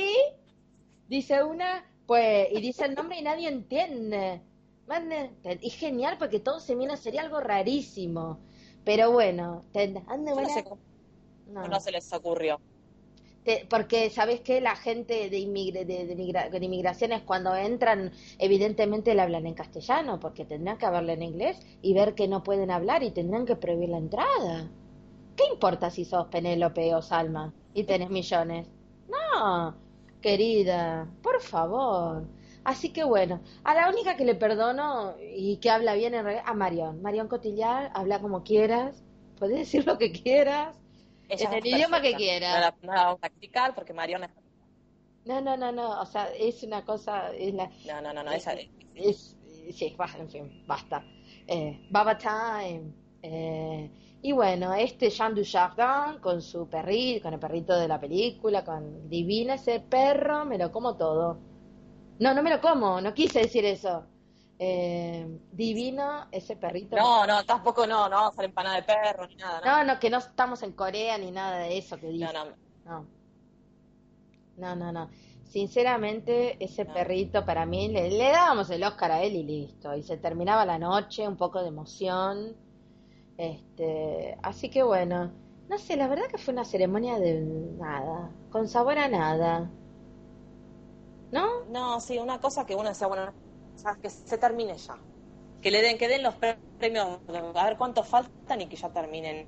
dice 1.09 1.43
una, 1.43 1.85
pues, 2.07 2.49
y 2.53 2.61
dice 2.61 2.85
el 2.85 2.95
nombre 2.95 3.19
y 3.19 3.23
nadie 3.23 3.49
entiende. 3.49 4.43
Y 5.61 5.71
genial 5.71 6.17
porque 6.19 6.40
todo 6.40 6.61
se 6.61 6.75
viene 6.75 6.93
a 6.93 6.97
sería 6.97 7.23
algo 7.23 7.40
rarísimo. 7.40 8.40
Pero 8.85 9.12
bueno, 9.12 9.64
no, 11.47 11.69
no 11.69 11.81
se 11.81 11.90
les 11.90 12.12
ocurrió 12.12 12.61
porque 13.69 14.09
sabes 14.11 14.40
que 14.40 14.61
la 14.61 14.75
gente 14.75 15.29
de, 15.29 15.38
inmigre, 15.38 15.85
de, 15.85 16.59
inmigraciones 16.61 17.23
cuando 17.23 17.55
entran 17.55 18.12
evidentemente 18.38 19.14
le 19.14 19.21
hablan 19.21 19.47
en 19.47 19.55
castellano 19.55 20.19
porque 20.19 20.45
tendrán 20.45 20.79
que 20.79 20.87
hablarle 20.87 21.12
en 21.14 21.23
inglés 21.23 21.59
y 21.83 21.93
ver 21.93 22.14
que 22.14 22.27
no 22.27 22.43
pueden 22.43 22.71
hablar 22.71 23.03
y 23.03 23.11
tendrán 23.11 23.45
que 23.45 23.57
prohibir 23.57 23.90
la 23.90 23.99
entrada. 23.99 24.71
¿Qué 25.37 25.45
importa 25.53 25.90
si 25.90 26.05
sos 26.05 26.29
Penélope 26.29 26.95
o 26.95 27.03
Salma 27.03 27.53
y 27.75 27.85
tenés 27.85 28.09
millones? 28.09 28.67
No, 29.09 29.75
querida, 30.25 31.07
por 31.23 31.43
favor. 31.43 32.27
Así 32.65 32.95
que 32.95 33.05
bueno, 33.05 33.43
a 33.63 33.75
la 33.75 33.91
única 33.91 34.17
que 34.17 34.25
le 34.25 34.35
perdono 34.35 35.17
y 35.21 35.59
que 35.59 35.69
habla 35.69 35.93
bien 35.93 36.15
en 36.15 36.25
realidad, 36.25 36.45
a 36.47 36.55
Marión. 36.55 37.03
Marión 37.03 37.29
Cotillar, 37.29 37.91
habla 37.95 38.21
como 38.21 38.43
quieras, 38.43 39.05
puedes 39.39 39.59
decir 39.59 39.87
lo 39.87 39.99
que 39.99 40.13
quieras 40.13 40.81
en 41.29 41.53
el 41.53 41.67
idioma 41.67 42.01
que 42.01 42.15
quiera. 42.15 42.55
No 42.55 42.61
la, 42.61 43.05
vamos 43.05 43.19
a 43.21 43.29
criticar 43.29 43.75
porque 43.75 43.93
Mariona 43.93 44.31
No, 45.27 45.43
no, 45.43 45.59
no, 45.59 45.71
no, 45.73 46.01
o 46.01 46.07
sea, 46.07 46.33
es 46.33 46.63
una 46.63 46.83
cosa... 46.87 47.31
Es 47.35 47.53
la, 47.53 47.71
no, 47.87 48.01
no, 48.01 48.15
no, 48.15 48.25
no, 48.25 48.33
esa... 48.33 48.55
Es, 48.95 49.37
sí, 49.75 49.95
en 50.19 50.31
fin, 50.31 50.65
basta. 50.67 51.05
Eh, 51.47 51.87
Baba 51.91 52.17
Time. 52.17 52.95
Eh, 53.21 53.91
y 54.25 54.33
bueno, 54.33 54.73
este 54.73 55.11
Jean 55.11 55.35
Dujardin 55.35 56.19
con 56.19 56.40
su 56.40 56.67
perrito, 56.67 57.25
con 57.25 57.35
el 57.35 57.38
perrito 57.38 57.79
de 57.79 57.87
la 57.87 58.01
película, 58.01 58.65
con 58.65 59.07
divina 59.07 59.53
ese 59.53 59.81
perro, 59.81 60.46
me 60.46 60.57
lo 60.57 60.73
como 60.73 60.96
todo. 60.96 61.38
No, 62.21 62.33
no 62.33 62.42
me 62.42 62.48
lo 62.48 62.59
como, 62.59 63.03
no 63.03 63.13
quise 63.13 63.40
decir 63.40 63.67
eso. 63.67 64.07
Eh, 64.59 65.27
divino 65.53 66.27
ese 66.33 66.57
perrito. 66.57 66.96
No, 66.96 67.27
no, 67.27 67.44
tampoco 67.44 67.87
no, 67.87 68.09
no 68.09 68.17
vamos 68.17 68.38
a 68.38 68.44
empanada 68.44 68.77
de 68.77 68.85
perro 68.85 69.27
ni 69.27 69.37
nada. 69.37 69.85
No. 69.85 69.92
no, 69.92 70.01
que 70.01 70.09
no 70.09 70.17
estamos 70.17 70.63
en 70.63 70.73
Corea 70.73 71.19
ni 71.19 71.31
nada 71.31 71.59
de 71.59 71.77
eso 71.77 71.98
que 71.98 72.07
dice. 72.07 72.33
No, 72.33 72.46
no. 72.87 73.07
No, 74.57 74.75
no, 74.75 74.90
no. 74.90 75.11
Sinceramente, 75.44 76.57
ese 76.65 76.87
perrito 76.87 77.44
para 77.44 77.67
mí 77.67 77.88
le, 77.88 78.09
le 78.09 78.31
dábamos 78.31 78.71
el 78.71 78.85
Oscar 78.85 79.13
a 79.13 79.23
él 79.23 79.37
y 79.37 79.42
listo. 79.42 79.94
Y 79.94 80.03
se 80.03 80.17
terminaba 80.17 80.65
la 80.65 80.79
noche, 80.79 81.29
un 81.29 81.37
poco 81.37 81.61
de 81.61 81.69
emoción. 81.69 82.63
Este, 83.37 84.37
así 84.43 84.69
que 84.71 84.83
bueno, 84.83 85.33
no 85.69 85.79
sé, 85.79 85.97
la 85.97 86.07
verdad 86.09 86.27
que 86.31 86.39
fue 86.39 86.53
una 86.55 86.65
ceremonia 86.65 87.19
de 87.19 87.41
nada, 87.41 88.31
con 88.51 88.69
sabor 88.69 88.99
a 88.99 89.09
nada. 89.09 89.71
¿No? 91.33 91.65
No, 91.71 92.01
sí, 92.01 92.19
una 92.19 92.41
cosa 92.41 92.65
que 92.65 92.75
uno 92.77 92.91
decía, 92.91 93.09
bueno, 93.09 93.33
o 93.75 93.79
sea, 93.79 93.97
que 94.01 94.09
se 94.09 94.39
termine 94.39 94.77
ya. 94.77 94.97
Que 95.61 95.71
le 95.71 95.83
den, 95.83 95.99
que 95.99 96.07
den 96.07 96.23
los 96.23 96.35
premios 96.79 97.19
a 97.55 97.65
ver 97.65 97.77
cuántos 97.77 98.07
faltan 98.07 98.61
y 98.61 98.67
que 98.67 98.77
ya 98.77 98.91
terminen 98.91 99.47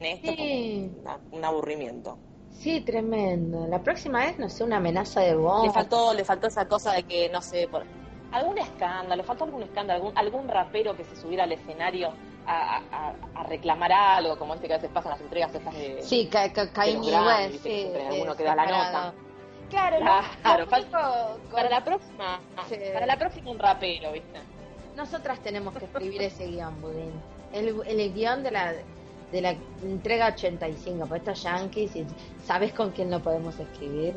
esto 0.00 0.32
Sí. 0.32 0.90
un 1.32 1.44
aburrimiento. 1.44 2.18
Sí, 2.52 2.80
tremendo. 2.80 3.66
La 3.66 3.82
próxima 3.82 4.20
vez, 4.24 4.38
no 4.38 4.48
sé, 4.48 4.64
una 4.64 4.78
amenaza 4.78 5.20
de 5.20 5.34
bomba. 5.34 5.66
Le 5.66 5.72
faltó, 5.72 6.14
le 6.14 6.24
faltó 6.24 6.46
esa 6.46 6.66
cosa 6.66 6.92
de 6.92 7.02
que, 7.02 7.28
no 7.28 7.42
sé, 7.42 7.68
por 7.68 7.84
algún 8.32 8.56
escándalo, 8.58 9.16
le 9.16 9.22
faltó 9.24 9.44
algún 9.44 9.62
escándalo, 9.62 9.98
algún, 10.06 10.16
algún 10.18 10.48
rapero 10.48 10.96
que 10.96 11.04
se 11.04 11.16
subiera 11.16 11.44
al 11.44 11.52
escenario 11.52 12.10
a, 12.46 12.80
a- 12.92 13.14
a 13.34 13.42
reclamar 13.44 13.92
algo, 13.92 14.38
como 14.38 14.54
este 14.54 14.66
que 14.68 14.74
a 14.74 14.76
veces 14.76 14.90
pasa 14.92 15.08
en 15.08 15.12
las 15.12 15.20
entregas 15.20 15.54
estas 15.54 15.74
de... 15.74 16.02
Sí, 16.02 16.26
Ka- 16.28 16.52
Ka- 16.52 16.70
Kanye 16.72 17.12
West, 17.20 17.62
sí. 17.62 17.90
que 18.36 18.44
da 18.44 18.54
la 18.54 18.66
nota. 18.66 19.14
Claro, 19.70 19.96
Claro, 20.42 20.66
con- 20.68 21.50
Para 21.52 21.68
la 21.68 21.84
próxima, 21.84 22.40
Sí. 22.68 22.76
para 22.92 23.06
la 23.06 23.18
próxima 23.18 23.50
un 23.50 23.58
rapero, 23.58 24.12
¿viste? 24.12 24.38
Nosotras 24.96 25.40
tenemos 25.40 25.74
que 25.76 25.84
escribir 25.86 26.22
ese 26.22 26.46
guion, 26.46 26.80
Budín. 26.80 27.12
El, 27.52 27.80
el 27.86 28.14
guion 28.14 28.42
de 28.42 28.50
la, 28.52 28.72
de 29.32 29.40
la 29.40 29.54
entrega 29.82 30.28
85, 30.28 31.06
por 31.06 31.16
estos 31.18 31.42
yankees, 31.42 31.96
y 31.96 32.06
¿sabes 32.44 32.72
con 32.72 32.92
quién 32.92 33.10
lo 33.10 33.20
podemos 33.20 33.58
escribir? 33.58 34.14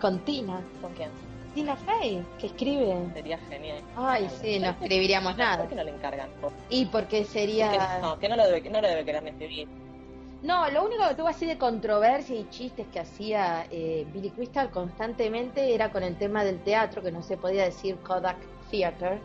Con 0.00 0.20
Tina. 0.20 0.60
¿Con 0.80 0.92
quién? 0.94 1.10
Tina 1.54 1.76
Fey, 1.76 2.24
que 2.38 2.46
escribe. 2.48 2.94
Sería 3.14 3.38
genial. 3.38 3.82
Ay, 3.96 4.28
sí, 4.40 4.58
no 4.58 4.68
escribiríamos 4.70 5.36
nada. 5.36 5.58
¿Por 5.58 5.68
qué 5.68 5.74
no 5.74 5.84
le 5.84 5.90
encargan? 5.92 6.28
¿Por 6.40 6.52
Y 6.70 6.86
porque 6.86 7.24
sería... 7.24 7.98
no? 8.00 8.18
Que 8.18 8.28
no 8.28 8.36
lo 8.36 8.46
debe, 8.46 8.68
no 8.70 8.80
lo 8.80 8.88
debe 8.88 9.04
querer 9.04 9.26
escribir. 9.26 9.68
No, 10.42 10.70
lo 10.70 10.84
único 10.84 11.08
que 11.08 11.14
tuvo 11.16 11.26
así 11.28 11.46
de 11.46 11.58
controversia 11.58 12.36
y 12.36 12.48
chistes 12.48 12.86
que 12.92 13.00
hacía 13.00 13.66
eh, 13.70 14.06
Billy 14.12 14.30
Crystal 14.30 14.70
constantemente 14.70 15.74
era 15.74 15.90
con 15.90 16.04
el 16.04 16.16
tema 16.16 16.44
del 16.44 16.62
teatro, 16.62 17.02
que 17.02 17.10
no 17.10 17.22
se 17.22 17.36
podía 17.36 17.64
decir 17.64 17.96
Kodak 17.96 18.36
Theater. 18.70 19.18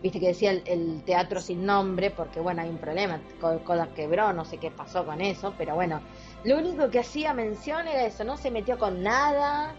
Viste 0.00 0.20
que 0.20 0.28
decía 0.28 0.50
el, 0.52 0.62
el 0.66 1.02
teatro 1.02 1.40
sin 1.40 1.64
nombre, 1.66 2.10
porque 2.10 2.38
bueno, 2.38 2.62
hay 2.62 2.68
un 2.68 2.76
problema. 2.78 3.20
Ko- 3.40 3.58
Kodak 3.64 3.94
quebró, 3.94 4.32
no 4.32 4.44
sé 4.44 4.58
qué 4.58 4.70
pasó 4.70 5.04
con 5.04 5.20
eso, 5.22 5.54
pero 5.58 5.74
bueno, 5.74 6.00
lo 6.44 6.58
único 6.58 6.88
que 6.90 7.00
hacía 7.00 7.32
mención 7.32 7.88
era 7.88 8.04
eso, 8.04 8.22
no 8.22 8.36
se 8.36 8.50
metió 8.52 8.78
con 8.78 9.02
nada, 9.02 9.74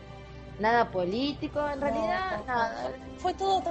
nada 0.60 0.90
político, 0.90 1.68
en 1.68 1.82
realidad, 1.82 2.38
No, 2.40 2.46
nada. 2.46 2.92
Fue 3.18 3.34
todo 3.34 3.62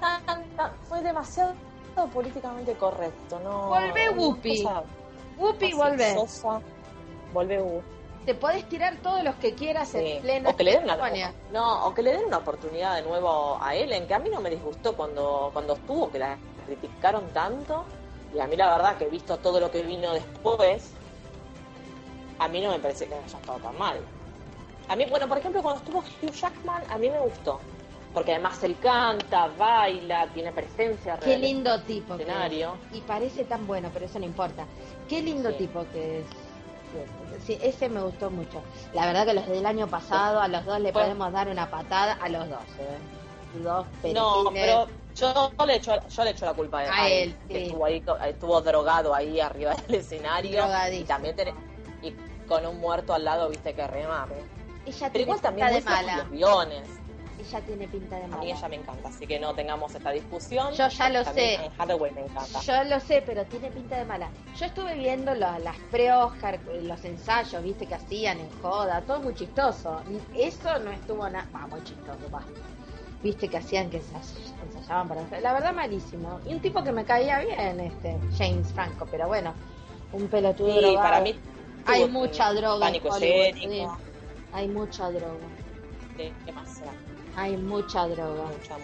tan, 0.00 0.24
tan- 0.26 0.44
tan- 0.56 0.72
fue 0.88 1.02
demasiado 1.02 1.54
políticamente 2.12 2.74
correcto, 2.74 3.40
¿no? 3.42 3.68
Volvé, 3.68 4.10
Whoopi. 4.10 4.64
Whoopi, 5.36 5.72
volvé. 5.72 6.14
sosa. 6.14 6.60
Volvé 7.32 7.60
Whoopi. 7.60 7.86
Te 8.26 8.34
podés 8.34 8.68
tirar 8.68 8.96
todos 9.02 9.22
los 9.24 9.34
que 9.36 9.54
quieras 9.54 9.88
Sí. 9.88 9.98
en 9.98 10.22
plena 10.22 10.50
O 10.50 10.56
que 10.56 10.62
le 10.62 10.72
den 10.72 10.84
una 10.84 10.98
no, 11.50 11.86
o 11.86 11.94
que 11.94 12.02
le 12.02 12.12
den 12.12 12.26
una 12.26 12.36
oportunidad 12.38 12.96
de 12.96 13.02
nuevo 13.02 13.58
a 13.60 13.74
Ellen, 13.74 14.06
que 14.06 14.12
a 14.14 14.18
mí 14.18 14.28
no 14.28 14.40
me 14.40 14.50
disgustó 14.50 14.94
cuando, 14.94 15.48
cuando 15.52 15.72
estuvo, 15.74 16.10
que 16.10 16.18
la 16.18 16.36
criticaron 16.66 17.26
tanto. 17.30 17.84
Y 18.34 18.38
a 18.40 18.46
mí 18.46 18.54
la 18.56 18.70
verdad 18.76 18.96
que 18.98 19.04
he 19.04 19.08
visto 19.08 19.38
todo 19.38 19.58
lo 19.58 19.70
que 19.70 19.82
vino 19.82 20.12
después, 20.12 20.92
a 22.38 22.48
mí 22.48 22.60
no 22.60 22.70
me 22.70 22.78
parece 22.78 23.06
que 23.06 23.14
haya 23.14 23.24
estado 23.26 23.58
tan 23.60 23.78
mal. 23.78 23.98
A 24.88 24.96
mí, 24.96 25.04
bueno, 25.08 25.28
por 25.28 25.38
ejemplo, 25.38 25.62
cuando 25.62 25.80
estuvo 25.80 25.98
Hugh 26.22 26.32
Jackman, 26.32 26.82
a 26.88 26.98
mí 26.98 27.10
me 27.10 27.18
gustó. 27.20 27.60
Porque 28.14 28.32
además 28.32 28.62
él 28.64 28.76
canta, 28.80 29.48
baila, 29.48 30.28
tiene 30.32 30.50
presencia 30.50 31.18
Qué 31.18 31.26
real. 31.26 31.40
lindo 31.42 31.82
tipo 31.82 32.16
que 32.16 32.22
escenario. 32.22 32.76
es. 32.90 32.98
Y 32.98 33.00
parece 33.02 33.44
tan 33.44 33.66
bueno, 33.66 33.90
pero 33.92 34.06
eso 34.06 34.18
no 34.18 34.24
importa. 34.24 34.64
Qué 35.08 35.20
lindo 35.22 35.50
Sí. 35.50 35.56
tipo 35.58 35.84
que 35.92 36.20
es. 36.20 36.26
Sí, 37.44 37.58
ese 37.62 37.90
me 37.90 38.00
gustó 38.00 38.30
mucho. 38.30 38.62
La 38.94 39.04
verdad 39.04 39.26
que 39.26 39.34
los 39.34 39.46
del 39.46 39.66
año 39.66 39.86
pasado, 39.88 40.40
a 40.40 40.48
los 40.48 40.64
dos 40.64 40.80
le 40.80 40.90
Bueno. 40.90 41.06
podemos 41.08 41.32
dar 41.32 41.48
una 41.48 41.70
patada, 41.70 42.14
a 42.14 42.28
los 42.30 42.48
dos, 42.48 42.62
¿eh? 42.80 43.58
Dos 43.62 43.86
No, 44.14 44.44
pero 44.52 44.86
yo 45.14 45.52
le 45.66 45.76
echo, 45.76 45.92
yo 46.08 46.24
le 46.24 46.30
echo 46.30 46.46
la 46.46 46.54
culpa 46.54 46.80
a, 46.80 47.02
A 47.02 47.08
él, 47.10 47.36
que 47.46 47.54
sí. 47.54 47.64
estuvo 47.66 47.84
ahí, 47.84 48.02
estuvo 48.26 48.60
drogado 48.62 49.14
ahí 49.14 49.38
arriba 49.38 49.74
del 49.86 49.96
escenario 49.96 50.64
y 50.92 51.04
también 51.04 51.36
tiene- 51.36 51.54
y 52.02 52.12
con 52.46 52.64
un 52.66 52.78
muerto 52.78 53.12
al 53.12 53.24
lado, 53.24 53.50
viste 53.50 53.74
que 53.74 53.86
remame. 53.86 54.34
Ella 54.88 54.98
Pero 55.00 55.12
tiene 55.12 55.22
igual 55.22 55.38
pinta 55.38 55.48
también 55.48 55.74
de 55.74 55.80
mala. 55.90 56.16
los 56.18 56.30
guiones. 56.30 56.88
Ella 57.38 57.60
tiene 57.60 57.88
pinta 57.88 58.16
de 58.16 58.24
A 58.24 58.26
mala. 58.26 58.42
mí 58.42 58.50
ella 58.50 58.68
me 58.68 58.76
encanta, 58.76 59.08
así 59.08 59.26
que 59.26 59.38
no 59.38 59.54
tengamos 59.54 59.94
esta 59.94 60.10
discusión. 60.10 60.74
Yo 60.74 60.88
ya 60.88 61.08
lo 61.08 61.24
sé. 61.24 61.70
Hathaway 61.78 62.12
me 62.12 62.22
encanta. 62.22 62.60
Yo 62.60 62.84
lo 62.84 63.00
sé, 63.00 63.22
pero 63.24 63.44
tiene 63.46 63.70
pinta 63.70 63.96
de 63.96 64.04
mala. 64.04 64.28
Yo 64.58 64.66
estuve 64.66 64.94
viendo 64.96 65.34
lo- 65.34 65.58
las 65.60 65.76
pre-Oscar, 65.90 66.58
los 66.82 67.04
ensayos, 67.04 67.62
viste, 67.62 67.86
que 67.86 67.94
hacían 67.94 68.40
en 68.40 68.50
joda, 68.60 69.00
todo 69.02 69.20
muy 69.20 69.34
chistoso. 69.34 70.00
Eso 70.34 70.78
no 70.80 70.90
estuvo 70.90 71.28
nada. 71.28 71.46
Va, 71.54 71.66
muy 71.68 71.82
chistoso, 71.84 72.18
va. 72.34 72.42
Viste 73.22 73.48
que 73.48 73.56
hacían 73.56 73.88
que 73.88 74.00
ensay- 74.00 74.52
ensayaban 74.76 75.08
para. 75.08 75.40
La 75.40 75.52
verdad, 75.52 75.72
malísimo. 75.72 76.40
Y 76.44 76.54
un 76.54 76.60
tipo 76.60 76.82
que 76.82 76.92
me 76.92 77.04
caía 77.04 77.38
bien, 77.40 77.80
este, 77.80 78.16
James 78.36 78.72
Franco, 78.72 79.06
pero 79.10 79.26
bueno, 79.28 79.54
un 80.12 80.26
pelotudo. 80.28 80.68
Y 80.70 80.80
drogado. 80.82 81.02
para 81.02 81.20
mí 81.20 81.34
Hay 81.86 82.06
mucha 82.08 82.52
droga. 82.52 82.80
Pánico 82.86 83.08
escénico. 83.16 83.96
sí. 83.96 84.04
Hay 84.52 84.68
mucha 84.68 85.10
droga. 85.10 85.46
de- 86.16 86.32
demasiado, 86.44 86.92
Hay 87.36 87.56
mucha 87.56 88.08
droga, 88.08 88.44
mucha, 88.44 88.76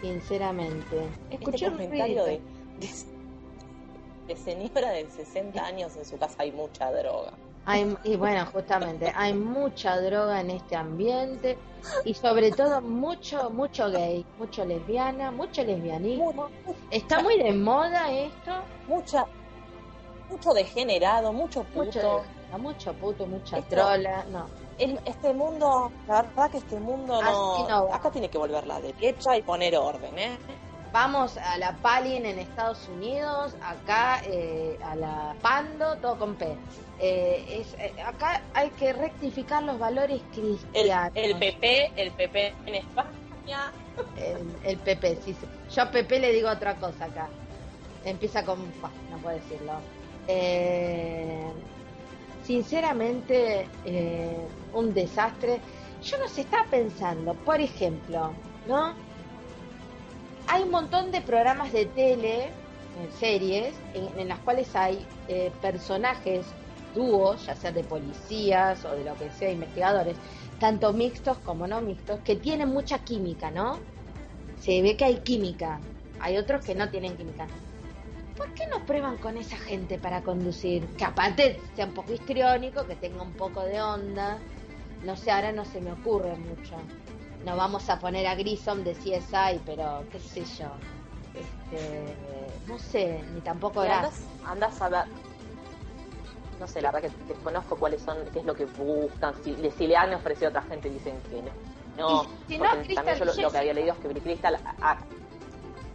sinceramente. 0.00 1.08
Escuché 1.30 1.56
este 1.56 1.68
un 1.68 1.72
comentario 1.74 2.24
ruidito. 2.24 2.42
de, 2.80 2.86
de, 2.86 4.34
de 4.34 4.36
señora 4.36 4.90
de 4.90 5.08
60 5.10 5.64
años 5.64 5.96
en 5.96 6.04
su 6.04 6.18
casa 6.18 6.34
hay 6.38 6.52
mucha 6.52 6.90
droga. 6.92 7.32
Hay, 7.68 7.96
y 8.04 8.14
bueno, 8.16 8.46
justamente, 8.52 9.12
hay 9.14 9.34
mucha 9.34 10.00
droga 10.00 10.40
en 10.40 10.50
este 10.50 10.76
ambiente 10.76 11.58
y 12.04 12.14
sobre 12.14 12.52
todo 12.52 12.80
mucho, 12.80 13.50
mucho 13.50 13.90
gay, 13.90 14.24
mucho 14.38 14.64
lesbiana, 14.64 15.32
mucho 15.32 15.64
lesbianismo. 15.64 16.48
Está 16.92 17.20
muy 17.22 17.38
de 17.42 17.52
moda 17.52 18.12
esto, 18.12 18.52
mucha 18.88 19.26
mucho 20.30 20.52
degenerado, 20.54 21.32
mucho 21.32 21.62
puto. 21.64 21.84
mucho, 21.84 22.22
mucho 22.58 22.92
puto, 22.94 23.26
mucha 23.26 23.58
Esto- 23.58 23.76
trola, 23.76 24.24
no. 24.30 24.46
El- 24.78 25.00
este 25.06 25.32
mundo, 25.32 25.90
la 26.06 26.22
verdad 26.22 26.50
que 26.50 26.58
este 26.58 26.78
mundo 26.78 27.20
no, 27.22 27.92
acá 27.92 28.10
tiene 28.10 28.28
que 28.28 28.36
volver 28.38 28.66
la 28.66 28.80
derecha 28.80 29.36
y 29.36 29.42
poner 29.42 29.76
orden, 29.76 30.18
¿eh? 30.18 30.36
Vamos 30.92 31.36
a 31.38 31.58
la 31.58 31.72
Palin 31.76 32.24
en 32.26 32.38
Estados 32.38 32.88
Unidos, 32.88 33.54
acá 33.60 34.20
eh, 34.26 34.78
a 34.82 34.94
la 34.96 35.34
Pando, 35.42 35.96
todo 35.96 36.18
con 36.18 36.36
P. 36.36 36.56
Eh, 36.98 37.44
es, 37.60 37.74
eh, 37.74 37.94
acá 38.06 38.40
hay 38.54 38.70
que 38.70 38.92
rectificar 38.92 39.62
los 39.62 39.78
valores 39.78 40.22
El, 40.22 40.28
cristianos. 40.42 41.10
el 41.14 41.36
PP, 41.38 41.92
el 41.96 42.12
PP 42.12 42.54
en 42.66 42.74
España, 42.76 43.72
El, 44.16 44.56
el 44.64 44.78
PP, 44.78 45.16
sí, 45.22 45.34
sí. 45.34 45.46
Yo 45.74 45.82
a 45.82 45.90
PP 45.90 46.18
le 46.20 46.32
digo 46.32 46.48
otra 46.48 46.76
cosa 46.76 47.06
acá. 47.06 47.28
Empieza 48.04 48.44
con... 48.44 48.58
bah, 48.80 48.90
no 49.10 49.18
puedo 49.18 49.34
decirlo. 49.36 49.72
Eh, 50.28 51.50
sinceramente, 52.46 53.68
eh, 53.84 54.46
un 54.72 54.94
desastre. 54.94 55.60
Yo 56.02 56.16
no 56.18 56.28
sé, 56.28 56.42
estaba 56.42 56.64
pensando, 56.70 57.34
por 57.34 57.60
ejemplo, 57.60 58.32
¿no? 58.68 58.94
Hay 60.46 60.62
un 60.62 60.70
montón 60.70 61.10
de 61.10 61.20
programas 61.22 61.72
de 61.72 61.86
tele, 61.86 62.44
eh, 62.44 62.50
series, 63.18 63.74
en, 63.94 64.20
en 64.20 64.28
las 64.28 64.38
cuales 64.40 64.76
hay 64.76 65.04
eh, 65.26 65.50
personajes, 65.60 66.46
dúos, 66.94 67.46
ya 67.46 67.56
sea 67.56 67.72
de 67.72 67.82
policías 67.82 68.84
o 68.84 68.92
de 68.92 69.04
lo 69.04 69.14
que 69.16 69.28
sea, 69.30 69.50
investigadores, 69.50 70.16
tanto 70.60 70.92
mixtos 70.92 71.38
como 71.38 71.66
no 71.66 71.80
mixtos, 71.80 72.20
que 72.20 72.36
tienen 72.36 72.68
mucha 72.68 73.00
química, 73.00 73.50
¿no? 73.50 73.78
Se 74.60 74.80
ve 74.82 74.96
que 74.96 75.04
hay 75.04 75.16
química. 75.16 75.80
Hay 76.20 76.38
otros 76.38 76.64
que 76.64 76.74
no 76.74 76.88
tienen 76.88 77.16
química. 77.16 77.46
¿Por 78.36 78.52
qué 78.54 78.66
no 78.66 78.84
prueban 78.84 79.16
con 79.16 79.36
esa 79.36 79.56
gente 79.56 79.98
para 79.98 80.22
conducir? 80.22 80.86
Que 80.96 81.04
aparte 81.04 81.60
sea 81.74 81.86
un 81.86 81.94
poco 81.94 82.12
histriónico, 82.12 82.86
que 82.86 82.96
tenga 82.96 83.22
un 83.22 83.32
poco 83.32 83.62
de 83.62 83.80
onda. 83.80 84.38
No 85.02 85.16
sé, 85.16 85.30
ahora 85.30 85.52
no 85.52 85.64
se 85.64 85.80
me 85.80 85.92
ocurre 85.92 86.36
mucho. 86.36 86.76
No 87.44 87.56
vamos 87.56 87.88
a 87.90 87.98
poner 87.98 88.26
a 88.26 88.34
Grissom 88.34 88.82
de 88.82 88.94
CSI, 88.94 89.60
pero 89.64 90.04
qué 90.10 90.18
sé 90.18 90.44
yo. 90.58 90.68
Este, 91.34 92.16
no 92.66 92.78
sé, 92.78 93.22
ni 93.34 93.40
tampoco 93.40 93.80
andás, 93.82 94.20
andás 94.44 94.82
a 94.82 94.88
ver. 94.88 95.04
No 96.58 96.66
sé, 96.66 96.80
la 96.80 96.90
verdad 96.90 97.10
que 97.10 97.24
desconozco 97.34 97.76
cuáles 97.76 98.00
son, 98.00 98.16
qué 98.32 98.38
es 98.38 98.44
lo 98.46 98.54
que 98.54 98.64
buscan, 98.64 99.34
si, 99.44 99.54
le- 99.56 99.70
si 99.70 99.86
le 99.86 99.96
han 99.96 100.14
ofrecido 100.14 100.46
a 100.46 100.50
otra 100.50 100.62
gente 100.62 100.88
dicen 100.88 101.20
que 101.28 101.42
no. 101.42 101.50
No, 101.98 102.24
si 102.48 102.58
no, 102.58 102.64
Crystal 102.70 102.94
también 102.94 103.18
yo 103.18 103.24
lo, 103.26 103.34
lo 103.42 103.50
que 103.50 103.58
había 103.58 103.74
leído 103.74 103.92
es 103.94 103.98
que 104.00 104.08
Crystal, 104.20 104.54
a- 104.80 104.90
a- 104.92 104.98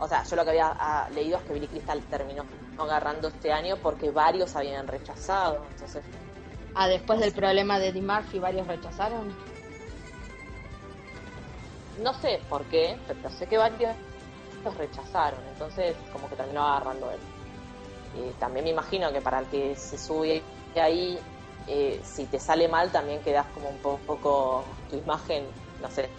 o 0.01 0.07
sea, 0.07 0.23
yo 0.23 0.35
lo 0.35 0.43
que 0.43 0.49
había 0.49 0.75
ah, 0.77 1.07
leído 1.11 1.37
es 1.37 1.43
que 1.43 1.53
Billy 1.53 1.67
Crystal 1.67 2.01
terminó 2.09 2.43
agarrando 2.77 3.27
este 3.27 3.53
año 3.53 3.77
porque 3.81 4.09
varios 4.11 4.55
habían 4.55 4.87
rechazado, 4.87 5.67
entonces 5.71 6.03
Ah, 6.73 6.87
después 6.87 7.19
del 7.19 7.33
problema 7.33 7.79
de 7.79 7.89
Eddie 7.89 8.01
Murphy, 8.01 8.39
varios 8.39 8.67
rechazaron. 8.67 9.35
no 11.99 12.13
sé 12.13 12.41
por 12.49 12.65
qué, 12.65 12.97
pero 13.07 13.29
sé 13.29 13.47
que 13.47 13.57
varios 13.57 13.95
los 14.63 14.75
rechazaron, 14.77 15.39
entonces 15.47 15.95
como 16.11 16.29
que 16.29 16.35
terminó 16.35 16.63
agarrando 16.65 17.11
él. 17.11 17.19
También 18.39 18.65
me 18.65 18.71
imagino 18.71 19.11
que 19.11 19.21
para 19.21 19.39
el 19.39 19.47
que 19.47 19.75
se 19.75 19.97
sube 19.97 20.43
ahí, 20.75 21.19
eh, 21.67 22.01
si 22.03 22.25
te 22.25 22.39
sale 22.39 22.67
mal 22.67 22.91
también 22.91 23.21
quedas 23.21 23.47
como 23.47 23.69
un 23.69 23.77
po- 23.77 23.99
poco 24.05 24.65
tu 24.89 24.97
imagen, 24.97 25.47
no 25.79 25.89
sé, 25.89 26.09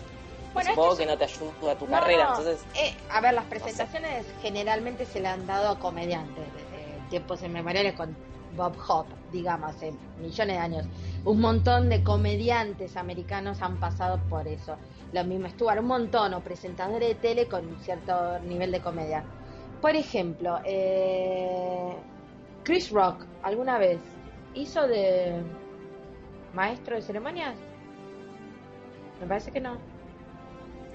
Bueno, 0.52 0.70
supongo 0.70 0.96
que 0.96 1.06
no 1.06 1.16
te 1.16 1.24
ayuda 1.24 1.72
a 1.72 1.78
tu 1.78 1.86
carrera, 1.86 2.28
entonces... 2.28 2.64
Eh, 2.74 2.94
a 3.10 3.20
ver, 3.20 3.34
las 3.34 3.44
presentaciones 3.46 4.26
generalmente 4.42 5.06
se 5.06 5.20
le 5.20 5.28
han 5.28 5.46
dado 5.46 5.70
a 5.70 5.78
comediantes, 5.78 6.44
desde 6.54 7.08
tiempos 7.08 7.42
inmemoriales 7.42 7.94
con 7.94 8.14
Bob 8.56 8.74
Hope, 8.86 9.14
digamos, 9.30 9.70
hace 9.70 9.92
millones 10.20 10.56
de 10.56 10.58
años. 10.58 10.86
Un 11.24 11.40
montón 11.40 11.88
de 11.88 12.02
comediantes 12.02 12.96
americanos 12.96 13.62
han 13.62 13.78
pasado 13.78 14.20
por 14.28 14.46
eso. 14.46 14.76
Lo 15.12 15.24
mismo 15.24 15.48
Stuart, 15.48 15.80
un 15.80 15.86
montón, 15.86 16.34
o 16.34 16.40
presentadores 16.40 17.08
de 17.08 17.14
tele 17.14 17.48
con 17.48 17.78
cierto 17.80 18.38
nivel 18.40 18.72
de 18.72 18.80
comedia. 18.80 19.24
Por 19.80 19.96
ejemplo, 19.96 20.58
eh, 20.64 21.96
Chris 22.62 22.90
Rock, 22.90 23.24
¿alguna 23.42 23.78
vez 23.78 24.00
hizo 24.54 24.86
de 24.86 25.42
maestro 26.54 26.96
de 26.96 27.02
ceremonias? 27.02 27.56
Me 29.20 29.26
parece 29.26 29.50
que 29.50 29.60
no. 29.60 29.91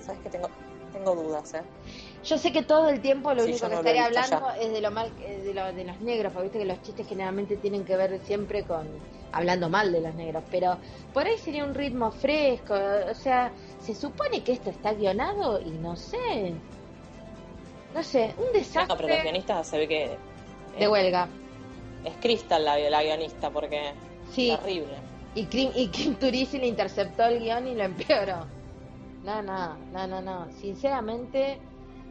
Sabes 0.08 0.22
que 0.22 0.30
tengo, 0.30 0.50
tengo 0.94 1.16
dudas, 1.16 1.54
¿eh? 1.54 1.62
Yo 2.24 2.38
sé 2.38 2.52
que 2.52 2.64
todo 2.64 2.90
el 2.90 3.02
tiempo 3.02 3.34
lo 3.34 3.44
único 3.44 3.70
que 3.70 3.76
estaría 3.76 4.06
hablando 4.06 4.50
es 4.60 4.72
de 4.72 4.82
lo 4.82 4.90
mal 4.90 5.12
de, 5.20 5.54
de 5.54 5.84
los 5.84 6.02
negros, 6.02 6.34
porque 6.34 6.44
viste 6.46 6.60
que 6.60 6.66
los 6.66 6.82
chistes 6.82 7.08
generalmente 7.08 7.58
tienen 7.58 7.86
que 7.86 7.96
ver 7.96 8.20
siempre 8.26 8.64
con 8.64 8.88
hablando 9.32 9.70
mal 9.70 9.92
de 9.92 10.02
los 10.02 10.16
negros, 10.16 10.44
pero 10.50 10.78
por 11.14 11.26
ahí 11.26 11.38
sería 11.38 11.64
un 11.64 11.76
ritmo 11.76 12.12
fresco, 12.12 12.74
o 12.74 13.14
sea, 13.14 13.52
se 13.82 13.94
supone 13.94 14.42
que 14.44 14.54
esto 14.54 14.70
está 14.70 14.94
guionado 14.94 15.62
y 15.62 15.70
no 15.70 15.96
sé. 15.96 16.54
No 17.94 18.04
sé, 18.04 18.34
un 18.38 18.52
desastre. 18.54 18.88
No, 18.88 18.98
pero 18.98 19.10
los 19.10 19.24
guionistas 19.24 19.68
se 19.68 19.78
ve 19.78 19.88
que 19.88 20.18
de 20.78 20.88
huelga. 20.88 21.28
Es 22.04 22.14
Crystal 22.22 22.64
la, 22.64 22.78
la 22.78 23.04
guionista 23.04 23.50
porque 23.50 23.94
sí. 24.32 24.52
es 24.52 24.60
terrible. 24.60 24.96
Y 25.36 25.46
Kim, 25.46 25.72
y 25.76 25.88
Kim 25.90 26.16
Turisi 26.16 26.58
le 26.58 26.68
interceptó 26.68 27.26
el 27.26 27.40
guion 27.40 27.68
y 27.68 27.76
lo 27.76 27.84
empeoró. 27.84 28.57
No, 29.24 29.42
no, 29.42 29.76
no, 29.92 30.08
no, 30.08 30.22
no. 30.22 30.48
Sinceramente, 30.60 31.60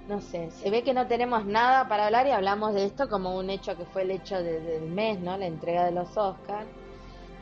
no 0.08 0.20
sé, 0.20 0.50
se 0.50 0.70
ve 0.70 0.82
que 0.82 0.94
no 0.94 1.06
tenemos 1.06 1.44
nada 1.44 1.88
para 1.88 2.06
hablar 2.06 2.26
y 2.26 2.30
hablamos 2.30 2.74
de 2.74 2.84
esto 2.84 3.08
como 3.08 3.36
un 3.36 3.50
hecho 3.50 3.76
que 3.76 3.84
fue 3.86 4.02
el 4.02 4.10
hecho 4.10 4.42
del 4.42 4.82
mes, 4.82 5.18
¿no? 5.18 5.36
La 5.36 5.46
entrega 5.46 5.84
de 5.84 5.92
los 5.92 6.16
Oscars. 6.16 6.66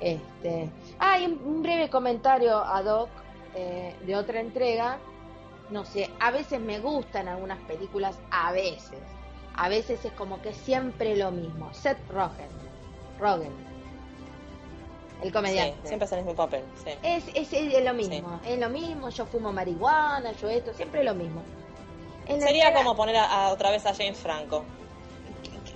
Este, 0.01 0.71
ah, 0.99 1.19
un, 1.45 1.62
breve 1.62 1.89
comentario 1.89 2.59
ad 2.59 2.87
hoc 2.87 3.09
eh, 3.55 3.95
de 4.07 4.17
otra 4.17 4.41
entrega. 4.41 4.99
No 5.71 5.85
sé, 5.85 6.11
a 6.21 6.31
veces 6.31 6.61
me 6.61 6.79
gustan 6.79 7.29
algunas 7.29 7.59
películas, 7.61 8.19
a 8.31 8.53
veces. 8.53 9.01
A 9.57 9.69
veces 9.69 10.05
es 10.05 10.12
como 10.12 10.43
que 10.43 10.53
siempre 10.53 11.17
lo 11.17 11.31
mismo. 11.31 11.73
Seth 11.73 11.99
Rogen, 12.11 12.49
Rogen, 13.19 13.53
el 15.25 15.33
comediante. 15.33 15.89
siempre 15.89 16.05
es 16.05 16.12
el 16.12 16.18
mismo 16.18 16.35
papel. 16.35 16.62
Es, 17.03 17.25
es, 17.35 17.83
lo 17.83 17.95
mismo, 17.95 18.41
es 18.47 18.59
lo 18.59 18.68
mismo. 18.68 19.09
Yo 19.09 19.25
fumo 19.25 19.53
marihuana, 19.53 20.33
yo 20.33 20.51
esto, 20.51 20.75
siempre 20.75 21.03
lo 21.03 21.14
mismo. 21.14 21.43
Sería 22.27 22.75
como 22.75 22.95
poner 22.95 23.16
a, 23.16 23.49
otra 23.49 23.70
vez 23.70 23.87
a 23.87 23.95
James 23.95 24.18
Franco. 24.18 24.64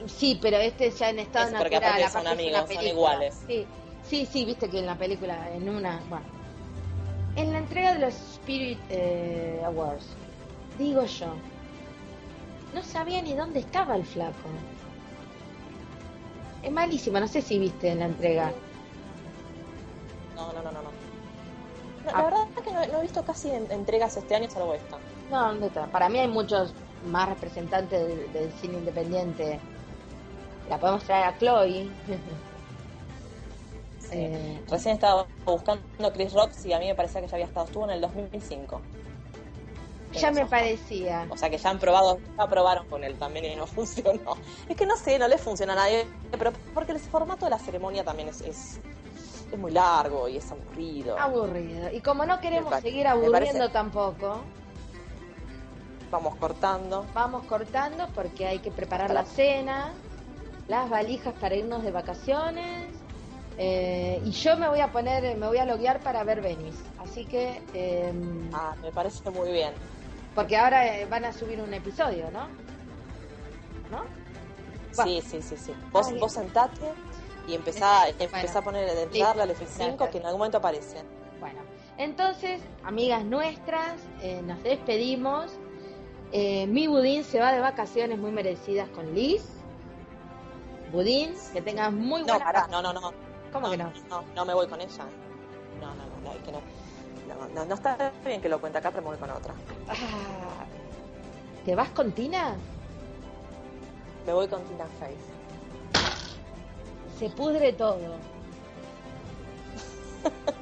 Sí, 0.07 0.39
pero 0.41 0.59
este 0.59 0.91
ya 0.91 1.11
en 1.11 1.21
estado 1.21 1.49
es 1.49 1.55
porque 1.55 1.77
aparte 1.77 2.09
son 2.11 2.27
amigos, 2.27 2.65
son 2.71 2.87
iguales. 2.87 3.35
Sí. 3.47 3.67
sí, 4.03 4.27
sí, 4.27 4.45
viste 4.45 4.69
que 4.69 4.79
en 4.79 4.87
la 4.87 4.97
película, 4.97 5.51
en 5.55 5.69
una, 5.69 6.01
bueno, 6.09 6.27
en 7.37 7.53
la 7.53 7.59
entrega 7.59 7.95
de 7.95 8.01
los 8.01 8.15
Spirit 8.15 8.79
eh, 8.91 9.63
Awards, 9.65 10.07
digo 10.79 11.05
yo, 11.05 11.35
no 12.75 12.83
sabía 12.83 13.23
ni 13.23 13.33
dónde 13.33 13.61
estaba 13.61 13.97
el 13.97 14.05
flaco. 14.05 14.49
Es 16.63 16.71
malísima, 16.71 17.19
no 17.19 17.29
sé 17.29 17.41
si 17.41 17.59
viste 17.59 17.89
en 17.89 18.01
la 18.01 18.07
entrega. 18.07 18.53
No, 20.39 20.53
no, 20.53 20.63
no, 20.63 20.71
no. 20.73 20.83
no. 20.83 20.91
La 22.07 22.13
ah. 22.13 22.23
verdad 22.23 22.47
es 22.57 22.63
que 22.63 22.73
no, 22.73 22.99
he 22.99 23.03
visto 23.03 23.23
casi 23.23 23.51
entregas 23.51 24.17
este 24.17 24.35
año 24.35 24.49
salvo 24.49 24.73
esta. 24.75 24.97
No, 25.31 25.49
¿dónde 25.49 25.67
está? 25.67 25.87
Para 25.87 26.09
mí 26.09 26.19
hay 26.19 26.29
muchos 26.29 26.73
más 27.05 27.29
representantes 27.29 28.33
del, 28.33 28.53
cine 28.61 28.79
independiente. 28.79 29.61
La 30.71 30.79
podemos 30.79 31.05
traer 31.05 31.25
a 31.25 31.39
Chloe. 31.39 31.91
eh, 34.13 34.63
Recién 34.71 34.95
estaba 34.95 35.27
buscando 35.45 36.13
Chris 36.15 36.33
Rock 36.33 36.53
y 36.65 36.73
a 36.73 36.79
mí 36.79 36.87
me 36.87 36.95
parecía 36.95 37.21
que 37.21 37.27
ya 37.27 37.35
había 37.35 37.47
estado. 37.47 37.67
Estuvo 37.67 37.85
en 37.85 37.91
el 37.91 38.01
2005. 38.01 38.81
Ya 40.13 40.31
me 40.31 40.47
parecía. 40.47 41.27
O 41.29 41.37
sea 41.37 41.51
que 41.51 41.59
ya 41.59 41.69
han 41.69 41.79
probado, 41.79 42.19
ya 42.39 42.47
probaron 42.47 42.87
con 42.89 43.05
él 43.05 43.19
también 43.19 43.45
y 43.45 43.57
no 43.57 43.67
funcionó. 43.67 44.37
Es 44.69 44.77
que 44.77 44.87
no 44.87 44.97
sé, 44.97 45.19
no 45.19 45.29
le 45.29 45.37
funciona 45.37 45.75
a 45.75 45.77
nadie, 45.77 46.07
pero 46.31 46.53
porque 46.73 46.93
el 46.93 47.01
formato 47.01 47.45
de 47.45 47.51
la 47.51 47.59
ceremonia 47.59 48.05
también 48.05 48.29
es, 48.29 48.41
es, 48.41 48.81
muy 49.57 49.73
largo 49.73 50.29
y 50.29 50.37
es 50.37 50.51
aburrido. 50.51 51.19
Aburrido. 51.19 51.91
Y 51.93 52.01
como 52.01 52.27
no 52.27 52.41
queremos 52.41 52.75
seguir 52.81 53.07
aburriendo 53.07 53.71
tampoco, 53.71 54.41
vamos 56.11 56.37
cortando. 56.37 57.07
Vamos 57.15 57.45
cortando 57.47 58.09
porque 58.15 58.47
hay 58.47 58.59
que 58.59 58.71
preparar 58.71 59.13
la 59.13 59.25
cena, 59.25 59.93
las 60.67 60.91
valijas 60.91 61.35
para 61.35 61.55
irnos 61.55 61.83
de 61.83 61.91
vacaciones. 61.91 62.93
Eh, 63.61 64.23
y 64.25 64.31
yo 64.31 64.57
me 64.57 64.69
voy 64.69 64.81
a 64.81 64.93
poner, 64.93 65.37
me 65.37 65.49
voy 65.49 65.59
a 65.59 65.65
loguear 65.65 66.01
para 66.01 66.23
ver 66.23 66.41
Venice. 66.41 66.83
Así 66.99 67.25
que. 67.25 67.61
Em, 67.75 68.51
ah, 68.53 68.75
me 68.83 68.93
parece 68.93 69.29
muy 69.31 69.51
bien. 69.51 69.73
Porque 70.35 70.57
ahora 70.57 70.97
eh, 70.97 71.07
van 71.07 71.25
a 71.25 71.33
subir 71.33 71.61
un 71.61 71.75
episodio, 71.75 72.31
¿no? 72.31 72.47
¿No? 73.91 74.05
Sí, 74.93 75.21
sí, 75.27 75.43
sí, 75.43 75.57
sí. 75.57 75.75
Vos, 75.91 76.13
vos 76.21 76.33
sentate 76.33 76.93
y 77.49 77.55
empezá, 77.55 78.03
a 78.05 78.63
poner, 78.63 78.89
darle 79.19 79.43
al 79.43 79.51
F5 79.51 80.11
que 80.11 80.19
en 80.19 80.27
algún 80.27 80.41
momento 80.41 80.59
aparece. 80.59 80.99
Bueno, 81.41 81.61
entonces, 81.97 82.61
amigas 82.85 83.25
nuestras, 83.25 83.95
eh, 84.21 84.43
nos 84.45 84.63
despedimos. 84.63 85.51
Eh, 86.31 86.67
mi 86.67 86.87
budín 86.89 87.25
se 87.25 87.41
va 87.41 87.53
de 87.53 87.61
vacaciones 87.61 88.19
muy 88.19 88.31
merecidas 88.31 88.89
con 88.91 89.15
Liz. 89.15 89.43
Budín, 90.93 91.35
que 91.55 91.63
tengas 91.63 91.91
muy 91.91 92.23
buena 92.23 92.39
No, 92.39 92.45
pará, 92.45 92.67
no, 92.69 92.83
no, 92.83 92.93
no. 92.93 93.13
¿Cómo 93.51 93.71
que 93.71 93.79
no? 93.79 93.91
No, 94.11 94.23
no 94.35 94.45
me 94.45 94.53
voy 94.53 94.67
con 94.67 94.81
ella. 94.81 95.05
No, 95.81 95.95
no, 95.95 96.05
no, 96.05 96.35
no, 96.35 96.45
que 96.45 96.53
no. 96.53 96.61
No, 97.55 97.65
no, 97.65 97.75
está 97.75 98.13
bien 98.25 98.41
que 98.43 98.49
lo 98.49 98.61
cuente 98.61 98.79
acá, 98.79 98.91
pero 98.91 99.03
me 99.03 99.09
voy 99.09 99.19
con 99.19 99.31
otra. 99.31 99.55
Ah, 99.89 100.65
¿Te 101.65 101.75
vas 101.75 101.89
con 101.91 102.13
Tina? 102.13 102.57
Me 104.27 104.33
voy 104.35 104.49
con 104.49 104.63
Tina 104.65 104.85
Fey. 104.99 105.38
Se 107.19 107.29
pudre 107.31 107.73
todo. 107.73 108.17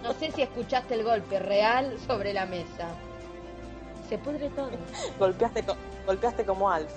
No 0.03 0.13
sé 0.15 0.31
si 0.33 0.43
escuchaste 0.43 0.95
el 0.95 1.05
golpe 1.05 1.39
real 1.39 1.99
sobre 2.07 2.33
la 2.33 2.47
mesa. 2.47 2.89
Se 4.09 4.19
pudre 4.19 4.49
todo. 4.51 4.71
golpeaste, 5.19 5.65
golpeaste 6.07 6.47
como 6.47 6.71
Alf. 6.71 6.93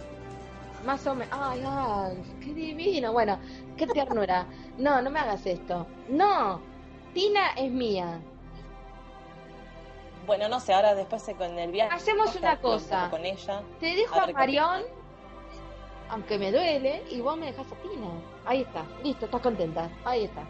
Más 0.85 1.05
o 1.07 1.15
menos. 1.15 1.37
Ay, 1.39 1.63
Alf, 1.65 2.27
qué 2.39 2.53
divino. 2.53 3.11
Bueno, 3.11 3.39
qué 3.75 3.87
ternura. 3.87 4.45
No, 4.77 5.01
no 5.01 5.09
me 5.09 5.19
hagas 5.19 5.45
esto. 5.45 5.87
No, 6.07 6.61
Tina 7.13 7.51
es 7.57 7.71
mía. 7.71 8.19
Bueno, 10.25 10.47
no 10.47 10.59
sé, 10.59 10.73
ahora 10.73 10.93
después 10.93 11.23
con 11.37 11.57
el 11.57 11.71
viaje. 11.71 11.95
Hacemos 11.95 12.35
una 12.35 12.61
cosa. 12.61 13.09
Con 13.09 13.25
ella. 13.25 13.63
Te 13.79 13.95
dejo 13.95 14.19
a, 14.19 14.27
Marión, 14.27 14.83
aunque 16.09 16.37
me 16.37 16.51
duele, 16.51 17.03
y 17.09 17.21
vos 17.21 17.37
me 17.37 17.47
dejas 17.47 17.67
Tina. 17.81 18.07
Ahí 18.45 18.61
está, 18.61 18.85
listo, 19.03 19.25
estás 19.25 19.41
contenta. 19.41 19.89
Ahí 20.05 20.25
está. 20.25 20.41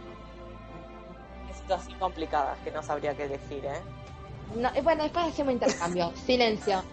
Es 1.50 1.58
situación 1.58 2.00
complicada 2.00 2.58
que 2.64 2.72
no 2.72 2.82
sabría 2.82 3.16
qué 3.16 3.26
elegir, 3.26 3.66
¿eh? 3.66 3.82
No, 4.56 4.70
eh, 4.74 4.82
bueno, 4.82 5.04
después 5.04 5.26
hacemos 5.26 5.54
intercambio. 5.54 6.12
Silencio. 6.26 6.84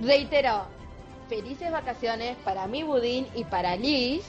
Reitero, 0.00 0.62
felices 1.28 1.70
vacaciones 1.70 2.36
para 2.38 2.66
mi 2.66 2.82
budín 2.82 3.28
y 3.34 3.44
para 3.44 3.76
Liz. 3.76 4.24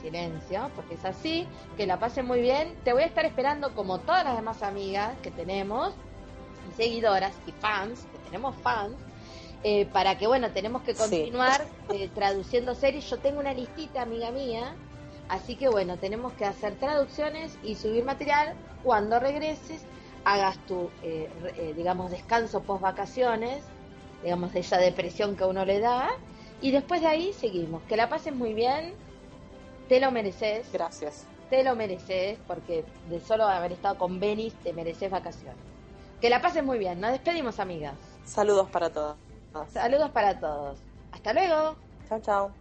Silencio, 0.00 0.70
porque 0.74 0.94
es 0.94 1.04
así. 1.04 1.46
Que 1.76 1.86
la 1.86 1.98
pasen 1.98 2.26
muy 2.26 2.40
bien. 2.40 2.74
Te 2.84 2.92
voy 2.92 3.02
a 3.02 3.06
estar 3.06 3.26
esperando 3.26 3.74
como 3.74 3.98
todas 3.98 4.24
las 4.24 4.36
demás 4.36 4.62
amigas 4.62 5.12
que 5.22 5.30
tenemos 5.30 5.94
seguidoras 6.76 7.34
y 7.46 7.52
fans, 7.52 8.06
que 8.12 8.18
tenemos 8.18 8.54
fans, 8.56 8.94
eh, 9.62 9.86
para 9.86 10.16
que, 10.18 10.26
bueno, 10.26 10.50
tenemos 10.52 10.82
que 10.82 10.94
continuar 10.94 11.66
eh, 11.92 12.08
traduciendo 12.14 12.74
series. 12.74 13.08
Yo 13.10 13.18
tengo 13.18 13.40
una 13.40 13.52
listita, 13.52 14.02
amiga 14.02 14.30
mía, 14.30 14.74
así 15.28 15.56
que, 15.56 15.68
bueno, 15.68 15.98
tenemos 15.98 16.32
que 16.34 16.44
hacer 16.44 16.76
traducciones 16.76 17.56
y 17.62 17.74
subir 17.74 18.04
material. 18.04 18.54
Cuando 18.82 19.20
regreses, 19.20 19.82
hagas 20.24 20.58
tu, 20.66 20.90
eh, 21.02 21.28
digamos, 21.76 22.10
descanso 22.10 22.62
post 22.62 22.82
vacaciones, 22.82 23.62
digamos, 24.22 24.52
de 24.52 24.60
esa 24.60 24.78
depresión 24.78 25.36
que 25.36 25.44
uno 25.44 25.64
le 25.64 25.80
da, 25.80 26.10
y 26.62 26.70
después 26.70 27.00
de 27.00 27.08
ahí 27.08 27.32
seguimos. 27.32 27.82
Que 27.84 27.96
la 27.96 28.08
pases 28.08 28.34
muy 28.34 28.54
bien, 28.54 28.94
te 29.88 30.00
lo 30.00 30.10
mereces. 30.10 30.70
Gracias. 30.72 31.26
Te 31.50 31.64
lo 31.64 31.74
mereces, 31.74 32.38
porque 32.46 32.84
de 33.08 33.20
solo 33.20 33.44
haber 33.44 33.72
estado 33.72 33.98
con 33.98 34.20
Benis 34.20 34.54
te 34.62 34.72
mereces 34.72 35.10
vacaciones. 35.10 35.58
Que 36.20 36.30
la 36.30 36.40
pasen 36.40 36.64
muy 36.64 36.78
bien. 36.78 37.00
Nos 37.00 37.10
despedimos, 37.10 37.58
amigas. 37.58 37.94
Saludos 38.24 38.70
para 38.70 38.90
todos. 38.90 39.16
Saludos 39.68 40.10
para 40.10 40.38
todos. 40.38 40.80
Hasta 41.12 41.32
luego. 41.32 41.76
Chao, 42.08 42.20
chao. 42.20 42.59